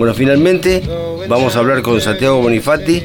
Bueno, 0.00 0.14
finalmente 0.14 0.82
vamos 1.28 1.54
a 1.54 1.58
hablar 1.58 1.82
con 1.82 2.00
Santiago 2.00 2.40
Bonifati, 2.40 3.02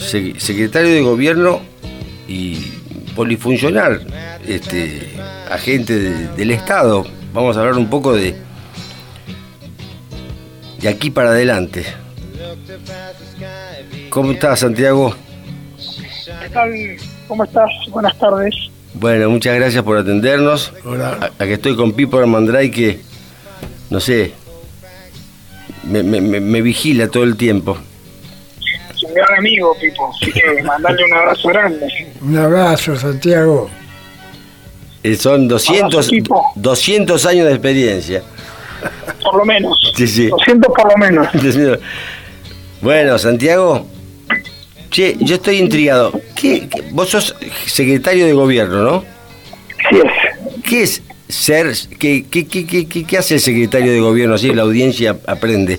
secretario 0.00 0.92
de 0.92 1.00
gobierno 1.00 1.60
y 2.26 2.56
polifuncional, 3.14 4.04
este, 4.48 5.12
agente 5.48 5.96
del 5.96 6.50
Estado. 6.50 7.06
Vamos 7.32 7.56
a 7.56 7.60
hablar 7.60 7.76
un 7.76 7.88
poco 7.88 8.14
de, 8.14 8.34
de 10.80 10.88
aquí 10.88 11.10
para 11.10 11.30
adelante. 11.30 11.86
¿Cómo 14.08 14.32
estás, 14.32 14.58
Santiago? 14.58 15.14
¿Qué 16.42 16.48
tal? 16.48 16.72
¿Cómo 17.28 17.44
estás? 17.44 17.70
Buenas 17.90 18.18
tardes. 18.18 18.56
Bueno, 18.94 19.30
muchas 19.30 19.54
gracias 19.54 19.84
por 19.84 19.98
atendernos. 19.98 20.72
Hola. 20.84 21.30
Aquí 21.38 21.52
estoy 21.52 21.76
con 21.76 21.92
Pipo 21.92 22.18
Armandray 22.18 22.72
que, 22.72 22.98
no 23.88 24.00
sé, 24.00 24.39
me, 25.84 26.62
vigila 26.62 27.08
todo 27.08 27.24
el 27.24 27.36
tiempo. 27.36 27.78
Es 28.94 29.02
un 29.02 29.14
gran 29.14 29.38
amigo, 29.38 29.76
Pipo. 29.80 30.12
Así 30.14 30.32
que 30.32 30.62
mandarle 30.62 31.04
un 31.04 31.14
abrazo 31.14 31.48
grande. 31.48 31.86
Un 32.20 32.38
abrazo, 32.38 32.96
Santiago. 32.96 33.70
Eh, 35.02 35.16
son 35.16 35.48
200, 35.48 36.10
200 36.56 37.26
años 37.26 37.46
de 37.46 37.52
experiencia. 37.52 38.22
Por 39.22 39.36
lo 39.36 39.44
menos. 39.44 39.78
Sí, 39.96 40.06
sí. 40.06 40.28
200 40.28 40.72
por 40.74 40.92
lo 40.92 40.98
menos. 40.98 41.28
Bueno, 42.82 43.18
Santiago, 43.18 43.86
che, 44.88 45.14
yo 45.20 45.34
estoy 45.34 45.58
intrigado. 45.58 46.18
¿Qué, 46.34 46.66
vos 46.92 47.10
sos 47.10 47.36
secretario 47.66 48.24
de 48.24 48.32
gobierno, 48.32 48.82
¿no? 48.82 49.04
Sí 49.90 49.96
es. 49.98 50.62
¿Qué 50.64 50.82
es 50.84 51.02
ser, 51.30 51.72
qué, 51.98 53.18
hace 53.18 53.34
el 53.34 53.40
secretario 53.40 53.92
de 53.92 54.00
gobierno? 54.00 54.34
Así 54.34 54.52
la 54.52 54.62
audiencia 54.62 55.16
aprende. 55.26 55.78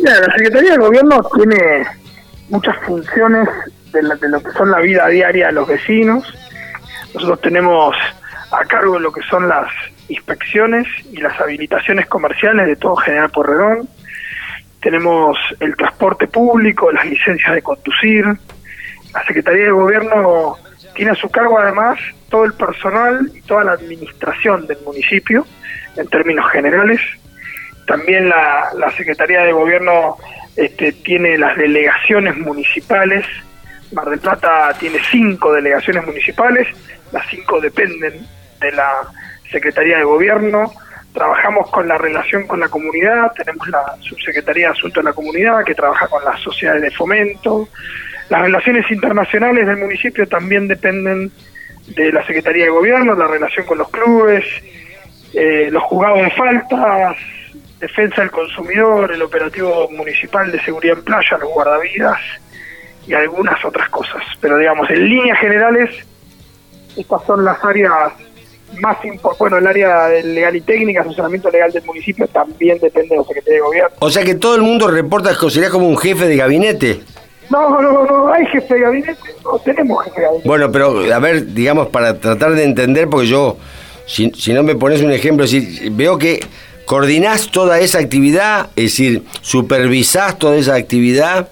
la 0.00 0.32
Secretaría 0.36 0.72
de 0.72 0.78
Gobierno 0.78 1.20
tiene 1.36 1.86
muchas 2.48 2.76
funciones 2.84 3.48
de, 3.92 4.02
de, 4.02 4.28
lo 4.28 4.42
que 4.42 4.52
son 4.52 4.70
la 4.70 4.80
vida 4.80 5.08
diaria 5.08 5.48
de 5.48 5.52
los 5.52 5.68
vecinos. 5.68 6.24
Nosotros 7.14 7.40
tenemos 7.40 7.94
a 8.50 8.64
cargo 8.64 8.98
lo 8.98 9.12
que 9.12 9.22
son 9.22 9.48
las 9.48 9.70
inspecciones 10.08 10.86
y 11.12 11.18
las 11.18 11.38
habilitaciones 11.40 12.06
comerciales 12.06 12.66
de 12.66 12.76
todo 12.76 12.96
General 12.96 13.30
Porredón. 13.30 13.88
Tenemos 14.80 15.36
el 15.60 15.76
transporte 15.76 16.28
público, 16.28 16.90
las 16.92 17.04
licencias 17.06 17.54
de 17.54 17.62
conducir. 17.62 18.24
La 19.12 19.24
Secretaría 19.24 19.64
de 19.64 19.70
Gobierno 19.70 20.56
tiene 20.98 21.12
a 21.12 21.14
su 21.14 21.30
cargo 21.30 21.60
además 21.60 21.96
todo 22.28 22.44
el 22.44 22.54
personal 22.54 23.30
y 23.32 23.40
toda 23.42 23.62
la 23.62 23.72
administración 23.74 24.66
del 24.66 24.78
municipio 24.84 25.46
en 25.96 26.08
términos 26.08 26.50
generales. 26.50 27.00
También 27.86 28.28
la, 28.28 28.68
Secretaría 28.96 29.42
de 29.42 29.52
Gobierno 29.52 30.16
este, 30.56 30.90
tiene 30.90 31.38
las 31.38 31.56
delegaciones 31.56 32.36
municipales. 32.38 33.24
Mar 33.92 34.10
del 34.10 34.18
Plata 34.18 34.74
tiene 34.80 34.98
cinco 35.08 35.52
delegaciones 35.52 36.04
municipales, 36.04 36.66
las 37.12 37.24
cinco 37.28 37.60
dependen 37.60 38.26
de 38.60 38.72
la 38.72 38.90
Secretaría 39.52 39.98
de 39.98 40.04
Gobierno. 40.04 40.72
Trabajamos 41.14 41.70
con 41.70 41.86
la 41.86 41.96
relación 41.96 42.48
con 42.48 42.58
la 42.58 42.68
comunidad, 42.68 43.30
tenemos 43.36 43.68
la 43.68 43.96
Subsecretaría 44.00 44.66
de 44.66 44.72
Asuntos 44.72 45.04
de 45.04 45.10
la 45.10 45.14
Comunidad 45.14 45.64
que 45.64 45.76
trabaja 45.76 46.08
con 46.08 46.24
las 46.24 46.40
sociedades 46.40 46.82
de 46.82 46.90
fomento. 46.90 47.68
Las 48.28 48.42
relaciones 48.42 48.90
internacionales 48.90 49.66
del 49.66 49.78
municipio 49.78 50.26
también 50.26 50.68
dependen 50.68 51.30
de 51.86 52.12
la 52.12 52.24
Secretaría 52.26 52.64
de 52.64 52.70
Gobierno, 52.70 53.14
la 53.14 53.26
relación 53.26 53.64
con 53.66 53.78
los 53.78 53.88
clubes, 53.88 54.44
eh, 55.32 55.68
los 55.70 55.82
juzgados 55.84 56.22
de 56.22 56.30
faltas, 56.30 57.16
defensa 57.80 58.20
del 58.20 58.30
consumidor, 58.30 59.12
el 59.12 59.22
operativo 59.22 59.88
municipal 59.90 60.50
de 60.50 60.60
seguridad 60.62 60.98
en 60.98 61.04
playa, 61.04 61.38
los 61.38 61.50
guardavidas 61.50 62.18
y 63.06 63.14
algunas 63.14 63.64
otras 63.64 63.88
cosas. 63.88 64.22
Pero 64.40 64.58
digamos, 64.58 64.90
en 64.90 65.08
líneas 65.08 65.38
generales, 65.38 65.90
estas 66.96 67.24
son 67.24 67.44
las 67.44 67.62
áreas 67.64 68.12
más 68.80 69.02
importantes. 69.04 69.38
Bueno, 69.38 69.58
el 69.58 69.66
área 69.66 70.08
legal 70.22 70.54
y 70.56 70.60
técnica, 70.60 71.00
asesoramiento 71.00 71.50
legal 71.50 71.72
del 71.72 71.84
municipio 71.84 72.26
también 72.28 72.78
depende 72.78 73.10
de 73.10 73.16
la 73.16 73.24
Secretaría 73.24 73.54
de 73.54 73.60
Gobierno. 73.60 73.96
O 74.00 74.10
sea 74.10 74.24
que 74.24 74.34
todo 74.34 74.56
el 74.56 74.62
mundo 74.62 74.88
reporta 74.88 75.30
que 75.38 75.50
sería 75.50 75.70
como 75.70 75.88
un 75.88 75.96
jefe 75.96 76.26
de 76.26 76.36
gabinete. 76.36 77.00
No, 77.50 77.80
no, 77.80 78.04
no, 78.04 78.32
hay 78.32 78.44
jefe 78.46 78.74
de 78.74 78.80
gabinete, 78.80 79.16
no 79.44 79.58
tenemos 79.58 80.04
jefe 80.04 80.20
de 80.20 80.26
gabinete. 80.26 80.48
Bueno, 80.48 80.70
pero 80.70 81.14
a 81.14 81.18
ver, 81.18 81.54
digamos, 81.54 81.88
para 81.88 82.18
tratar 82.18 82.52
de 82.52 82.64
entender, 82.64 83.08
porque 83.08 83.26
yo, 83.26 83.56
si, 84.06 84.30
no 84.52 84.62
me 84.62 84.74
pones 84.74 85.02
un 85.02 85.12
ejemplo, 85.12 85.46
si 85.46 85.88
veo 85.90 86.18
que 86.18 86.40
coordinás 86.84 87.50
toda 87.50 87.80
esa 87.80 87.98
actividad, 87.98 88.70
es 88.76 88.84
decir, 88.84 89.22
supervisás 89.40 90.38
toda 90.38 90.56
esa 90.56 90.74
actividad. 90.74 91.48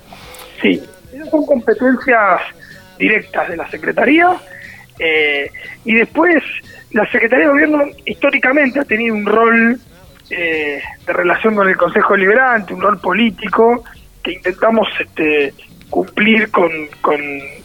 Sí, 0.60 0.82
esas 1.14 1.30
son 1.30 1.46
competencias 1.46 2.40
directas 2.98 3.48
de 3.48 3.56
la 3.56 3.70
Secretaría. 3.70 4.36
Eh, 4.98 5.50
y 5.84 5.94
después, 5.94 6.42
la 6.92 7.10
Secretaría 7.10 7.46
de 7.46 7.50
Gobierno 7.52 7.84
históricamente 8.04 8.80
ha 8.80 8.84
tenido 8.84 9.14
un 9.14 9.26
rol 9.26 9.78
eh, 10.30 10.82
de 11.06 11.12
relación 11.12 11.54
con 11.54 11.68
el 11.68 11.76
Consejo 11.76 12.16
Liberante, 12.16 12.74
un 12.74 12.80
rol 12.80 12.98
político 12.98 13.84
que 14.22 14.32
intentamos 14.32 14.88
este, 14.98 15.54
cumplir 15.96 16.50
con, 16.50 16.70
con 17.00 17.18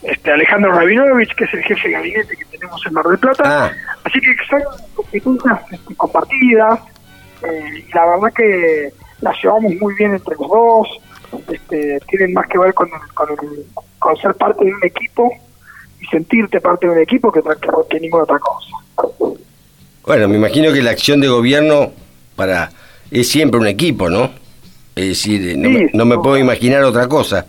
este 0.04 0.32
Alejandro 0.32 0.72
Rabinovich, 0.72 1.36
que 1.36 1.44
es 1.44 1.54
el 1.54 1.64
jefe 1.64 1.90
de 1.90 1.96
gabinete 1.96 2.38
que 2.38 2.46
tenemos 2.46 2.82
en 2.88 2.94
Mar 2.94 3.06
del 3.06 3.18
Plata. 3.18 3.44
Ah. 3.46 3.72
Así 4.06 4.22
que 4.22 4.34
son 4.50 4.62
competencias 4.96 5.60
este, 5.70 5.96
compartidas 5.96 6.80
eh, 7.44 7.84
y 7.90 7.94
la 7.94 8.06
verdad 8.06 8.34
que 8.34 8.94
las 9.20 9.36
llevamos 9.44 9.74
muy 9.82 9.94
bien 9.96 10.14
entre 10.14 10.34
los 10.40 10.48
dos. 10.48 10.88
Este, 11.50 12.00
tienen 12.08 12.32
más 12.32 12.48
que 12.48 12.58
ver 12.58 12.74
con, 12.74 12.90
con, 13.14 13.28
con 14.00 14.16
ser 14.16 14.34
parte 14.36 14.64
de 14.64 14.74
un 14.76 14.86
equipo 14.86 15.30
y 16.00 16.06
sentirte 16.06 16.62
parte 16.62 16.88
de 16.88 16.94
un 16.94 17.00
equipo 17.00 17.34
que, 17.34 17.42
que 17.90 18.00
ninguna 18.00 18.24
otra 18.24 18.40
cosa. 18.40 19.26
Bueno, 20.06 20.30
me 20.30 20.38
imagino 20.38 20.72
que 20.72 20.82
la 20.82 20.92
acción 20.92 21.20
de 21.20 21.28
gobierno 21.28 21.92
para 22.38 22.72
es 23.12 23.28
siempre 23.28 23.60
un 23.60 23.68
equipo, 23.68 24.10
¿no? 24.10 24.32
Es 24.96 25.08
decir, 25.08 25.58
no 25.58 26.06
me 26.06 26.18
puedo 26.18 26.38
imaginar 26.38 26.84
otra 26.84 27.10
cosa 27.10 27.46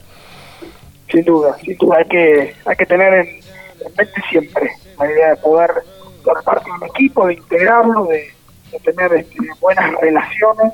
sin 1.12 1.24
duda, 1.24 1.56
sin 1.62 1.76
duda 1.76 1.98
hay 1.98 2.04
que, 2.06 2.54
hay 2.64 2.76
que 2.76 2.86
tener 2.86 3.12
en, 3.12 3.40
mente 3.96 4.22
siempre 4.30 4.70
la 4.98 5.10
idea 5.10 5.30
de 5.30 5.36
poder 5.36 5.70
ser 6.24 6.34
parte 6.44 6.70
de 6.70 6.76
un 6.76 6.84
equipo, 6.84 7.26
de 7.26 7.34
integrarlo, 7.34 8.06
de, 8.06 8.32
tener 8.82 9.12
este, 9.12 9.36
buenas 9.60 9.92
relaciones. 10.00 10.72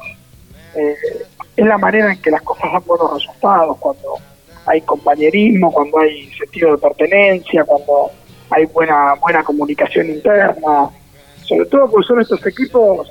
Eh, 0.76 0.94
es 1.56 1.66
la 1.66 1.78
manera 1.78 2.12
en 2.12 2.22
que 2.22 2.30
las 2.30 2.42
cosas 2.42 2.72
dan 2.72 2.82
buenos 2.86 3.12
resultados, 3.14 3.76
cuando 3.78 4.14
hay 4.66 4.80
compañerismo, 4.82 5.72
cuando 5.72 5.98
hay 5.98 6.30
sentido 6.34 6.72
de 6.72 6.78
pertenencia, 6.78 7.64
cuando 7.64 8.12
hay 8.50 8.66
buena 8.66 9.14
buena 9.14 9.42
comunicación 9.42 10.08
interna, 10.10 10.88
sobre 11.42 11.66
todo 11.66 11.90
porque 11.90 12.06
son 12.06 12.20
estos 12.20 12.46
equipos, 12.46 13.10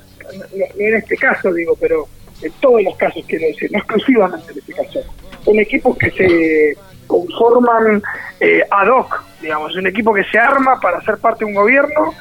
en 0.53 0.95
este 0.95 1.17
caso 1.17 1.51
digo, 1.51 1.75
pero 1.79 2.07
en 2.41 2.51
todos 2.61 2.81
los 2.83 2.95
casos 2.95 3.23
quiero 3.27 3.47
decir, 3.47 3.69
no 3.71 3.79
exclusivamente 3.79 4.51
en 4.51 4.59
este 4.59 4.73
caso, 4.73 4.99
son 5.43 5.59
equipos 5.59 5.97
que 5.97 6.11
se 6.11 6.77
conforman 7.07 8.03
eh, 8.39 8.63
ad 8.69 8.87
hoc, 8.89 9.23
digamos, 9.41 9.75
un 9.75 9.87
equipo 9.87 10.13
que 10.13 10.23
se 10.25 10.37
arma 10.37 10.79
para 10.79 11.01
ser 11.01 11.17
parte 11.17 11.39
de 11.39 11.45
un 11.45 11.55
gobierno 11.55 12.13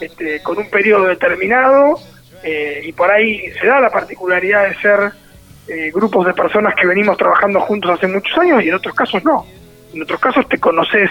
este, 0.00 0.42
con 0.42 0.58
un 0.58 0.68
periodo 0.68 1.06
determinado 1.06 1.98
eh, 2.42 2.82
y 2.84 2.92
por 2.92 3.10
ahí 3.10 3.50
se 3.60 3.66
da 3.66 3.80
la 3.80 3.90
particularidad 3.90 4.68
de 4.68 4.74
ser 4.76 5.12
eh, 5.66 5.90
grupos 5.92 6.26
de 6.26 6.34
personas 6.34 6.74
que 6.74 6.86
venimos 6.86 7.16
trabajando 7.16 7.60
juntos 7.60 7.90
hace 7.92 8.06
muchos 8.06 8.36
años 8.38 8.62
y 8.62 8.68
en 8.68 8.74
otros 8.74 8.94
casos 8.94 9.24
no. 9.24 9.46
En 9.94 10.02
otros 10.02 10.20
casos 10.20 10.46
te 10.48 10.58
conoces 10.58 11.10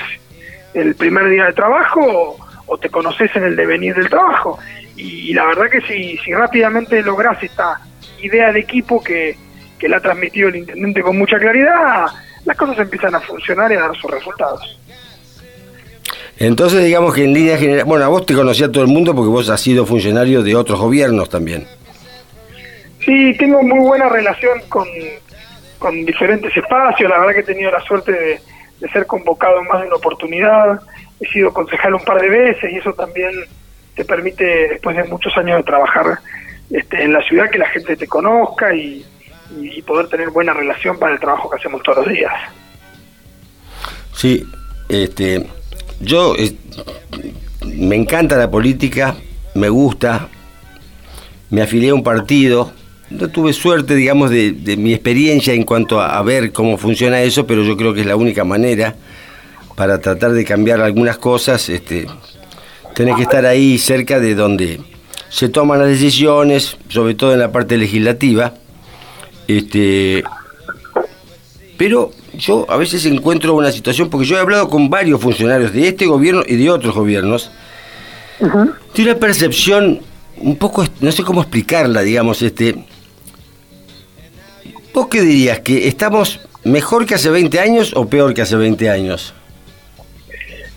el 0.73 0.95
primer 0.95 1.29
día 1.29 1.45
de 1.45 1.53
trabajo 1.53 2.37
o, 2.67 2.77
te 2.77 2.89
conoces 2.89 3.35
en 3.35 3.43
el 3.43 3.55
devenir 3.55 3.95
del 3.95 4.09
trabajo. 4.09 4.59
Y, 4.95 5.33
la 5.33 5.45
verdad 5.45 5.69
que 5.69 5.81
si, 5.81 6.17
si 6.17 6.33
rápidamente 6.33 7.01
logras 7.01 7.41
esta 7.41 7.79
idea 8.19 8.51
de 8.51 8.59
equipo 8.59 9.03
que, 9.03 9.37
que 9.77 9.87
la 9.87 9.97
ha 9.97 10.01
transmitido 10.01 10.49
el 10.49 10.55
intendente 10.55 11.01
con 11.01 11.17
mucha 11.17 11.37
claridad, 11.37 12.07
las 12.45 12.57
cosas 12.57 12.79
empiezan 12.79 13.15
a 13.15 13.19
funcionar 13.21 13.71
y 13.71 13.75
a 13.75 13.81
dar 13.81 13.95
sus 13.95 14.11
resultados. 14.11 14.79
Entonces, 16.37 16.83
digamos 16.83 17.13
que 17.13 17.23
en 17.23 17.33
línea 17.33 17.57
general, 17.57 17.85
bueno, 17.85 18.05
a 18.05 18.07
vos 18.07 18.25
te 18.25 18.33
conocía 18.33 18.71
todo 18.71 18.83
el 18.83 18.89
mundo 18.89 19.13
porque 19.13 19.29
vos 19.29 19.49
has 19.49 19.61
sido 19.61 19.85
funcionario 19.85 20.41
de 20.43 20.55
otros 20.55 20.79
gobiernos 20.79 21.29
también. 21.29 21.67
Sí, 23.05 23.35
tengo 23.37 23.61
muy 23.61 23.79
buena 23.79 24.09
relación 24.09 24.61
con, 24.69 24.87
con 25.77 26.05
diferentes 26.05 26.55
espacios, 26.55 27.09
la 27.09 27.19
verdad 27.19 27.33
que 27.33 27.39
he 27.41 27.43
tenido 27.43 27.71
la 27.71 27.81
suerte 27.81 28.11
de, 28.11 28.41
ser 28.91 29.05
convocado 29.05 29.61
en 29.61 29.67
más 29.67 29.79
de 29.79 29.87
una 29.87 29.95
oportunidad, 29.95 30.81
he 31.21 31.27
sido 31.27 31.53
concejal 31.53 31.93
un 31.93 32.03
par 32.03 32.21
de 32.21 32.27
veces 32.27 32.69
y 32.69 32.75
eso 32.75 32.91
también 32.91 33.31
te 33.95 34.03
permite, 34.03 34.43
después 34.69 34.97
de 34.97 35.05
muchos 35.05 35.37
años 35.37 35.57
de 35.57 35.63
trabajar 35.63 36.19
este, 36.69 37.01
en 37.01 37.13
la 37.13 37.21
ciudad, 37.21 37.49
que 37.49 37.59
la 37.59 37.69
gente 37.69 37.95
te 37.95 38.07
conozca 38.07 38.75
y, 38.75 39.05
y, 39.61 39.81
poder 39.81 40.07
tener 40.07 40.29
buena 40.29 40.53
relación 40.53 40.97
para 40.97 41.13
el 41.13 41.19
trabajo 41.19 41.49
que 41.49 41.57
hacemos 41.57 41.81
todos 41.83 42.05
los 42.05 42.15
días. 42.15 42.33
Sí, 44.15 44.45
este, 44.89 45.47
yo 45.99 46.35
me 47.65 47.95
encanta 47.95 48.37
la 48.37 48.49
política, 48.49 49.15
me 49.55 49.69
gusta, 49.69 50.27
me 51.49 51.61
afilié 51.61 51.89
a 51.89 51.95
un 51.95 52.03
partido 52.03 52.71
no 53.13 53.29
tuve 53.29 53.53
suerte, 53.53 53.95
digamos, 53.95 54.29
de, 54.31 54.75
mi 54.77 54.93
experiencia 54.93 55.53
en 55.53 55.63
cuanto 55.63 56.01
a, 56.01 56.21
ver 56.23 56.51
cómo 56.51 56.77
funciona 56.77 57.21
eso, 57.21 57.45
pero 57.45 57.63
yo 57.63 57.77
creo 57.77 57.93
que 57.93 58.01
es 58.01 58.07
la 58.07 58.15
única 58.15 58.43
manera 58.43 58.95
para 59.75 59.99
tratar 59.99 60.31
de 60.31 60.43
cambiar 60.45 60.81
algunas 60.81 61.17
cosas. 61.17 61.69
Este, 61.69 62.07
tenés 62.95 63.15
que 63.15 63.23
estar 63.23 63.45
ahí 63.45 63.77
cerca 63.77 64.19
de 64.19 64.35
donde 64.35 64.81
se 65.29 65.49
toman 65.49 65.79
las 65.79 65.89
decisiones, 65.89 66.77
sobre 66.89 67.13
todo 67.13 67.33
en 67.33 67.39
la 67.39 67.51
parte 67.51 67.77
legislativa. 67.77 68.53
Este, 69.47 70.23
pero 71.77 72.11
yo 72.37 72.65
a 72.69 72.77
veces 72.77 73.05
encuentro 73.05 73.55
una 73.55 73.71
situación, 73.71 74.09
porque 74.09 74.25
yo 74.25 74.37
he 74.37 74.39
hablado 74.39 74.69
con 74.69 74.89
varios 74.89 75.21
funcionarios 75.21 75.73
de 75.73 75.87
este 75.87 76.05
gobierno 76.05 76.43
y 76.47 76.55
de 76.55 76.69
otros 76.69 76.95
gobiernos, 76.95 77.51
tiene 78.93 79.11
una 79.11 79.19
percepción 79.19 80.01
un 80.37 80.55
poco, 80.57 80.85
no 80.99 81.11
sé 81.11 81.23
cómo 81.23 81.41
explicarla, 81.41 82.01
digamos, 82.01 82.41
este... 82.41 82.85
¿Vos 84.93 85.07
qué 85.07 85.21
dirías? 85.21 85.59
¿Que 85.61 85.87
estamos 85.87 86.39
mejor 86.63 87.05
que 87.05 87.15
hace 87.15 87.29
20 87.29 87.59
años 87.59 87.93
o 87.95 88.07
peor 88.07 88.33
que 88.33 88.43
hace 88.43 88.55
20 88.55 88.89
años? 88.89 89.33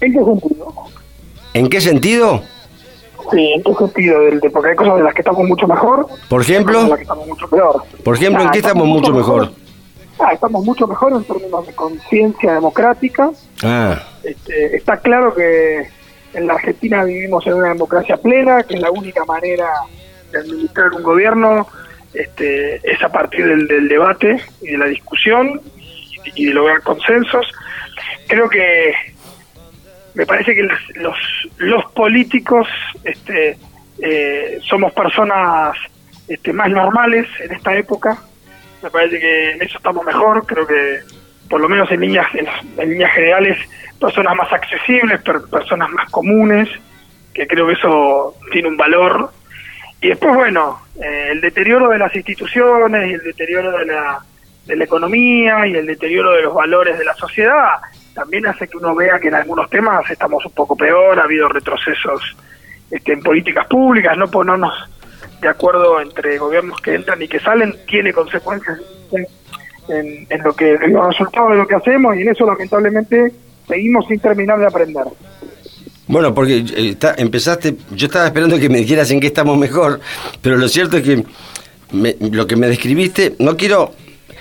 ¿En 0.01 0.13
qué 0.13 0.25
sentido? 0.25 0.75
¿En 1.53 1.69
qué 1.69 1.81
sentido? 1.81 2.43
Sí, 3.31 3.53
¿en 3.53 3.63
qué 3.63 3.75
sentido? 3.75 4.19
porque 4.53 4.71
hay 4.71 4.77
cosas 4.77 4.97
de 4.97 5.03
las 5.03 5.15
que 5.15 5.21
estamos 5.23 5.47
mucho 5.47 5.67
mejor. 5.67 6.07
¿Por 6.29 6.43
ejemplo? 6.43 6.83
De 6.83 6.89
las 6.89 6.97
que 6.97 7.03
estamos 7.03 7.27
mucho 7.27 7.49
peor. 7.49 7.83
Por 8.05 8.15
ejemplo, 8.15 8.43
¿en 8.43 8.51
qué 8.51 8.59
estamos, 8.59 8.87
mucho 8.87 9.13
mejor? 9.13 9.51
Ah, 10.19 10.33
estamos 10.33 10.65
mucho 10.65 10.87
mejor 10.87 11.13
en 11.13 11.25
términos 11.25 11.67
de 11.67 11.75
conciencia 11.75 12.55
democrática. 12.55 13.31
Ah. 13.63 14.03
Este, 14.23 14.77
está 14.77 14.99
claro 14.99 15.35
que 15.35 15.89
en 16.35 16.47
la 16.47 16.55
Argentina 16.55 17.05
vivimos 17.05 17.47
en 17.47 17.55
una 17.55 17.69
democracia 17.69 18.17
plena, 18.17 18.63
que 18.63 18.75
es 18.75 18.81
la 18.81 18.91
única 18.91 19.25
manera 19.25 19.69
de 20.33 20.39
administrar 20.39 20.93
un 20.93 21.03
gobierno 21.03 21.67
este, 22.17 22.77
es 22.77 23.03
a 23.03 23.09
partir 23.11 23.47
del, 23.47 23.89
debate 23.89 24.41
y 24.63 24.69
de 24.69 24.79
la 24.79 24.87
discusión 24.87 25.61
y, 26.35 26.47
de 26.47 26.55
lograr 26.55 26.83
consensos. 26.83 27.47
Creo 28.27 28.49
que 28.49 28.93
me 30.17 30.25
parece 30.25 30.55
que 30.55 30.63
los, 30.63 31.21
los, 31.59 31.85
políticos 31.93 32.67
este, 33.05 33.59
eh, 34.03 34.59
somos 34.63 34.95
personas 34.95 35.77
este, 36.27 36.55
más 36.55 36.71
normales 36.71 37.27
en 37.39 37.53
esta 37.53 37.77
época. 37.77 38.17
Me 38.83 38.91
parece 38.91 39.21
que 39.21 39.51
en 39.53 39.63
eso 39.63 39.77
estamos 39.77 40.07
mejor. 40.07 40.47
Creo 40.47 40.67
que, 40.67 41.01
por 41.51 41.61
lo 41.61 41.69
menos 41.69 41.91
en 41.93 42.01
líneas, 42.01 42.27
en 42.35 42.89
líneas 42.89 43.13
generales, 43.13 43.59
personas 44.01 44.35
más 44.37 44.51
accesibles, 44.51 45.21
personas 45.21 45.91
más 45.91 46.11
comunes, 46.11 46.71
que 47.35 47.47
creo 47.47 47.67
que 47.67 47.75
eso 47.75 48.37
tiene 48.53 48.69
un 48.69 48.77
valor. 48.79 49.31
Y 50.01 50.09
después, 50.09 50.35
bueno, 50.35 50.81
eh, 50.99 51.29
el 51.33 51.43
deterioro 51.43 51.91
de 51.91 51.99
las 51.99 52.17
instituciones 52.17 53.11
y 53.11 53.13
el 53.13 53.23
deterioro 53.23 53.77
de 53.77 53.85
la, 53.85 54.21
de 54.65 54.77
la 54.77 54.85
economía 54.85 55.67
y 55.67 55.75
el 55.75 55.85
deterioro 55.85 56.33
de 56.33 56.43
los 56.43 56.55
valores 56.55 56.99
de 56.99 57.05
la 57.05 57.15
sociedad 57.17 57.83
también 58.17 58.47
hace 58.47 58.67
que 58.67 58.79
uno 58.79 58.95
vea 58.95 59.21
que 59.21 59.29
en 59.29 59.35
algunos 59.35 59.69
temas 59.69 60.11
estamos 60.11 60.45
un 60.47 60.53
poco 60.53 60.75
peor, 60.75 61.19
ha 61.21 61.25
habido 61.25 61.51
retrocesos 61.51 62.35
este, 62.91 63.13
en 63.13 63.21
políticas 63.21 63.67
públicas, 63.67 64.17
no 64.17 64.27
ponernos 64.31 64.73
de 65.43 65.49
acuerdo 65.49 66.01
entre 66.01 66.39
gobiernos 66.39 66.81
que 66.81 66.95
entran 66.95 67.21
y 67.21 67.29
que 67.29 67.39
salen, 67.39 67.77
tiene 67.87 68.15
consecuencias 68.15 68.81
en, 69.89 70.43
lo 70.43 70.55
que 70.55 70.77
en 70.77 70.95
los 70.95 71.09
resultados 71.09 71.51
de 71.51 71.57
lo 71.59 71.67
que 71.67 71.75
hacemos 71.75 72.17
y 72.17 72.23
en 72.23 72.31
eso 72.31 72.47
lamentablemente 72.47 73.33
seguimos 73.69 74.07
sin 74.09 74.19
terminar 74.19 74.59
de 74.59 74.67
aprender. 74.67 75.05
Bueno, 76.07 76.33
porque 76.33 76.65
eh, 76.75 76.97
empezaste, 77.19 77.77
yo 77.91 78.07
estaba 78.07 78.25
esperando 78.25 78.59
que 78.59 78.71
me 78.71 78.79
dijeras 78.79 79.11
en 79.11 79.21
qué 79.21 79.27
estamos 79.27 79.59
mejor, 79.59 80.01
pero 80.41 80.57
lo 80.57 80.69
cierto 80.69 80.97
es 80.97 81.03
que 81.03 81.23
lo 81.93 82.47
que 82.47 82.57
me 82.57 82.69
describiste, 82.69 83.35
no 83.41 83.59
quiero, 83.59 83.93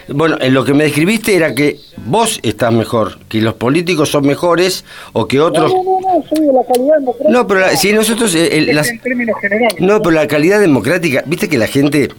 bueno, 0.10 0.38
en 0.40 0.54
lo 0.54 0.64
que 0.64 0.74
me 0.74 0.84
describiste 0.84 1.36
era 1.36 1.56
que 1.56 1.80
vos 2.06 2.40
estás 2.44 2.72
mejor, 2.72 3.20
que 3.28 3.42
los 3.42 3.56
políticos 3.56 4.10
son 4.12 4.26
mejores 4.26 4.86
o 5.14 5.28
que 5.28 5.40
otros... 5.40 5.72
No, 5.72 5.84
no, 5.84 6.00
no, 6.00 6.24
soy 6.30 6.46
de 6.46 6.54
la 6.54 6.64
calidad 6.64 6.96
democrática. 7.00 7.30
No, 7.30 7.48
pero 7.48 7.78
si 7.78 7.94
nosotros... 7.94 8.36
Eh, 8.36 8.58
en 8.58 9.00
términos 9.02 9.36
generales. 9.42 9.76
No, 9.80 10.02
pero 10.02 10.12
la 10.12 10.28
calidad 10.28 10.60
democrática, 10.60 11.24
viste 11.26 11.50
que 11.50 11.58
la 11.58 11.68
gente 11.68 12.10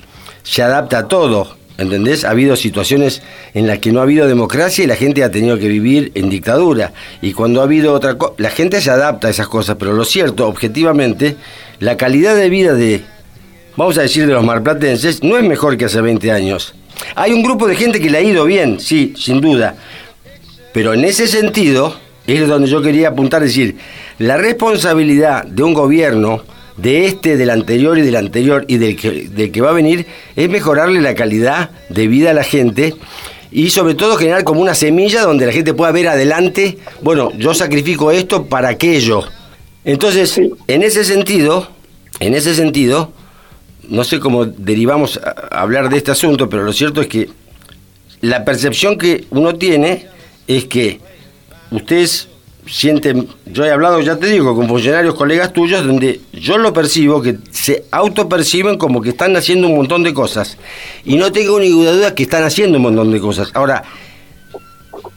se 0.42 0.62
adapta 0.62 0.98
a 0.98 1.08
todo. 1.08 1.56
¿Entendés? 1.78 2.24
Ha 2.24 2.30
habido 2.30 2.56
situaciones 2.56 3.20
en 3.52 3.66
las 3.66 3.80
que 3.80 3.92
no 3.92 4.00
ha 4.00 4.04
habido 4.04 4.26
democracia 4.26 4.82
y 4.82 4.86
la 4.86 4.96
gente 4.96 5.22
ha 5.22 5.30
tenido 5.30 5.58
que 5.58 5.68
vivir 5.68 6.10
en 6.14 6.30
dictadura. 6.30 6.94
Y 7.20 7.34
cuando 7.34 7.60
ha 7.60 7.64
habido 7.64 7.92
otra 7.92 8.16
cosa, 8.16 8.32
la 8.38 8.48
gente 8.48 8.80
se 8.80 8.90
adapta 8.90 9.28
a 9.28 9.30
esas 9.30 9.48
cosas, 9.48 9.76
pero 9.78 9.92
lo 9.92 10.06
cierto, 10.06 10.48
objetivamente, 10.48 11.36
la 11.78 11.98
calidad 11.98 12.34
de 12.34 12.48
vida 12.48 12.72
de, 12.72 13.02
vamos 13.76 13.98
a 13.98 14.02
decir, 14.02 14.26
de 14.26 14.32
los 14.32 14.44
marplatenses 14.44 15.22
no 15.22 15.36
es 15.36 15.44
mejor 15.44 15.76
que 15.76 15.86
hace 15.86 16.00
20 16.00 16.30
años. 16.32 16.74
Hay 17.14 17.32
un 17.32 17.42
grupo 17.42 17.66
de 17.66 17.76
gente 17.76 18.00
que 18.00 18.10
le 18.10 18.18
ha 18.18 18.22
ido 18.22 18.44
bien, 18.44 18.80
sí, 18.80 19.14
sin 19.16 19.40
duda. 19.40 19.76
Pero 20.72 20.94
en 20.94 21.04
ese 21.04 21.26
sentido, 21.26 21.96
es 22.26 22.46
donde 22.48 22.68
yo 22.68 22.82
quería 22.82 23.08
apuntar, 23.08 23.42
decir, 23.42 23.76
la 24.18 24.36
responsabilidad 24.36 25.44
de 25.44 25.62
un 25.62 25.74
gobierno 25.74 26.42
de 26.76 27.06
este, 27.06 27.36
del 27.36 27.50
anterior 27.50 27.98
y 27.98 28.02
del 28.02 28.16
anterior 28.16 28.64
y 28.68 28.76
del 28.76 28.96
que, 28.96 29.28
del 29.28 29.50
que 29.50 29.60
va 29.60 29.70
a 29.70 29.74
venir 29.74 30.06
es 30.34 30.48
mejorarle 30.48 31.00
la 31.00 31.14
calidad 31.14 31.70
de 31.88 32.06
vida 32.06 32.30
a 32.30 32.34
la 32.34 32.44
gente 32.44 32.94
y 33.50 33.70
sobre 33.70 33.94
todo 33.94 34.16
generar 34.16 34.44
como 34.44 34.60
una 34.60 34.74
semilla 34.74 35.22
donde 35.22 35.46
la 35.46 35.52
gente 35.52 35.72
pueda 35.72 35.92
ver 35.92 36.08
adelante, 36.08 36.78
bueno, 37.00 37.30
yo 37.38 37.54
sacrifico 37.54 38.10
esto 38.10 38.46
para 38.46 38.68
aquello. 38.68 39.22
Entonces, 39.84 40.38
en 40.66 40.82
ese 40.82 41.04
sentido, 41.04 41.68
en 42.20 42.34
ese 42.34 42.54
sentido, 42.54 43.12
no 43.88 44.04
sé 44.04 44.20
cómo 44.20 44.44
derivamos 44.46 45.18
a 45.18 45.60
hablar 45.60 45.88
de 45.88 45.96
este 45.96 46.10
asunto, 46.10 46.48
pero 46.48 46.62
lo 46.62 46.72
cierto 46.72 47.00
es 47.00 47.06
que 47.06 47.28
la 48.20 48.44
percepción 48.44 48.98
que 48.98 49.24
uno 49.30 49.54
tiene 49.56 50.06
es 50.46 50.64
que 50.64 51.00
ustedes 51.70 52.28
sienten, 52.66 53.28
yo 53.46 53.64
he 53.64 53.70
hablado, 53.70 54.00
ya 54.00 54.16
te 54.16 54.26
digo, 54.26 54.54
con 54.56 54.68
funcionarios, 54.68 55.14
colegas 55.14 55.52
tuyos, 55.52 55.86
donde 55.86 56.20
yo 56.32 56.58
lo 56.58 56.72
percibo, 56.72 57.22
que 57.22 57.38
se 57.50 57.84
autoperciben 57.90 58.76
como 58.76 59.00
que 59.00 59.10
están 59.10 59.36
haciendo 59.36 59.68
un 59.68 59.76
montón 59.76 60.02
de 60.02 60.12
cosas. 60.12 60.58
Y 61.04 61.16
no 61.16 61.30
tengo 61.32 61.58
ninguna 61.60 61.92
duda 61.92 62.14
que 62.14 62.24
están 62.24 62.42
haciendo 62.44 62.78
un 62.78 62.82
montón 62.82 63.12
de 63.12 63.20
cosas. 63.20 63.50
Ahora, 63.54 63.84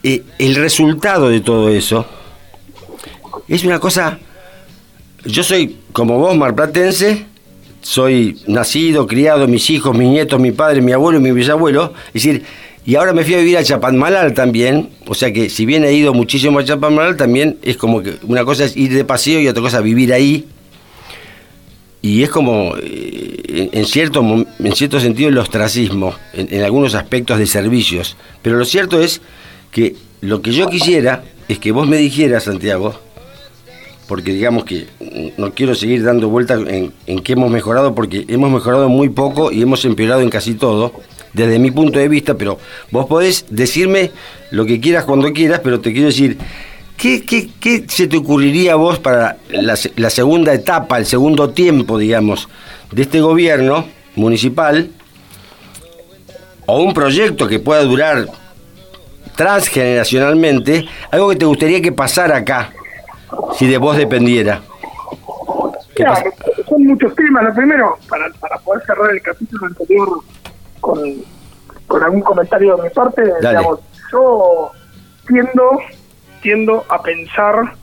eh, 0.03 0.23
el 0.37 0.55
resultado 0.55 1.29
de 1.29 1.41
todo 1.41 1.69
eso 1.69 2.05
es 3.47 3.63
una 3.63 3.79
cosa... 3.79 4.19
Yo 5.25 5.43
soy, 5.43 5.77
como 5.91 6.17
vos, 6.17 6.37
marplatense, 6.37 7.25
soy 7.81 8.37
nacido, 8.47 9.07
criado, 9.07 9.47
mis 9.47 9.69
hijos, 9.69 9.97
mis 9.97 10.09
nietos, 10.09 10.39
mi 10.39 10.51
padre, 10.51 10.81
mi 10.81 10.91
abuelo 10.91 11.19
y 11.19 11.21
mi 11.21 11.31
bisabuelo. 11.31 11.93
Es 12.07 12.23
decir, 12.23 12.43
y 12.85 12.95
ahora 12.95 13.13
me 13.13 13.23
fui 13.23 13.35
a 13.35 13.37
vivir 13.37 13.57
a 13.57 13.63
Chapadmalal 13.63 14.33
también, 14.33 14.89
o 15.05 15.13
sea 15.13 15.31
que 15.31 15.49
si 15.49 15.65
bien 15.65 15.83
he 15.83 15.93
ido 15.93 16.13
muchísimo 16.13 16.59
a 16.59 16.63
Chapadmalal, 16.63 17.17
también 17.17 17.57
es 17.61 17.77
como 17.77 18.01
que 18.01 18.15
una 18.23 18.45
cosa 18.45 18.65
es 18.65 18.75
ir 18.75 18.93
de 18.93 19.05
paseo 19.05 19.39
y 19.39 19.47
otra 19.47 19.61
cosa 19.61 19.81
vivir 19.81 20.13
ahí. 20.13 20.45
Y 22.01 22.23
es 22.23 22.29
como, 22.29 22.75
eh, 22.81 23.69
en, 23.73 23.85
cierto, 23.85 24.23
en 24.57 24.75
cierto 24.75 24.99
sentido, 25.01 25.29
el 25.29 25.37
ostracismo, 25.37 26.15
en, 26.33 26.63
algunos 26.63 26.95
aspectos 26.95 27.37
de 27.37 27.45
servicios. 27.45 28.15
Pero 28.41 28.57
lo 28.57 28.63
cierto 28.63 29.01
es 29.01 29.21
que 29.69 29.95
lo 30.21 30.41
que 30.41 30.51
yo 30.53 30.69
quisiera 30.69 31.25
es 31.49 31.59
que 31.59 31.71
vos 31.71 31.87
me 31.87 31.97
dijeras, 31.97 32.43
Santiago, 32.43 32.99
porque 34.09 34.33
digamos 34.33 34.63
que 34.65 34.87
no 35.37 35.53
quiero 35.53 35.75
seguir 35.75 36.03
dando 36.03 36.29
vueltas 36.29 36.61
en, 36.67 36.91
en 37.05 37.19
que 37.19 37.33
hemos 37.33 37.51
mejorado, 37.51 37.93
porque 37.93 38.25
hemos 38.27 38.49
mejorado 38.49 38.89
muy 38.89 39.09
poco 39.09 39.51
y 39.51 39.61
hemos 39.61 39.85
empeorado 39.85 40.21
en 40.21 40.31
casi 40.31 40.55
todo 40.55 40.93
desde 41.31 41.59
mi 41.59 41.69
punto 41.69 41.99
de 41.99 42.07
vista, 42.07 42.33
pero 42.33 42.57
vos 42.89 43.05
podés 43.05 43.45
decirme 43.51 44.09
lo 44.49 44.65
que 44.65 44.79
quieras 44.79 45.03
cuando 45.05 45.31
quieras, 45.31 45.61
pero 45.63 45.79
te 45.79 45.93
quiero 45.93 46.07
decir, 46.07 46.39
¿qué, 46.97 47.23
qué, 47.23 47.49
qué 47.59 47.85
se 47.87 48.07
te 48.07 48.17
ocurriría 48.17 48.73
a 48.73 48.77
vos 48.77 48.97
para 48.97 49.37
la, 49.51 49.77
la, 49.95 50.09
segunda 50.09 50.55
etapa, 50.55 50.97
el 50.97 51.05
segundo 51.05 51.51
tiempo, 51.51 51.99
digamos, 51.99 52.49
de 52.91 53.03
este 53.03 53.21
gobierno 53.21 53.85
municipal? 54.15 54.89
O 56.65 56.81
un 56.81 56.95
proyecto 56.95 57.47
que 57.47 57.59
pueda 57.59 57.83
durar 57.83 58.25
transgeneracionalmente, 59.35 60.87
algo 61.11 61.29
que 61.29 61.35
te 61.35 61.45
gustaría 61.45 61.79
que 61.79 61.91
pasara 61.91 62.37
acá, 62.37 62.73
si 63.57 63.67
de 63.67 63.77
vos 63.77 63.97
dependiera. 63.97 64.61
son 66.67 66.85
muchos 66.85 67.15
temas. 67.15 67.43
Lo 67.43 67.53
primero, 67.53 67.97
para, 68.07 68.29
para 68.39 68.57
poder 68.59 68.85
cerrar 68.85 69.11
el 69.11 69.21
capítulo 69.21 69.67
anterior 69.67 70.09
con, 70.79 70.99
con 71.87 72.03
algún 72.03 72.21
comentario 72.21 72.77
de 72.77 72.83
mi 72.83 72.89
parte. 72.89 73.23
Digamos, 73.41 73.79
yo 74.11 74.71
tiendo, 75.27 75.79
tiendo 76.41 76.85
a 76.89 77.01
pensar, 77.01 77.73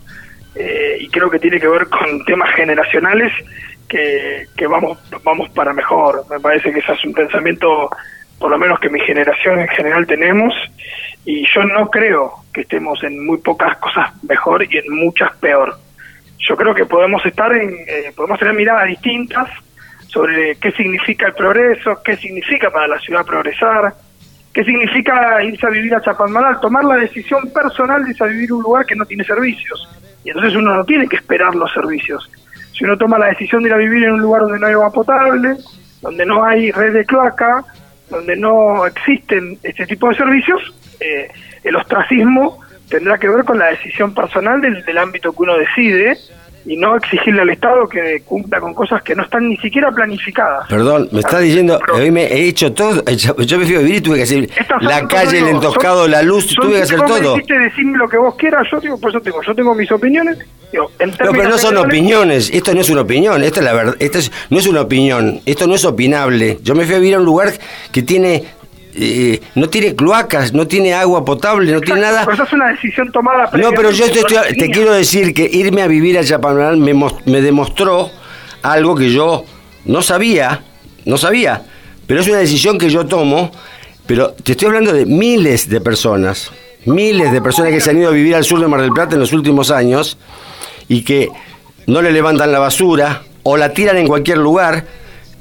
eh, 0.55 0.97
y 1.01 1.09
creo 1.09 1.31
que 1.31 1.39
tiene 1.39 1.61
que 1.61 1.69
ver 1.69 1.89
con 1.89 2.25
temas 2.25 2.51
generacionales, 2.55 3.33
que, 3.89 4.47
que 4.57 4.67
vamos, 4.67 4.99
vamos 5.23 5.49
para 5.51 5.73
mejor. 5.73 6.25
Me 6.31 6.41
parece 6.41 6.73
que 6.73 6.81
ese 6.81 6.93
es 6.93 7.05
un 7.05 7.13
pensamiento, 7.13 7.91
por 8.39 8.51
lo 8.51 8.59
menos 8.59 8.81
que 8.81 8.89
mi 8.89 9.01
generación 9.01 9.61
en 9.61 9.69
general 9.69 10.07
tenemos, 10.07 10.55
y 11.25 11.47
yo 11.55 11.65
no 11.65 11.91
creo 11.91 12.46
que 12.57 12.63
estemos 12.63 13.05
en 13.05 13.23
muy 13.27 13.37
pocas 13.37 13.77
cosas 13.77 14.11
mejor 14.25 14.65
y 14.65 14.79
en 14.79 14.97
muchas 14.97 15.31
peor. 15.37 15.77
Yo 16.39 16.57
creo 16.57 16.75
que 16.75 16.87
podemos 16.87 17.25
estar 17.27 17.53
en, 17.53 17.69
eh, 17.87 18.13
podemos 18.17 18.39
tener 18.39 18.55
miradas 18.55 18.89
distintas, 18.89 19.51
sobre 20.07 20.57
qué 20.57 20.73
significa 20.73 21.27
el 21.27 21.35
progreso, 21.35 22.01
qué 22.03 22.17
significa 22.17 22.71
para 22.71 22.89
la 22.89 22.99
ciudad 22.99 23.27
progresar, 23.27 23.93
qué 24.55 24.65
significa 24.65 25.45
irse 25.45 25.67
a 25.67 25.71
vivir 25.71 25.95
a 25.95 26.01
Chapadmalal, 26.01 26.59
tomar 26.61 26.83
la 26.85 26.97
decisión 26.97 27.53
personal 27.53 28.03
de 28.03 28.13
irse 28.13 28.25
a 28.25 28.29
vivir 28.29 28.51
a 28.51 28.55
un 28.55 28.63
lugar 28.63 28.87
que 28.87 28.97
no 28.97 29.05
tiene 29.05 29.25
servicios. 29.25 29.87
Y 30.25 30.31
entonces 30.31 30.57
uno 30.57 30.75
no 30.75 30.85
tiene 30.85 31.07
que 31.09 31.17
esperar 31.17 31.55
los 31.55 31.71
servicios. 31.75 32.31
Si 32.73 32.85
uno 32.85 32.97
toma 32.97 33.19
la 33.19 33.27
decisión 33.27 33.63
de 33.63 33.69
ir 33.69 33.75
a 33.75 33.79
vivir 33.79 34.05
en 34.05 34.13
un 34.13 34.23
lugar 34.23 34.43
donde 34.43 34.59
no 34.59 34.67
hay 34.67 34.73
agua 34.73 34.91
potable, 34.91 35.57
donde 36.01 36.25
no 36.25 36.43
hay 36.43 36.71
red 36.73 36.95
de 36.95 37.05
cloaca, 37.05 37.63
donde 38.09 38.35
no 38.35 38.87
existen 38.87 39.59
este 39.63 39.85
tipo 39.85 40.09
de 40.09 40.15
servicios, 40.15 40.73
eh, 41.01 41.29
el 41.65 41.77
ostracismo 41.77 42.59
tendrá 42.89 43.19
que 43.19 43.29
ver 43.29 43.45
con 43.45 43.59
la 43.59 43.67
decisión 43.67 44.15
personal 44.15 44.61
del, 44.61 44.85
del 44.85 44.99
ámbito 44.99 45.33
que 45.33 45.43
uno 45.43 45.57
decide 45.59 46.17
y 46.69 46.77
no 46.77 46.97
exigirle 46.97 47.43
al 47.43 47.51
Estado 47.51 47.89
que 47.89 48.23
cumpla 48.25 48.59
con 48.59 48.75
cosas 48.75 49.01
que 49.05 49.15
no 49.15 49.23
están 49.23 49.49
ni 49.49 49.57
siquiera 49.59 49.91
planificadas. 49.93 50.67
Perdón, 50.69 51.09
me 51.13 51.21
está 51.21 51.39
diciendo, 51.39 51.79
hoy 51.95 52.11
me 52.11 52.25
he 52.25 52.49
hecho 52.49 52.73
todo, 52.73 53.05
yo 53.15 53.59
me 53.59 53.67
fui 53.67 53.77
a 53.77 53.79
vivir 53.79 53.95
y 53.97 54.01
tuve 54.01 54.17
que 54.17 54.23
hacer 54.25 54.49
la 54.81 55.07
calle, 55.07 55.39
el 55.39 55.47
entoscado, 55.49 56.03
son- 56.03 56.11
la 56.11 56.23
luz, 56.23 56.47
son- 56.47 56.65
tuve 56.67 56.77
que 56.79 56.83
hacer 56.83 56.99
me 57.01 57.07
todo. 57.07 57.35
dijiste 57.35 57.57
decirme 57.59 57.99
lo 57.99 58.09
que 58.09 58.17
vos 58.19 58.35
quieras, 58.35 58.67
yo 58.73 58.81
digo, 58.81 58.99
pues 59.01 59.15
yo 59.15 59.21
tengo, 59.21 59.43
yo 59.43 59.55
tengo 59.55 59.75
mis 59.77 59.91
opiniones. 59.93 60.39
Digo, 60.73 60.91
en 60.99 61.11
No, 61.11 61.31
pero 61.31 61.49
no 61.49 61.59
son 61.59 61.77
opiniones, 61.77 62.51
esto 62.53 62.75
no 62.75 62.81
es 62.81 62.91
una 62.91 63.03
opinión, 63.03 63.45
esto 63.45 63.61
es 63.61 63.65
la 63.65 63.73
verdad, 63.73 63.95
esto 64.01 64.19
es- 64.19 64.33
no 64.51 64.59
es 64.59 64.67
una 64.67 64.81
opinión, 64.81 65.41
esto 65.47 65.69
no 65.69 65.77
es 65.77 65.85
opinable. 65.85 66.59
Yo 66.65 66.75
me 66.75 66.85
fui 66.85 66.97
a 66.97 66.99
vivir 66.99 67.15
a 67.15 67.19
un 67.21 67.25
lugar 67.25 67.53
que 67.93 68.03
tiene, 68.03 68.43
eh, 68.99 69.41
no 69.55 69.69
tiene 69.69 69.95
cloacas, 69.95 70.53
no 70.55 70.67
tiene 70.67 70.95
agua 70.95 71.25
potable, 71.25 71.71
no 71.73 71.81
tiene 71.81 72.01
nada. 72.01 72.25
Pero 72.25 72.45
es 72.45 72.53
una 72.53 72.69
decisión 72.69 73.13
tomada 73.13 73.51
No, 73.53 73.71
pero 73.73 73.91
yo 73.91 74.11
te, 74.11 74.21
estoy- 74.21 74.71
quiero 74.73 74.93
decir 74.93 75.35
que 75.35 75.45
irme 75.53 75.83
a 75.83 75.87
vivir 75.87 76.19
a 76.19 76.25
Chapadmalal 76.25 76.79
me, 76.79 76.95
me 77.27 77.41
demostró 77.43 78.11
algo 78.63 78.95
que 78.97 79.11
yo 79.13 79.45
no 79.85 80.03
sabía, 80.03 80.63
no 81.05 81.19
sabía, 81.19 81.63
pero 82.07 82.21
es 82.21 82.29
una 82.29 82.39
decisión 82.39 82.79
que 82.79 82.89
yo 82.91 83.07
tomo, 83.07 83.53
pero 84.07 84.31
te 84.31 84.53
estoy 84.53 84.69
hablando 84.69 84.93
de 84.93 85.05
miles 85.07 85.69
de 85.69 85.81
personas, 85.81 86.51
miles 86.87 87.33
de 87.33 87.43
personas 87.43 87.73
que 87.73 87.81
se 87.81 87.91
han 87.91 87.99
ido 87.99 88.09
a 88.09 88.13
vivir 88.13 88.35
al 88.35 88.45
sur 88.45 88.61
de 88.61 88.67
Mar 88.67 88.81
del 88.81 88.93
Plata 88.93 89.15
en 89.15 89.21
los 89.21 89.33
últimos 89.33 89.71
años 89.71 90.17
y 90.89 91.03
que 91.03 91.29
no 91.87 92.01
le 92.03 92.13
levantan 92.13 92.51
la 92.51 92.59
basura 92.61 93.23
o 93.43 93.57
la 93.57 93.73
tiran 93.73 93.97
en 93.99 94.07
cualquier 94.07 94.39
lugar. 94.39 94.85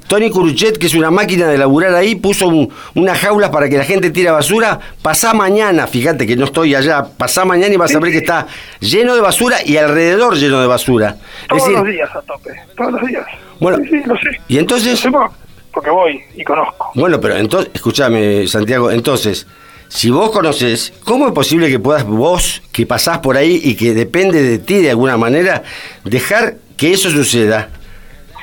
Tony 0.08 0.30
Curuchet, 0.30 0.78
que 0.78 0.86
es 0.86 0.94
una 0.94 1.10
máquina 1.10 1.46
de 1.48 1.58
laburar 1.58 1.94
ahí, 1.94 2.14
puso 2.14 2.48
un- 2.48 2.72
unas 2.94 3.18
jaulas 3.18 3.50
para 3.50 3.68
que 3.68 3.76
la 3.76 3.84
gente 3.84 4.10
tire 4.10 4.30
basura. 4.30 4.78
Pasá 5.02 5.34
mañana, 5.34 5.86
fíjate 5.86 6.26
que 6.26 6.36
no 6.36 6.44
estoy 6.44 6.74
allá, 6.74 7.06
pasá 7.16 7.44
mañana 7.44 7.74
y 7.74 7.76
vas 7.76 7.94
a 7.94 7.98
ver 7.98 8.12
que 8.12 8.18
está 8.18 8.46
lleno 8.80 9.14
de 9.14 9.20
basura 9.20 9.58
y 9.64 9.76
alrededor 9.76 10.36
lleno 10.36 10.60
de 10.60 10.66
basura. 10.66 11.16
Todos 11.48 11.62
decir, 11.62 11.78
los 11.78 11.86
días 11.88 12.10
a 12.14 12.22
tope, 12.22 12.50
todos 12.76 12.92
los 12.92 13.06
días. 13.06 13.26
Bueno, 13.58 13.78
sí, 13.78 13.88
sí, 13.90 14.02
lo 14.06 14.14
sé. 14.16 14.40
y 14.48 14.58
entonces- 14.58 14.90
Lo 14.92 14.96
sé 14.96 15.10
por- 15.10 15.30
porque 15.72 15.90
voy 15.90 16.20
y 16.36 16.44
conozco. 16.44 16.90
Bueno, 16.94 17.20
pero 17.20 17.36
entonces, 17.36 17.70
escúchame, 17.74 18.46
Santiago, 18.46 18.90
entonces, 18.90 19.46
si 19.88 20.10
vos 20.10 20.30
conoces, 20.30 20.92
¿cómo 21.04 21.26
es 21.26 21.32
posible 21.32 21.68
que 21.68 21.78
puedas 21.78 22.04
vos, 22.04 22.62
que 22.72 22.86
pasás 22.86 23.18
por 23.18 23.36
ahí 23.36 23.60
y 23.62 23.74
que 23.74 23.92
depende 23.92 24.42
de 24.42 24.58
ti 24.58 24.74
de 24.82 24.90
alguna 24.90 25.16
manera, 25.16 25.62
dejar 26.04 26.56
que 26.76 26.92
eso 26.92 27.10
suceda? 27.10 27.70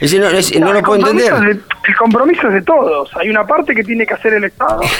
Es 0.04 0.12
decir, 0.12 0.22
no, 0.22 0.30
es- 0.38 0.60
no 0.60 0.68
el 0.70 0.74
lo 0.76 0.82
puedo 0.84 1.02
compromiso 1.02 1.36
entender. 1.36 1.56
de- 1.58 1.62
el 1.88 1.96
compromiso 1.96 2.48
es 2.48 2.54
de 2.56 2.62
todos. 2.62 3.10
Hay 3.16 3.30
una 3.30 3.46
parte 3.46 3.74
que 3.74 3.84
tiene 3.84 4.06
que 4.06 4.14
hacer 4.14 4.34
el 4.34 4.44
Estado 4.44 4.82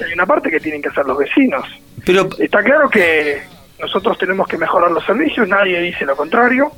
y 0.00 0.02
hay 0.04 0.12
una 0.14 0.26
parte 0.26 0.50
que 0.50 0.60
tienen 0.60 0.80
que 0.82 0.88
hacer 0.88 1.04
los 1.06 1.18
vecinos. 1.18 1.64
Pero, 2.04 2.28
Está 2.38 2.62
claro 2.62 2.88
que 2.88 3.42
nosotros 3.80 4.16
tenemos 4.18 4.48
que 4.48 4.56
mejorar 4.56 4.90
los 4.90 5.04
servicios, 5.04 5.46
nadie 5.48 5.80
dice 5.80 6.04
lo 6.06 6.16
contrario. 6.16 6.70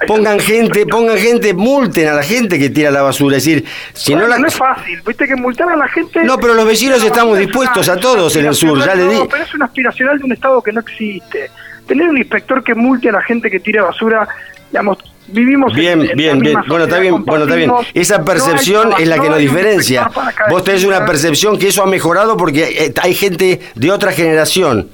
Hay 0.00 0.06
pongan 0.06 0.38
gente, 0.38 0.86
pongan 0.86 1.18
gente, 1.18 1.52
multen 1.52 2.08
a 2.08 2.14
la 2.14 2.22
gente 2.22 2.58
que 2.58 2.70
tira 2.70 2.90
la 2.90 3.02
basura. 3.02 3.36
Es 3.36 3.44
decir, 3.44 3.64
si 3.92 4.12
Bueno, 4.14 4.28
no 4.28 4.38
la... 4.38 4.46
es 4.48 4.54
fácil, 4.56 5.02
viste 5.04 5.26
que 5.26 5.34
multar 5.36 5.68
a 5.68 5.76
la 5.76 5.88
gente... 5.88 6.22
No, 6.24 6.38
pero 6.38 6.54
los 6.54 6.64
vecinos 6.64 7.00
No, 7.00 7.06
estamos 7.06 7.36
dispuestos 7.38 7.88
a 7.88 7.96
todos 7.96 8.34
en 8.36 8.46
el 8.46 8.54
sur, 8.54 8.78
ya 8.78 8.94
le 8.94 9.08
di. 9.08 9.14
no, 9.16 9.26
pero 9.28 9.42
es 9.42 9.52
una 9.54 9.64
aspiracional 9.66 10.18
de 10.18 10.24
un 10.24 10.32
Estado 10.32 10.62
que 10.62 10.72
no 10.72 10.80
existe. 10.80 11.50
Tener 11.86 12.08
un 12.08 12.16
inspector 12.16 12.62
que 12.62 12.74
multe 12.74 13.08
a 13.08 13.12
la 13.12 13.22
gente 13.22 13.50
que 13.50 13.58
tira 13.60 13.82
basura, 13.82 14.26
digamos, 14.70 14.98
vivimos 15.32 15.72
en- 15.72 15.78
Bien, 15.78 16.00
en 16.10 16.16
bien, 16.16 16.38
bien. 16.40 16.58
Bueno, 16.68 16.84
está 16.84 16.98
bien, 16.98 17.24
bueno, 17.24 17.44
está 17.44 17.56
bien. 17.56 17.70
Esa 17.94 18.14
no 18.16 18.20
hay 18.20 18.26
percepción 18.26 18.92
es 18.98 19.08
la 19.08 19.16
que 19.16 19.22
no 19.28 19.30
nos 19.30 19.38
diferencia. 19.38 20.10
Vos 20.50 20.64
tenés 20.64 20.84
una 20.84 21.04
percepción 21.06 21.58
que 21.58 21.68
eso 21.68 21.82
ha 21.82 21.86
mejorado 21.86 22.36
porque 22.36 22.86
eh, 22.86 22.94
hay 23.02 23.14
gente 23.14 23.60
de 23.74 23.90
otra 23.90 24.12
generación. 24.12 24.88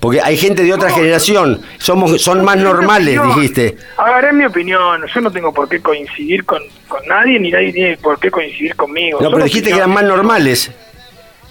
Porque 0.00 0.20
hay 0.20 0.36
gente 0.36 0.64
de 0.64 0.74
otra 0.74 0.90
No, 0.90 0.94
generación. 0.96 1.62
Somos, 1.78 2.20
son 2.20 2.44
más 2.44 2.58
normales, 2.58 3.18
opinión. 3.18 3.40
dijiste. 3.40 3.76
A 3.96 4.10
ver, 4.16 4.26
es 4.26 4.34
mi 4.34 4.44
opinión. 4.44 5.00
Yo 5.14 5.20
no 5.22 5.30
tengo 5.30 5.52
por 5.54 5.66
qué 5.66 5.80
coincidir 5.80 6.44
con, 6.44 6.60
con 6.88 7.00
nadie, 7.06 7.40
ni 7.40 7.50
nadie 7.50 7.72
tiene 7.72 7.96
por 7.96 8.18
qué 8.18 8.30
coincidir 8.30 8.76
conmigo. 8.76 9.18
No, 9.20 9.24
Son 9.26 9.32
pero 9.32 9.44
dijiste 9.44 9.70
que 9.70 9.76
eran 9.76 9.90
más 9.94 10.04
normales. 10.04 10.70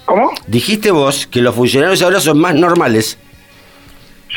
¿Cómo? 0.04 0.30
Dijiste 0.46 0.90
vos 0.92 1.26
que 1.26 1.40
los 1.40 1.52
funcionarios 1.54 2.00
ahora 2.02 2.20
son 2.20 2.38
más 2.38 2.54
normales. 2.54 3.18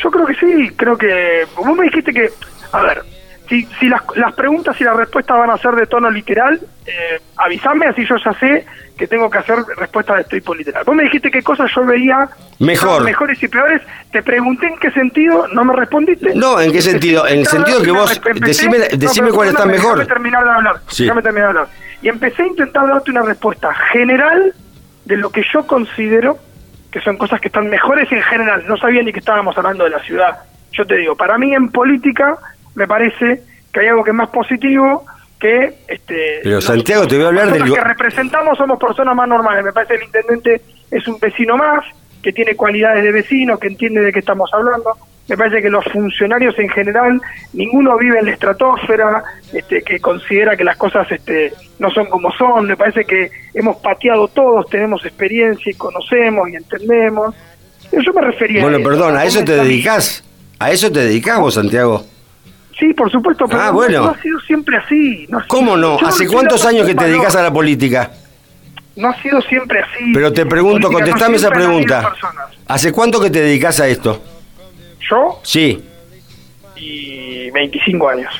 Yo 0.02 0.10
creo 0.10 0.26
que 0.26 0.34
sí, 0.34 0.70
creo 0.76 0.96
que... 0.96 1.46
Vos 1.56 1.76
me 1.76 1.84
dijiste 1.84 2.12
que... 2.12 2.30
A 2.72 2.82
ver, 2.82 3.02
si, 3.48 3.64
si 3.80 3.88
las, 3.88 4.02
las 4.16 4.34
preguntas 4.34 4.78
y 4.80 4.84
las 4.84 4.96
respuestas 4.96 5.38
van 5.38 5.50
a 5.50 5.56
ser 5.58 5.72
de 5.72 5.86
tono 5.86 6.10
literal, 6.10 6.60
eh, 6.86 7.20
avísame, 7.36 7.86
así 7.86 8.04
yo 8.06 8.16
ya 8.16 8.32
sé 8.34 8.66
que 8.96 9.06
tengo 9.06 9.30
que 9.30 9.38
hacer 9.38 9.56
respuestas 9.76 10.16
de 10.18 10.24
tipo 10.24 10.54
literal. 10.54 10.82
Vos 10.84 10.94
me 10.96 11.04
dijiste 11.04 11.30
qué 11.30 11.42
cosas 11.42 11.70
yo 11.74 11.84
veía 11.86 12.28
Mejor. 12.58 13.04
mejores 13.04 13.40
y 13.42 13.48
peores. 13.48 13.80
Te 14.10 14.22
pregunté 14.22 14.66
en 14.66 14.76
qué 14.78 14.90
sentido, 14.90 15.46
no 15.48 15.64
me 15.64 15.74
respondiste. 15.76 16.34
No, 16.34 16.60
¿en 16.60 16.72
qué 16.72 16.82
sentido? 16.82 17.26
En 17.26 17.40
el 17.40 17.46
sentido 17.46 17.80
que 17.82 17.90
vos- 17.92 18.20
decime- 18.40 18.88
decime 18.96 19.26
pero 19.26 19.34
cuál 19.36 19.48
está 19.48 19.66
mejor. 19.66 19.98
Déjame 19.98 20.06
terminar 20.06 20.44
de 20.44 20.50
hablar. 20.50 20.76
Sí. 20.88 21.04
déjame 21.04 21.22
terminar 21.22 21.52
de 21.52 21.58
hablar. 21.60 21.74
Y 22.02 22.08
empecé 22.08 22.42
a 22.42 22.46
intentar 22.46 22.88
darte 22.88 23.10
una 23.10 23.22
respuesta 23.22 23.72
general 23.92 24.52
de 25.04 25.16
lo 25.16 25.30
que 25.30 25.42
yo 25.52 25.66
considero 25.66 26.38
que 26.90 27.00
son 27.00 27.16
cosas 27.18 27.40
que 27.40 27.48
están 27.48 27.68
mejores 27.70 28.10
en 28.10 28.22
general. 28.22 28.64
No 28.66 28.76
sabía 28.76 29.02
ni 29.02 29.12
que 29.12 29.18
estábamos 29.20 29.56
hablando 29.56 29.84
de 29.84 29.90
la 29.90 30.00
ciudad. 30.00 30.38
Yo 30.72 30.84
te 30.86 30.96
digo, 30.96 31.16
para 31.16 31.38
mí 31.38 31.54
en 31.54 31.70
política 31.70 32.36
me 32.78 32.86
parece 32.86 33.42
que 33.72 33.80
hay 33.80 33.88
algo 33.88 34.04
que 34.04 34.10
es 34.10 34.16
más 34.16 34.30
positivo 34.30 35.04
que 35.38 35.74
este 35.88 36.40
Pero, 36.42 36.56
los- 36.56 36.64
Santiago, 36.64 37.06
te 37.06 37.16
voy 37.16 37.24
a 37.24 37.28
hablar 37.28 37.52
del 37.52 37.72
que 37.72 37.80
representamos 37.80 38.56
somos 38.56 38.78
personas 38.78 39.14
más 39.14 39.28
normales. 39.28 39.64
Me 39.64 39.72
parece 39.72 39.94
que 39.94 39.98
el 40.00 40.04
intendente 40.06 40.60
es 40.90 41.06
un 41.06 41.18
vecino 41.18 41.56
más, 41.56 41.84
que 42.22 42.32
tiene 42.32 42.54
cualidades 42.56 43.04
de 43.04 43.12
vecino, 43.12 43.58
que 43.58 43.68
entiende 43.68 44.00
de 44.00 44.12
qué 44.12 44.20
estamos 44.20 44.50
hablando. 44.52 44.96
Me 45.28 45.36
parece 45.36 45.60
que 45.60 45.68
los 45.68 45.84
funcionarios 45.92 46.58
en 46.58 46.68
general, 46.70 47.20
ninguno 47.52 47.98
vive 47.98 48.18
en 48.18 48.26
la 48.26 48.32
estratosfera, 48.32 49.22
este, 49.52 49.82
que 49.82 50.00
considera 50.00 50.56
que 50.56 50.64
las 50.64 50.76
cosas 50.76 51.06
este, 51.12 51.52
no 51.78 51.90
son 51.90 52.06
como 52.06 52.32
son. 52.32 52.66
Me 52.66 52.76
parece 52.76 53.04
que 53.04 53.30
hemos 53.54 53.76
pateado 53.76 54.26
todos, 54.28 54.68
tenemos 54.70 55.04
experiencia 55.04 55.70
y 55.70 55.74
conocemos 55.74 56.48
y 56.48 56.56
entendemos. 56.56 57.34
Yo 57.92 58.12
me 58.12 58.22
refería 58.22 58.62
Bueno, 58.62 58.78
a 58.78 58.80
eso, 58.80 58.88
perdón, 58.88 59.16
¿a 59.16 59.24
eso 59.24 59.44
te 59.44 59.52
dedicás? 59.56 60.24
¿A 60.58 60.70
eso 60.70 60.90
te 60.90 61.00
dedicás 61.00 61.38
vos, 61.38 61.54
Santiago? 61.54 62.04
Sí, 62.78 62.92
por 62.94 63.10
supuesto, 63.10 63.46
pero 63.48 63.60
Ah, 63.60 63.66
no- 63.66 63.72
bueno. 63.72 64.02
no 64.04 64.10
ha 64.10 64.22
sido 64.22 64.38
siempre 64.40 64.76
así. 64.76 65.26
No 65.28 65.38
ha 65.38 65.42
sido- 65.42 65.48
¿Cómo 65.48 65.76
no? 65.76 65.98
¿Hace 66.04 66.26
cuántos 66.28 66.64
años 66.64 66.86
que 66.86 66.94
te 66.94 67.04
dedicas 67.06 67.34
a 67.36 67.42
la 67.42 67.52
política? 67.52 68.10
No 68.96 69.08
ha 69.08 69.22
sido 69.22 69.40
siempre 69.42 69.80
así. 69.80 70.12
Pero 70.14 70.32
te 70.32 70.44
pregunto, 70.46 70.88
Política, 70.90 71.00
no 71.00 71.10
contestame 71.12 71.36
esa 71.36 71.50
pregunta. 71.50 72.12
¿Hace 72.66 72.92
cuánto 72.92 73.20
que 73.20 73.30
te 73.30 73.40
dedicas 73.40 73.80
a 73.80 73.88
esto? 73.88 74.22
Yo 75.10 75.40
Sí. 75.42 75.82
y 76.76 77.50
25 77.50 78.08
años. 78.08 78.32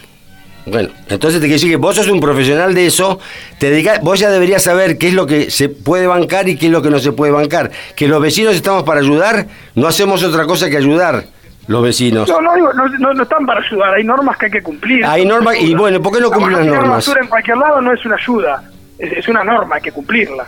Bueno, 0.66 0.90
entonces 1.08 1.40
te 1.40 1.46
quiero 1.46 1.54
decir 1.54 1.70
que 1.70 1.76
vos 1.76 1.96
sos 1.96 2.08
un 2.08 2.20
profesional 2.20 2.74
de 2.74 2.86
eso, 2.86 3.18
te 3.58 3.70
dedicás- 3.70 4.00
vos 4.02 4.20
ya 4.20 4.30
deberías 4.30 4.62
saber 4.62 4.98
qué 4.98 5.08
es 5.08 5.14
lo 5.14 5.26
que 5.26 5.50
se 5.50 5.70
puede 5.70 6.06
bancar 6.06 6.46
y 6.48 6.56
qué 6.56 6.66
es 6.66 6.72
lo 6.72 6.82
que 6.82 6.90
no 6.90 6.98
se 6.98 7.12
puede 7.12 7.32
bancar. 7.32 7.70
Que 7.96 8.06
los 8.06 8.20
vecinos 8.20 8.54
estamos 8.54 8.82
para 8.82 9.00
ayudar, 9.00 9.46
no 9.74 9.86
hacemos 9.86 10.22
otra 10.22 10.44
cosa 10.44 10.68
que 10.68 10.76
ayudar, 10.76 11.24
los 11.68 11.82
vecinos. 11.82 12.28
No, 12.28 12.40
no, 12.40 12.54
digo, 12.54 12.72
no, 12.72 12.88
no, 12.88 13.14
no 13.14 13.22
están 13.22 13.46
para 13.46 13.60
ayudar, 13.60 13.94
hay 13.94 14.02
normas 14.02 14.36
que 14.36 14.46
hay 14.46 14.52
que 14.52 14.62
cumplir. 14.62 15.04
Hay 15.04 15.24
normas, 15.24 15.56
y 15.60 15.74
bueno, 15.74 16.02
¿por 16.02 16.12
qué 16.12 16.20
no 16.20 16.30
cumplen 16.30 16.56
las 16.56 16.66
normas? 16.66 16.96
basura 16.96 17.20
en 17.22 17.28
cualquier 17.28 17.58
lado 17.58 17.80
no 17.80 17.92
es 17.92 18.04
una 18.04 18.16
ayuda, 18.16 18.64
es, 18.98 19.12
es 19.12 19.28
una 19.28 19.44
norma, 19.44 19.76
hay 19.76 19.82
que 19.82 19.92
cumplirla. 19.92 20.46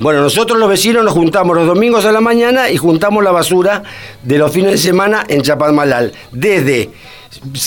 Bueno, 0.00 0.20
nosotros 0.20 0.58
los 0.58 0.68
vecinos 0.68 1.04
nos 1.04 1.12
juntamos 1.12 1.56
los 1.56 1.66
domingos 1.66 2.04
a 2.06 2.12
la 2.12 2.20
mañana 2.20 2.68
y 2.70 2.76
juntamos 2.76 3.22
la 3.22 3.30
basura 3.30 3.84
de 4.22 4.36
los 4.36 4.50
fines 4.50 4.72
de 4.72 4.78
semana 4.78 5.24
en 5.28 5.42
Chapadmalal. 5.42 6.12
Desde 6.32 6.90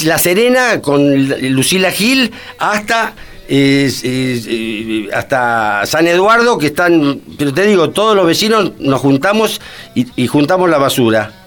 La 0.03 0.17
Serena 0.17 0.81
con 0.81 1.29
Lucila 1.53 1.91
Gil 1.91 2.33
hasta 2.59 3.13
eh, 3.47 3.89
eh, 4.03 4.41
eh, 4.47 5.09
hasta 5.13 5.85
San 5.85 6.07
Eduardo, 6.07 6.57
que 6.57 6.65
están, 6.65 7.21
pero 7.37 7.53
te 7.53 7.65
digo, 7.65 7.91
todos 7.91 8.17
los 8.17 8.25
vecinos 8.25 8.73
nos 8.79 8.99
juntamos 8.99 9.61
y, 9.93 10.07
y 10.21 10.27
juntamos 10.27 10.69
la 10.69 10.77
basura. 10.77 11.44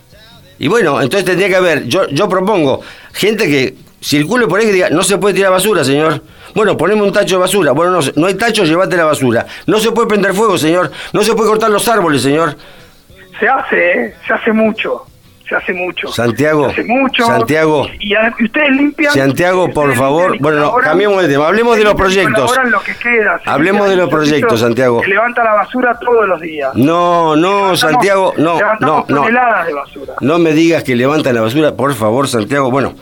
Y 0.59 0.69
bueno, 0.69 1.01
entonces 1.01 1.25
tendría 1.25 1.49
que 1.49 1.57
haber, 1.57 1.85
yo, 1.85 2.09
yo 2.09 2.29
propongo, 2.29 2.81
gente 3.13 3.47
que 3.47 3.75
circule 4.01 4.47
por 4.47 4.61
ahí 4.61 4.67
que 4.67 4.73
diga, 4.73 4.91
no 4.91 5.03
se 5.03 5.19
puede 5.19 5.35
tirar 5.35 5.51
basura, 5.53 5.85
señor. 5.85 6.23
Bueno, 6.55 6.77
poneme 6.77 7.03
un 7.03 7.13
tacho 7.13 7.37
de 7.37 7.41
basura. 7.41 7.73
Bueno, 7.73 7.93
no, 7.93 8.01
no 8.17 8.27
hay 8.27 8.35
tacho, 8.35 8.65
llévate 8.65 8.97
la 8.97 9.05
basura. 9.05 9.47
No 9.67 9.79
se 9.79 9.93
puede 9.93 10.09
prender 10.09 10.35
fuego, 10.35 10.59
señor. 10.59 10.91
No 11.13 11.23
se 11.23 11.35
puede 11.35 11.51
cortar 11.51 11.71
los 11.71 11.87
árboles, 11.89 12.23
señor. 12.23 12.57
Se 13.39 13.49
hace, 13.49 13.93
¿eh? 13.93 14.15
se 14.27 14.33
hace 14.33 14.53
mucho, 14.53 15.07
se 15.49 15.55
hace 15.57 15.73
mucho. 15.73 16.09
Santiago, 16.09 16.67
Se 16.67 16.81
hace 16.81 16.85
mucho. 16.85 17.25
Santiago. 17.25 17.87
Y, 17.99 18.13
y 18.13 18.45
ustedes 18.45 18.71
limpian. 18.71 19.13
Santiago, 19.15 19.69
por 19.71 19.95
favor, 19.95 20.33
limpian 20.33 20.43
bueno, 20.43 20.61
no, 20.73 20.75
cambiemos 20.77 21.23
de 21.23 21.29
tema, 21.29 21.47
hablemos 21.49 21.77
de 21.77 21.85
los 21.85 21.95
proyectos. 21.95 22.53
lo 22.71 22.81
que 22.83 22.95
queda, 22.97 23.41
Hablemos 23.47 23.89
de 23.89 23.97
los 23.97 24.09
proyectos, 24.11 24.61
Santiago. 24.61 25.01
que 25.01 25.09
levanta 25.09 25.43
la 25.45 25.55
basura 25.55 25.99
todos 25.99 26.29
los 26.29 26.41
días. 26.41 26.75
No, 26.75 27.35
no, 27.37 27.73
Levantamos- 27.73 27.81
Santiago, 27.81 28.35
no, 28.37 28.59
no, 28.81 29.05
no. 29.09 29.25
de 29.67 29.73
basura. 29.75 30.15
No 30.21 30.39
me 30.39 30.53
digas 30.53 30.85
que 30.85 30.95
levantan 30.97 31.35
la 31.35 31.41
basura, 31.41 31.75
por 31.75 31.95
favor, 31.95 32.29
Santiago. 32.29 32.71
Bueno, 32.71 32.95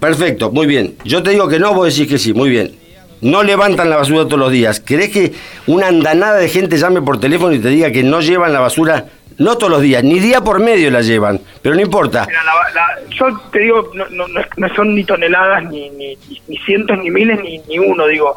perfecto, 0.00 0.50
muy 0.50 0.66
bien. 0.66 0.96
Yo 1.04 1.22
te 1.22 1.30
digo 1.30 1.48
que 1.48 1.58
no, 1.58 1.74
vos 1.74 1.94
decís 1.94 2.08
que 2.10 2.18
sí, 2.18 2.32
muy 2.32 2.50
bien. 2.50 2.76
No 3.20 3.42
levantan 3.42 3.88
la 3.88 3.96
basura 3.96 4.24
todos 4.24 4.38
los 4.38 4.52
días. 4.52 4.80
¿Querés 4.80 5.08
que 5.10 5.32
una 5.66 5.86
andanada 5.88 6.36
de 6.36 6.48
gente 6.48 6.76
llame 6.76 7.00
por 7.00 7.18
teléfono 7.20 7.52
y 7.54 7.58
te 7.58 7.68
diga 7.68 7.90
que 7.90 8.02
no 8.02 8.20
llevan 8.20 8.52
la 8.52 8.60
basura, 8.60 9.06
no 9.38 9.56
todos 9.56 9.70
los 9.72 9.82
días, 9.82 10.02
ni 10.04 10.18
día 10.18 10.40
por 10.42 10.60
medio 10.60 10.90
la 10.90 11.00
llevan? 11.02 11.40
Pero 11.62 11.74
no 11.74 11.80
importa. 11.80 12.24
Mira, 12.26 12.42
la- 12.44 12.70
la- 12.74 13.08
yo 13.10 13.38
te 13.50 13.58
digo, 13.60 13.90
no, 13.94 14.06
no- 14.10 14.26
no 14.56 14.74
son 14.74 14.94
ni 14.94 15.04
toneladas, 15.04 15.64
ni, 15.64 15.90
ni, 15.90 16.16
ni 16.48 16.58
cientos, 16.58 16.98
ni 16.98 17.10
miles, 17.10 17.40
ni, 17.42 17.58
ni 17.68 17.78
uno. 17.78 18.06
Digo, 18.06 18.34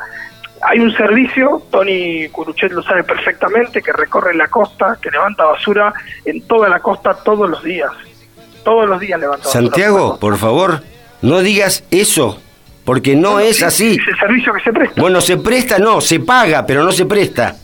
hay 0.62 0.80
un 0.80 0.92
servicio, 0.96 1.64
Tony 1.72 2.28
Curuchet 2.30 2.72
lo 2.72 2.82
sabe 2.84 3.04
perfectamente, 3.04 3.82
que 3.82 3.92
recorre 3.94 4.36
la 4.36 4.48
costa, 4.48 4.98
que 5.02 5.10
levanta 5.12 5.44
basura 5.46 5.94
en 6.26 6.42
toda 6.48 6.68
la 6.70 6.80
costa 6.80 7.14
todos 7.24 7.50
los 7.50 7.64
días. 7.64 7.92
Todos 8.64 8.88
los 8.90 9.00
días 9.00 9.20
levanta 9.20 9.46
basura. 9.48 9.62
Santiago, 9.64 10.20
por 10.20 10.38
favor, 10.38 10.82
no 11.22 11.40
digas 11.42 11.84
eso, 11.92 12.42
porque 12.86 13.16
no 13.16 13.34
Bueno, 13.34 13.48
es 13.50 13.58
sí, 13.58 13.64
así. 13.64 13.92
Es 14.02 14.08
el 14.08 14.18
servicio 14.20 14.54
que 14.54 14.62
se 14.62 14.74
presta. 14.74 15.00
Bueno, 15.02 15.22
se 15.22 15.38
presta, 15.38 15.78
no, 15.80 16.02
se 16.02 16.20
paga, 16.20 16.66
pero 16.66 16.84
no 16.84 16.92
se 16.92 17.06
presta. 17.06 17.56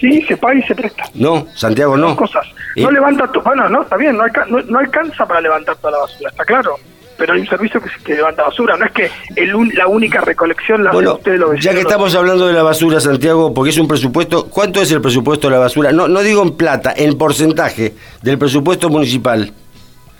Sí, 0.00 0.22
se 0.22 0.36
paga 0.36 0.54
y 0.58 0.62
se 0.62 0.74
presta. 0.74 1.04
No, 1.14 1.46
Santiago, 1.54 1.96
no. 1.96 2.08
Dos 2.08 2.16
cosas. 2.18 2.46
Eh, 2.76 2.82
No 2.82 2.90
levanta, 2.90 3.26
to- 3.32 3.42
bueno, 3.42 3.68
no, 3.68 3.82
está 3.82 3.96
bien, 3.96 4.16
no, 4.16 4.22
alca- 4.24 4.46
no, 4.48 4.60
no 4.62 4.78
alcanza 4.78 5.26
para 5.26 5.40
levantar 5.40 5.76
toda 5.76 5.92
la 5.92 5.98
basura, 5.98 6.30
está 6.30 6.44
claro. 6.44 6.76
Pero 7.16 7.32
hay 7.32 7.40
un 7.40 7.48
servicio 7.48 7.80
que, 7.82 7.88
que 8.04 8.14
levanta 8.14 8.44
basura, 8.44 8.76
no 8.76 8.86
es 8.86 8.92
que 8.92 9.10
el 9.34 9.52
la 9.74 9.88
única 9.88 10.20
recolección 10.20 10.84
la 10.84 10.92
Bueno, 10.92 11.14
ustedes 11.14 11.40
los 11.40 11.60
ya 11.60 11.72
que 11.74 11.80
estamos 11.80 12.14
hablando 12.14 12.46
de 12.46 12.52
la 12.52 12.62
basura, 12.62 13.00
Santiago, 13.00 13.52
porque 13.52 13.70
es 13.70 13.78
un 13.78 13.88
presupuesto, 13.88 14.48
¿cuánto 14.48 14.80
es 14.80 14.92
el 14.92 15.00
presupuesto 15.00 15.48
de 15.48 15.54
la 15.54 15.58
basura? 15.58 15.90
No, 15.90 16.06
no 16.06 16.20
digo 16.20 16.42
en 16.44 16.56
plata, 16.56 16.94
en 16.96 17.18
porcentaje 17.18 17.94
del 18.22 18.38
presupuesto 18.38 18.88
municipal. 18.88 19.52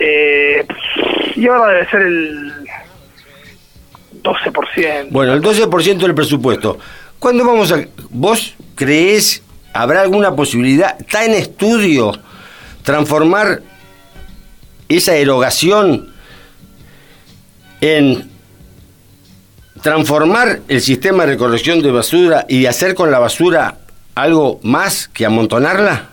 Eh, 0.00 0.66
y 1.37 1.47
ahora 1.47 1.68
debe 1.75 1.88
ser 1.90 2.02
el 2.02 2.52
12%. 4.23 5.08
Bueno, 5.11 5.35
el 5.35 5.40
12% 5.42 5.99
del 5.99 6.14
presupuesto. 6.14 6.78
¿Cuándo 7.18 7.44
vamos 7.44 7.70
a... 7.73 7.78
¿Vos 8.11 8.54
creés, 8.75 9.42
habrá 9.73 10.03
alguna 10.03 10.35
posibilidad, 10.35 10.97
está 10.99 11.25
en 11.25 11.33
estudio, 11.33 12.13
transformar 12.83 13.61
esa 14.89 15.15
erogación 15.15 16.13
en 17.81 18.31
transformar 19.83 20.61
el 20.69 20.81
sistema 20.81 21.25
de 21.25 21.33
recolección 21.33 21.81
de 21.83 21.93
basura 21.93 22.45
y 22.49 22.67
hacer 22.67 22.95
con 22.95 23.11
la 23.11 23.19
basura 23.19 23.77
algo 24.15 24.59
más 24.63 25.09
que 25.09 25.25
amontonarla? 25.25 26.09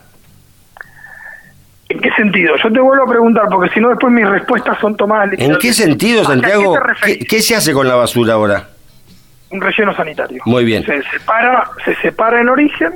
¿En 1.88 2.00
qué 2.00 2.10
sentido? 2.16 2.54
Yo 2.62 2.72
te 2.72 2.80
vuelvo 2.80 3.04
a 3.04 3.08
preguntar, 3.08 3.44
porque 3.50 3.72
si 3.72 3.80
no 3.80 3.90
después 3.90 4.12
mis 4.12 4.28
respuestas 4.28 4.78
son 4.80 4.96
tomadas 4.96 5.30
¿En 5.38 5.56
qué 5.58 5.72
sentido, 5.72 6.22
¿Hacia 6.22 6.34
Santiago? 6.34 6.78
qué 7.04 7.18
qué 7.18 7.42
se 7.42 7.54
hace 7.54 7.72
con 7.72 7.86
la 7.86 7.94
basura 7.94 8.34
ahora? 8.34 8.68
Un 9.50 9.60
relleno 9.60 9.94
sanitario. 9.94 10.42
Muy 10.44 10.64
bien. 10.64 10.84
Se 10.84 11.02
separa, 11.04 11.70
se 11.84 11.94
separa 11.96 12.40
en 12.40 12.48
origen, 12.48 12.92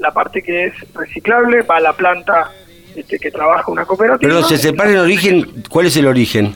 la 0.00 0.10
parte 0.12 0.42
que 0.42 0.66
es 0.66 0.74
reciclable 0.94 1.62
va 1.62 1.76
a 1.76 1.80
la 1.80 1.92
planta 1.92 2.50
este, 2.96 3.18
que 3.18 3.30
trabaja 3.30 3.70
una 3.70 3.84
cooperativa. 3.84 4.28
Perdón, 4.32 4.48
se 4.48 4.56
separa 4.58 4.90
en 4.90 4.98
origen. 4.98 5.62
¿Cuál 5.68 5.86
es 5.86 5.96
el 5.96 6.06
origen? 6.06 6.54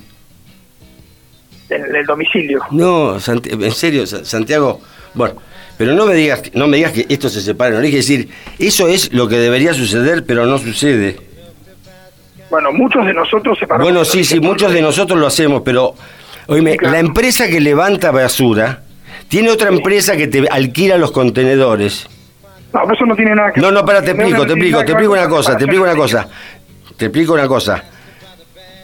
En 1.71 1.95
el 1.97 2.07
domicilio. 2.07 2.61
No, 2.71 3.15
en 3.17 3.73
serio, 3.73 4.07
Sa- 4.07 4.25
Santiago. 4.25 4.81
Bueno, 5.15 5.37
pero 5.79 5.95
no 5.95 6.07
me 6.07 6.15
digas, 6.15 6.43
no 6.55 6.67
me 6.67 6.77
digas 6.77 6.93
que 6.93 7.07
esto 7.09 7.29
se 7.29 7.41
separa 7.41 7.71
en 7.73 7.77
origen. 7.79 8.01
Es 8.01 8.09
decir, 8.09 8.29
eso 8.59 8.89
es 8.89 9.13
lo 9.13 9.29
que 9.29 9.37
debería 9.37 9.73
suceder, 9.75 10.25
pero 10.27 10.47
no 10.47 10.59
sucede. 10.59 11.17
Bueno, 12.51 12.73
muchos 12.73 13.05
de 13.07 13.15
nosotros 13.15 13.59
separamos. 13.59 13.85
Bueno, 13.87 14.01
en 14.01 14.07
sí, 14.07 14.25
sí, 14.25 14.41
muchos 14.41 14.73
de 14.73 14.83
nosotros 14.83 15.19
lo 15.19 15.27
hacemos, 15.27 15.63
pero 15.65 15.95
oíme, 16.47 16.73
Sí, 16.73 16.79
claro. 16.79 16.93
la 16.95 17.01
empresa 17.01 17.49
que 17.49 17.61
levanta 17.61 18.11
basura 18.11 18.83
tiene 19.29 19.51
otra 19.51 19.69
empresa 19.71 20.17
que 20.17 20.29
te 20.29 20.47
alquila 20.49 20.97
los 20.99 21.11
contenedores. 21.13 22.07
No, 22.75 22.93
eso 22.93 23.07
no 23.07 23.15
tiene 23.17 23.35
nada 23.35 23.53
que 23.53 23.61
No, 23.61 23.71
no, 23.71 23.85
para, 23.85 24.03
te 24.03 24.13
no 24.13 24.23
explico, 24.23 24.45
te 24.47 24.53
explico, 24.53 24.79
te 24.81 24.85
ver 24.85 24.91
explico 24.93 25.13
una 25.13 25.29
cosa, 25.29 25.57
te 25.57 25.65
explico 25.65 25.85
una 25.85 25.95
cosa. 25.97 26.29
Te 26.97 27.05
explico 27.07 27.33
una 27.35 27.47
cosa. 27.49 27.85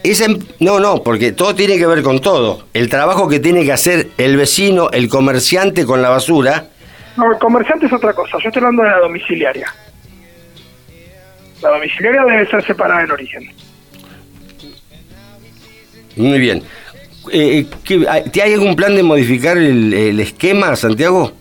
Esa, 0.03 0.25
no, 0.59 0.79
no, 0.79 1.03
porque 1.03 1.31
todo 1.33 1.53
tiene 1.53 1.77
que 1.77 1.85
ver 1.85 2.01
con 2.01 2.19
todo. 2.21 2.65
El 2.73 2.89
trabajo 2.89 3.27
que 3.27 3.39
tiene 3.39 3.63
que 3.65 3.71
hacer 3.71 4.07
el 4.17 4.35
vecino, 4.37 4.89
el 4.91 5.09
comerciante 5.09 5.85
con 5.85 6.01
la 6.01 6.09
basura, 6.09 6.65
No, 7.17 7.31
el 7.33 7.37
comerciante 7.37 7.85
es 7.85 7.93
otra 7.93 8.13
cosa. 8.13 8.37
Yo 8.41 8.47
estoy 8.49 8.61
hablando 8.61 8.83
de 8.83 8.89
la 8.89 8.99
domiciliaria. 8.99 9.67
La 11.61 11.69
domiciliaria 11.69 12.23
debe 12.23 12.47
ser 12.49 12.65
separada 12.65 13.03
en 13.03 13.11
origen. 13.11 13.51
muy 16.15 16.39
bien. 16.39 16.63
Eh, 17.31 17.67
¿qué- 17.83 18.05
hay- 18.09 18.23
¿te 18.23 18.41
¿Hay 18.41 18.53
algún 18.53 18.75
plan 18.75 18.95
de 18.95 19.03
modificar 19.03 19.57
el, 19.57 19.93
el 19.93 20.19
esquema, 20.19 20.75
Santiago? 20.75 21.31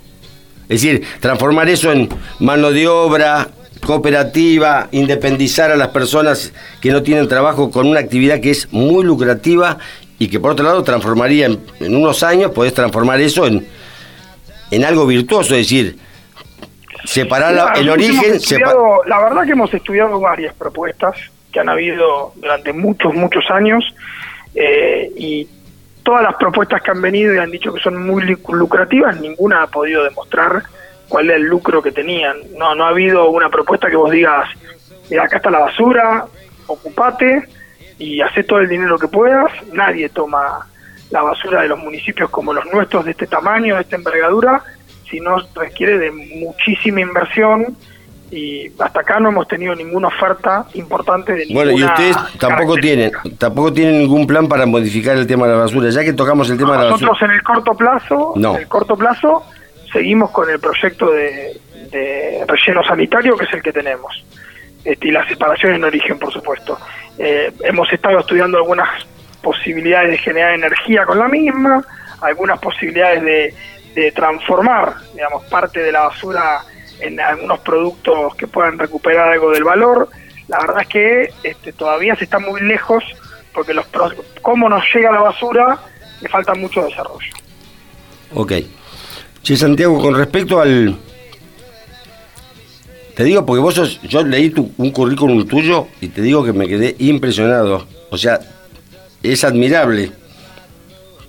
Es 0.71 0.81
decir, 0.81 1.05
transformar 1.21 1.69
eso 1.69 1.93
en 1.93 2.09
mano 2.39 2.71
de 2.71 2.87
obra, 2.89 3.49
cooperativa, 3.85 4.89
independizar 4.93 5.71
a 5.71 5.77
las 5.77 5.89
personas 5.89 6.53
que 6.81 6.91
no 6.91 7.03
tienen 7.03 7.29
trabajo 7.29 7.71
con 7.71 7.87
una 7.89 8.01
actividad 8.01 8.41
que 8.41 8.51
es 8.51 8.73
muy 8.73 9.05
lucrativa 9.05 9.79
y 10.19 10.29
que 10.29 10.39
por 10.39 10.53
otro 10.53 10.65
lado 10.65 10.83
transformaría 10.85 11.47
en, 11.47 11.61
en 11.81 11.97
unos 11.97 12.23
años, 12.23 12.53
podés 12.53 12.73
transformar 12.73 13.21
eso 13.21 13.47
en, 13.47 13.67
en 14.71 14.85
algo 14.85 15.07
virtuoso, 15.07 15.55
es 15.57 15.63
decir, 15.69 15.99
separar 17.05 17.53
la- 17.55 17.73
el 17.73 17.89
origen... 17.91 18.39
la 19.07 19.21
verdad 19.21 19.45
que 19.45 19.53
hemos 19.53 19.73
estudiado 19.75 20.21
varias 20.21 20.55
propuestas 20.55 21.17
que 21.53 21.59
han 21.59 21.69
habido 21.69 22.33
durante 22.37 22.73
muchos, 22.73 23.13
muchos 23.15 23.51
años 23.51 23.83
eh, 24.55 25.11
y 25.17 25.49
todas 26.03 26.23
las 26.23 26.35
propuestas 26.37 26.83
que 26.83 26.91
han 26.91 27.01
venido 27.01 27.35
y 27.35 27.39
han 27.39 27.51
dicho 27.51 27.73
que 27.73 27.81
son 27.81 28.05
muy 28.05 28.23
lucrativas, 28.49 29.21
ninguna 29.21 29.63
ha 29.63 29.67
podido 29.67 30.05
demostrar 30.05 30.63
cuál 31.09 31.31
es 31.31 31.37
el 31.37 31.43
lucro 31.43 31.83
que 31.83 31.93
tenían. 31.93 32.37
No, 32.57 32.75
no 32.75 32.85
ha 32.85 32.89
habido 32.89 33.31
una 33.31 33.49
propuesta 33.49 33.89
que 33.89 33.97
vos 33.97 34.11
digas, 34.11 34.49
mira, 35.11 35.25
acá 35.25 35.37
está 35.37 35.51
la 35.51 35.59
basura, 35.59 36.25
ocupate 36.67 37.49
y 37.99 38.21
hacé 38.21 38.45
todo 38.45 38.61
el 38.61 38.69
dinero 38.69 38.99
que 38.99 39.09
puedas. 39.09 39.51
Nadie 39.73 40.09
toma 40.09 40.67
la 41.11 41.23
basura 41.23 41.63
de 41.63 41.69
los 41.69 41.79
municipios 41.79 42.31
como 42.31 42.53
los 42.53 42.65
nuestros 42.73 43.05
de 43.05 43.11
este 43.11 43.27
tamaño, 43.27 43.75
de 43.75 43.83
esta 43.83 43.97
envergadura, 43.97 44.63
sino 45.11 45.37
requiere 45.55 45.99
de 45.99 46.13
muchísima 46.13 47.01
inversión 47.01 47.77
y 48.31 48.69
hasta 48.79 49.01
acá 49.01 49.19
no 49.19 49.29
hemos 49.31 49.49
tenido 49.49 49.75
ninguna 49.75 50.09
oferta 50.09 50.65
importante 50.75 51.33
de 51.33 51.47
ninguna 51.47 51.65
Bueno, 51.73 51.79
y 51.79 51.85
ustedes 51.85 52.17
tampoco 52.39 52.75
tienen, 52.77 53.11
tampoco 53.39 53.73
tienen 53.73 53.99
ningún 53.99 54.27
plan 54.27 54.47
para 54.49 54.67
modificar 54.67 55.17
el 55.17 55.27
tema 55.27 55.47
de 55.47 55.55
la 55.55 55.59
basura. 55.61 55.91
Ya 55.91 56.05
que 56.05 56.13
tocamos 56.13 56.49
el 56.51 56.57
tema 56.59 56.73
de 56.73 56.79
la 56.85 56.91
Nosotros 56.91 57.11
basura. 57.11 57.33
en 57.33 57.37
el 57.39 57.43
corto 57.43 57.75
plazo, 57.75 58.33
No. 58.37 58.55
en 58.55 58.61
el 58.63 58.69
corto 58.69 58.97
plazo, 58.97 59.45
seguimos 59.93 60.31
con 60.31 60.49
el 60.49 60.61
proyecto 60.61 61.11
de, 61.11 61.59
de 61.91 62.45
relleno 62.47 62.85
sanitario, 62.85 63.37
que 63.37 63.45
es 63.47 63.53
el 63.53 63.63
que 63.63 63.73
tenemos. 63.73 64.25
Este, 64.85 65.09
y 65.09 65.11
la 65.11 65.27
separación 65.29 65.75
en 65.75 65.85
origen, 65.85 66.19
por 66.19 66.33
supuesto. 66.33 66.79
Eh, 67.19 67.53
hemos 67.65 67.93
estado 67.93 68.21
estudiando 68.21 68.59
algunas 68.59 68.89
posibilidades 69.43 70.11
de 70.13 70.19
generar 70.19 70.55
energía 70.55 71.05
con 71.05 71.19
la 71.19 71.29
misma, 71.29 71.85
algunas 72.23 72.59
posibilidades 72.61 73.23
de, 73.23 73.55
de 73.95 74.13
transformar, 74.13 74.95
digamos, 75.15 75.45
parte 75.47 75.81
de 75.83 75.91
la 75.93 76.03
basura 76.03 76.61
en 77.01 77.21
algunos 77.21 77.61
productos 77.61 78.35
que 78.37 78.47
puedan 78.47 78.79
recuperar 78.79 79.31
algo 79.31 79.51
del 79.51 79.65
valor. 79.65 80.09
La 80.49 80.59
verdad 80.61 80.83
es 80.83 80.89
que 80.89 81.31
este, 81.43 81.73
todavía 81.73 82.17
se 82.17 82.25
está 82.25 82.39
muy 82.39 82.61
lejos 82.61 83.05
porque 83.53 83.75
los 83.75 83.87
cómo 84.43 84.69
nos 84.69 84.85
llega 84.95 85.11
la 85.11 85.21
basura 85.21 85.79
le 86.21 86.29
falta 86.29 86.55
mucho 86.55 86.85
desarrollo. 86.85 87.33
Ok. 88.35 88.53
Che, 89.43 89.57
Santiago, 89.57 90.01
con 90.01 90.15
respecto 90.15 90.61
al... 90.61 90.97
Te 93.15 93.25
digo 93.25 93.45
porque 93.45 93.61
vos 93.61 93.75
sos, 93.75 94.01
yo 94.03 94.23
leí 94.23 94.51
tu, 94.51 94.73
un 94.79 94.91
currículum 94.93 95.47
tuyo 95.47 95.89
y 96.01 96.09
te 96.09 96.23
digo 96.23 96.45
que 96.45 96.53
me 96.53 96.69
quedé 96.69 96.95
impresionado. 96.99 97.87
O 98.11 98.17
sea, 98.17 98.41
es 99.23 99.45
admirable 99.45 100.13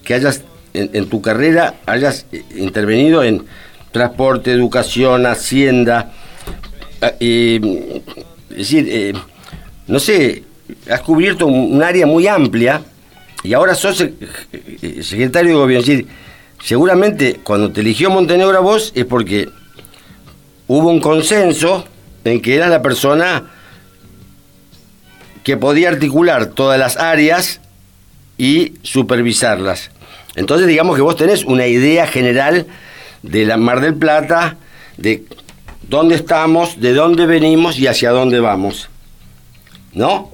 que 0.03 0.13
hayas, 0.13 0.43
en, 0.73 0.89
en 0.93 1.09
tu 1.09 1.21
carrera, 1.21 1.75
hayas 1.85 2.25
eh, 2.31 2.43
intervenido 2.55 3.23
en 3.23 3.45
transporte, 3.91 4.51
educación, 4.51 5.25
hacienda. 5.25 6.11
eh, 7.19 7.59
es 8.49 8.57
decir, 8.57 8.87
eh, 8.89 9.13
no 9.87 9.99
sé, 9.99 10.43
has 10.89 11.01
cubierto 11.01 11.47
un, 11.47 11.81
área 11.83 12.05
muy 12.05 12.27
amplia 12.27 12.81
y 13.43 13.53
ahora 13.53 13.75
sos 13.75 14.01
eh, 14.01 14.99
secretario 15.01 15.51
de 15.51 15.57
gobierno. 15.57 15.81
Es 15.81 15.87
decir, 15.87 16.07
seguramente 16.63 17.39
cuando 17.43 17.71
te 17.71 17.81
eligió 17.81 18.09
Montenegro 18.09 18.57
a 18.57 18.61
vos 18.61 18.91
es 18.95 19.05
porque 19.05 19.49
hubo 20.67 20.89
un 20.89 20.99
consenso 20.99 21.85
en 22.23 22.41
que 22.41 22.55
eras 22.55 22.69
la 22.69 22.81
persona 22.81 23.51
que 25.43 25.57
podía 25.57 25.89
articular 25.89 26.47
todas 26.47 26.79
las 26.79 26.97
áreas 26.97 27.61
y 28.37 28.73
supervisarlas. 28.83 29.91
Entonces 30.35 30.67
digamos 30.67 30.95
que 30.95 31.01
vos 31.01 31.15
tenés 31.15 31.43
una 31.43 31.67
idea 31.67 32.07
general 32.07 32.67
de 33.23 33.45
la 33.45 33.57
Mar 33.57 33.81
del 33.81 33.95
Plata, 33.95 34.57
de 34.97 35.23
dónde 35.87 36.15
estamos, 36.15 36.79
de 36.79 36.93
dónde 36.93 37.25
venimos 37.25 37.77
y 37.79 37.87
hacia 37.87 38.11
dónde 38.11 38.39
vamos. 38.39 38.89
¿No? 39.93 40.29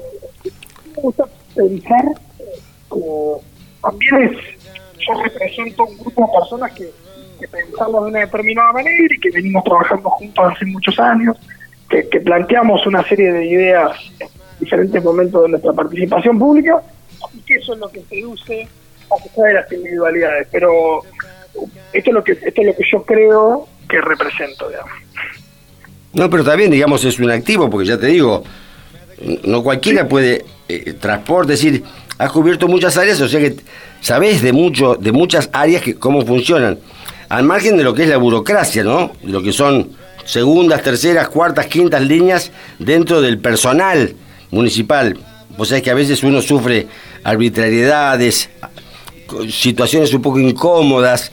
Me 0.96 1.02
gusta 1.02 1.26
pensar 1.56 2.06
que 2.92 3.00
también 3.82 4.24
es, 4.24 4.38
yo 5.00 5.22
represento 5.24 5.86
un 5.86 5.98
grupo 5.98 6.22
de 6.22 6.40
personas 6.40 6.72
que, 6.74 6.90
pensamos 7.52 8.04
de 8.04 8.10
una 8.10 8.20
determinada 8.22 8.72
manera 8.74 9.06
y 9.16 9.20
que 9.20 9.30
venimos 9.30 9.64
trabajando 9.64 10.10
juntos 10.10 10.54
hace 10.54 10.66
muchos 10.66 11.00
años, 11.00 11.38
que, 11.90 12.08
que 12.10 12.20
planteamos 12.20 12.86
una 12.88 13.08
serie 13.08 13.32
de 13.32 13.46
ideas 13.46 13.92
en 14.20 14.28
diferentes 14.60 15.04
momentos 15.04 15.44
de 15.44 15.50
nuestra 15.50 15.74
participación 15.74 16.40
pública 16.40 16.82
y 17.34 17.40
que 17.42 17.56
eso 17.56 17.74
es 17.74 17.80
lo 17.80 17.90
que 17.90 18.02
seduce 18.10 18.68
a 19.12 19.24
pesar 19.24 19.46
de 19.46 19.54
las 19.54 19.72
individualidades. 19.72 20.48
Pero 20.52 21.04
esto 21.94 22.10
es 22.10 22.14
lo 22.14 22.24
que 22.24 22.32
esto 22.34 22.62
es 22.62 22.68
lo 22.68 22.76
que 22.76 22.84
yo 22.92 23.04
creo 23.04 23.68
que 23.88 24.02
represento, 24.02 24.70
digamos. 24.70 24.92
No, 26.14 26.30
pero 26.30 26.44
también, 26.44 26.72
digamos, 26.72 27.04
es 27.06 27.20
un 27.20 27.30
activo, 27.30 27.70
porque 27.70 27.88
ya 27.88 27.98
te 27.98 28.08
digo, 28.08 28.44
no 29.44 29.64
cualquiera 29.64 30.08
puede 30.08 30.46
eh, 30.68 30.94
transporte, 30.94 31.52
decir, 31.54 31.84
has 32.18 32.32
cubierto 32.32 32.68
muchas 32.68 32.98
áreas, 32.98 33.22
o 33.22 33.28
sea 33.28 33.40
que 33.40 33.56
sabes 34.02 34.42
de 34.42 34.52
mucho, 34.52 34.96
de 34.96 35.12
muchas 35.12 35.50
áreas 35.54 35.82
que 35.82 35.96
cómo 35.96 36.26
funcionan, 36.26 36.80
al 37.30 37.44
margen 37.44 37.78
de 37.78 37.84
lo 37.84 37.94
que 37.94 38.04
es 38.04 38.10
la 38.10 38.18
burocracia, 38.18 38.84
¿no? 38.84 39.12
De 39.22 39.32
lo 39.32 39.42
que 39.42 39.52
son 39.52 39.92
segundas, 40.26 40.82
terceras, 40.84 41.30
cuartas, 41.30 41.68
quintas 41.68 42.02
líneas 42.02 42.52
dentro 42.80 43.22
del 43.22 43.40
personal 43.40 44.16
municipal. 44.52 45.18
Vos 45.58 45.70
sabés 45.70 45.84
que 45.84 45.92
a 45.92 45.96
veces 45.96 46.24
uno 46.24 46.42
sufre 46.42 46.88
arbitrariedades, 47.24 48.50
situaciones 49.50 50.14
un 50.14 50.22
poco 50.22 50.40
incómodas. 50.40 51.32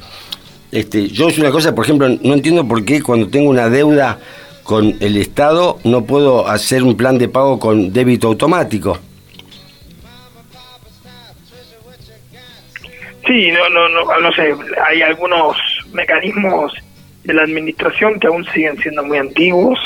Este, 0.72 1.08
yo 1.08 1.28
es 1.28 1.38
una 1.38 1.50
cosa, 1.50 1.74
por 1.74 1.84
ejemplo, 1.84 2.08
no 2.08 2.34
entiendo 2.34 2.66
por 2.66 2.84
qué 2.84 3.02
cuando 3.02 3.28
tengo 3.28 3.50
una 3.50 3.68
deuda 3.68 4.18
con 4.64 4.96
el 5.00 5.16
Estado 5.18 5.78
no 5.84 6.04
puedo 6.04 6.48
hacer 6.48 6.82
un 6.82 6.96
plan 6.96 7.18
de 7.18 7.28
pago 7.28 7.58
con 7.58 7.92
débito 7.92 8.28
automático. 8.28 8.98
Sí, 13.26 13.50
no, 13.52 13.68
no, 13.70 13.88
no, 13.88 14.20
no 14.20 14.32
sé, 14.32 14.54
hay 14.86 15.00
algunos 15.00 15.56
mecanismos 15.92 16.72
de 17.24 17.34
la 17.34 17.42
administración 17.42 18.20
que 18.20 18.26
aún 18.26 18.44
siguen 18.52 18.76
siendo 18.78 19.02
muy 19.02 19.18
antiguos. 19.18 19.78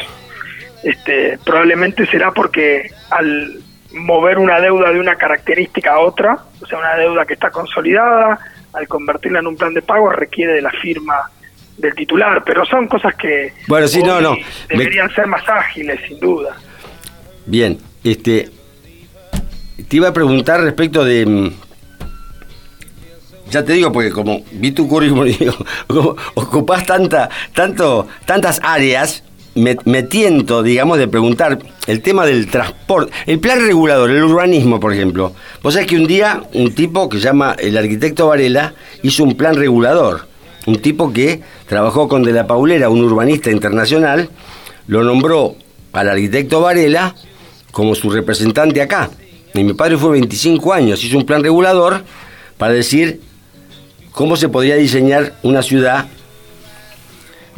Este, 0.82 1.38
probablemente 1.44 2.06
será 2.06 2.32
porque 2.32 2.90
al 3.10 3.60
mover 3.92 4.38
una 4.38 4.60
deuda 4.60 4.92
de 4.92 5.00
una 5.00 5.16
característica 5.16 5.94
a 5.94 6.00
otra, 6.00 6.38
o 6.60 6.66
sea, 6.66 6.78
una 6.78 6.94
deuda 6.96 7.24
que 7.24 7.34
está 7.34 7.50
consolidada, 7.50 8.38
al 8.72 8.86
convertirla 8.86 9.40
en 9.40 9.46
un 9.46 9.56
plan 9.56 9.72
de 9.74 9.82
pago 9.82 10.10
requiere 10.10 10.52
de 10.52 10.62
la 10.62 10.70
firma 10.70 11.30
del 11.76 11.94
titular, 11.94 12.42
pero 12.44 12.64
son 12.66 12.86
cosas 12.88 13.14
que 13.14 13.52
bueno, 13.66 13.86
sí, 13.86 14.02
no, 14.02 14.20
no. 14.20 14.36
deberían 14.68 15.12
ser 15.14 15.26
más 15.26 15.48
ágiles, 15.48 16.00
sin 16.06 16.18
duda. 16.18 16.56
Bien, 17.46 17.78
este, 18.04 18.50
te 19.88 19.96
iba 19.96 20.08
a 20.08 20.12
preguntar 20.12 20.60
respecto 20.60 21.04
de, 21.04 21.24
mm, 21.24 21.50
ya 23.50 23.64
te 23.64 23.72
digo, 23.74 23.92
porque 23.92 24.10
como 24.10 24.42
vi 24.52 24.72
tu 24.72 24.88
currículum 24.88 25.24
digo, 25.88 26.16
ocupás 26.34 26.84
tanta, 26.84 27.30
tanto, 27.54 28.06
tantas 28.26 28.60
áreas, 28.62 29.24
me, 29.58 30.02
tiento, 30.04 30.62
digamos, 30.62 30.98
de 30.98 31.08
preguntar 31.08 31.58
el 31.86 32.00
tema 32.00 32.26
del 32.26 32.46
transporte, 32.48 33.12
el 33.26 33.38
plan 33.38 33.60
regulador, 33.60 34.10
el 34.10 34.22
urbanismo, 34.24 34.80
por 34.80 34.92
ejemplo. 34.92 35.32
Vos 35.62 35.74
sabés 35.74 35.88
que 35.88 35.96
un 35.96 36.06
día 36.06 36.42
un 36.54 36.74
tipo 36.74 37.08
que 37.08 37.18
se 37.18 37.24
llama 37.24 37.56
el 37.58 37.76
arquitecto 37.76 38.28
Varela 38.28 38.74
hizo 39.02 39.24
un 39.24 39.36
plan 39.36 39.54
regulador, 39.54 40.26
un 40.66 40.76
tipo 40.80 41.12
que 41.12 41.40
trabajó 41.66 42.08
con 42.08 42.22
De 42.22 42.32
la 42.32 42.46
Paulera, 42.46 42.88
un 42.88 43.02
urbanista 43.02 43.50
internacional, 43.50 44.28
lo 44.86 45.02
nombró 45.04 45.56
al 45.92 46.08
arquitecto 46.08 46.60
Varela 46.60 47.14
como 47.70 47.94
su 47.94 48.10
representante 48.10 48.82
acá. 48.82 49.10
Y 49.54 49.64
mi 49.64 49.74
padre 49.74 49.96
fue 49.96 50.12
25 50.12 50.72
años, 50.72 51.02
hizo 51.04 51.16
un 51.16 51.24
plan 51.24 51.42
regulador 51.42 52.04
para 52.56 52.72
decir 52.72 53.20
cómo 54.10 54.36
se 54.36 54.48
podría 54.48 54.76
diseñar 54.76 55.34
una 55.42 55.62
ciudad. 55.62 56.06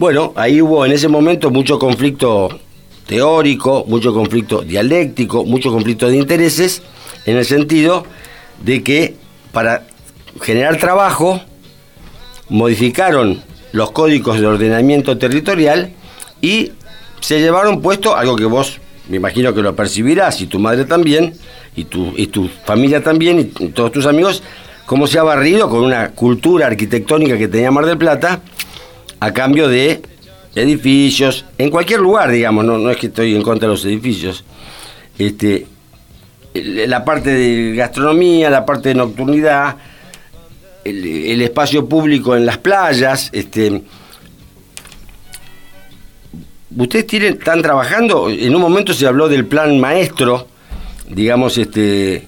Bueno, 0.00 0.32
ahí 0.34 0.62
hubo 0.62 0.86
en 0.86 0.92
ese 0.92 1.08
momento 1.08 1.50
mucho 1.50 1.78
conflicto 1.78 2.58
teórico, 3.06 3.84
mucho 3.86 4.14
conflicto 4.14 4.62
dialéctico, 4.62 5.44
mucho 5.44 5.70
conflicto 5.70 6.08
de 6.08 6.16
intereses, 6.16 6.80
en 7.26 7.36
el 7.36 7.44
sentido 7.44 8.06
de 8.64 8.82
que 8.82 9.16
para 9.52 9.86
generar 10.40 10.78
trabajo 10.78 11.42
modificaron 12.48 13.42
los 13.72 13.90
códigos 13.90 14.40
de 14.40 14.46
ordenamiento 14.46 15.18
territorial 15.18 15.92
y 16.40 16.72
se 17.20 17.38
llevaron 17.38 17.82
puesto 17.82 18.16
algo 18.16 18.36
que 18.36 18.46
vos 18.46 18.80
me 19.06 19.18
imagino 19.18 19.52
que 19.52 19.60
lo 19.60 19.76
percibirás 19.76 20.40
y 20.40 20.46
tu 20.46 20.58
madre 20.58 20.86
también 20.86 21.34
y 21.76 21.84
tu, 21.84 22.14
y 22.16 22.28
tu 22.28 22.48
familia 22.64 23.02
también 23.02 23.38
y 23.38 23.44
todos 23.68 23.92
tus 23.92 24.06
amigos 24.06 24.42
cómo 24.86 25.06
se 25.06 25.18
ha 25.18 25.22
barrido 25.24 25.68
con 25.68 25.84
una 25.84 26.12
cultura 26.12 26.68
arquitectónica 26.68 27.36
que 27.36 27.48
tenía 27.48 27.70
Mar 27.70 27.84
del 27.84 27.98
Plata 27.98 28.40
a 29.20 29.32
cambio 29.32 29.68
de 29.68 30.00
edificios, 30.54 31.44
en 31.58 31.70
cualquier 31.70 32.00
lugar, 32.00 32.30
digamos, 32.30 32.64
no, 32.64 32.78
no 32.78 32.90
es 32.90 32.96
que 32.96 33.06
estoy 33.06 33.34
en 33.36 33.42
contra 33.42 33.68
de 33.68 33.74
los 33.74 33.84
edificios. 33.84 34.44
Este, 35.18 35.66
la 36.54 37.04
parte 37.04 37.30
de 37.30 37.76
gastronomía, 37.76 38.50
la 38.50 38.64
parte 38.64 38.88
de 38.88 38.94
nocturnidad, 38.96 39.76
el, 40.84 41.40
espacio 41.42 41.86
público 41.88 42.34
en 42.34 42.46
las 42.46 42.58
playas, 42.58 43.30
este, 43.32 43.82
ustedes 46.76 47.06
tienen, 47.06 47.34
están 47.34 47.62
trabajando, 47.62 48.30
en 48.30 48.54
un 48.54 48.60
momento 48.60 48.92
se 48.92 49.06
habló 49.06 49.28
del 49.28 49.46
plan 49.46 49.78
maestro, 49.78 50.48
digamos, 51.08 51.58
este, 51.58 52.26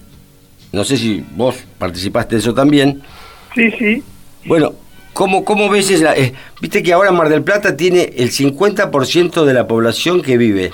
no 0.71 0.83
sé 0.83 0.97
si 0.97 1.25
vos 1.35 1.55
participaste 1.77 2.35
de 2.35 2.41
eso 2.41 2.53
también. 2.53 3.01
Sí, 3.55 3.71
sí. 3.77 4.03
Bueno, 4.45 4.73
¿cómo, 5.13 5.45
cómo 5.45 5.69
ves 5.69 5.89
esa? 5.89 6.15
Eh, 6.15 6.33
Viste 6.61 6.81
que 6.81 6.93
ahora 6.93 7.11
Mar 7.11 7.29
del 7.29 7.43
Plata 7.43 7.75
tiene 7.75 8.13
el 8.17 8.31
50% 8.31 9.43
de 9.43 9.53
la 9.53 9.67
población 9.67 10.21
que 10.21 10.37
vive 10.37 10.71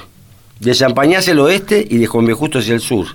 de 0.59 0.75
Champañá 0.75 1.19
hacia 1.19 1.33
el 1.33 1.39
oeste 1.39 1.85
y 1.89 1.97
de 1.97 2.05
Juan. 2.05 2.31
Justo 2.31 2.59
hacia 2.59 2.73
el 2.73 2.81
sur. 2.81 3.07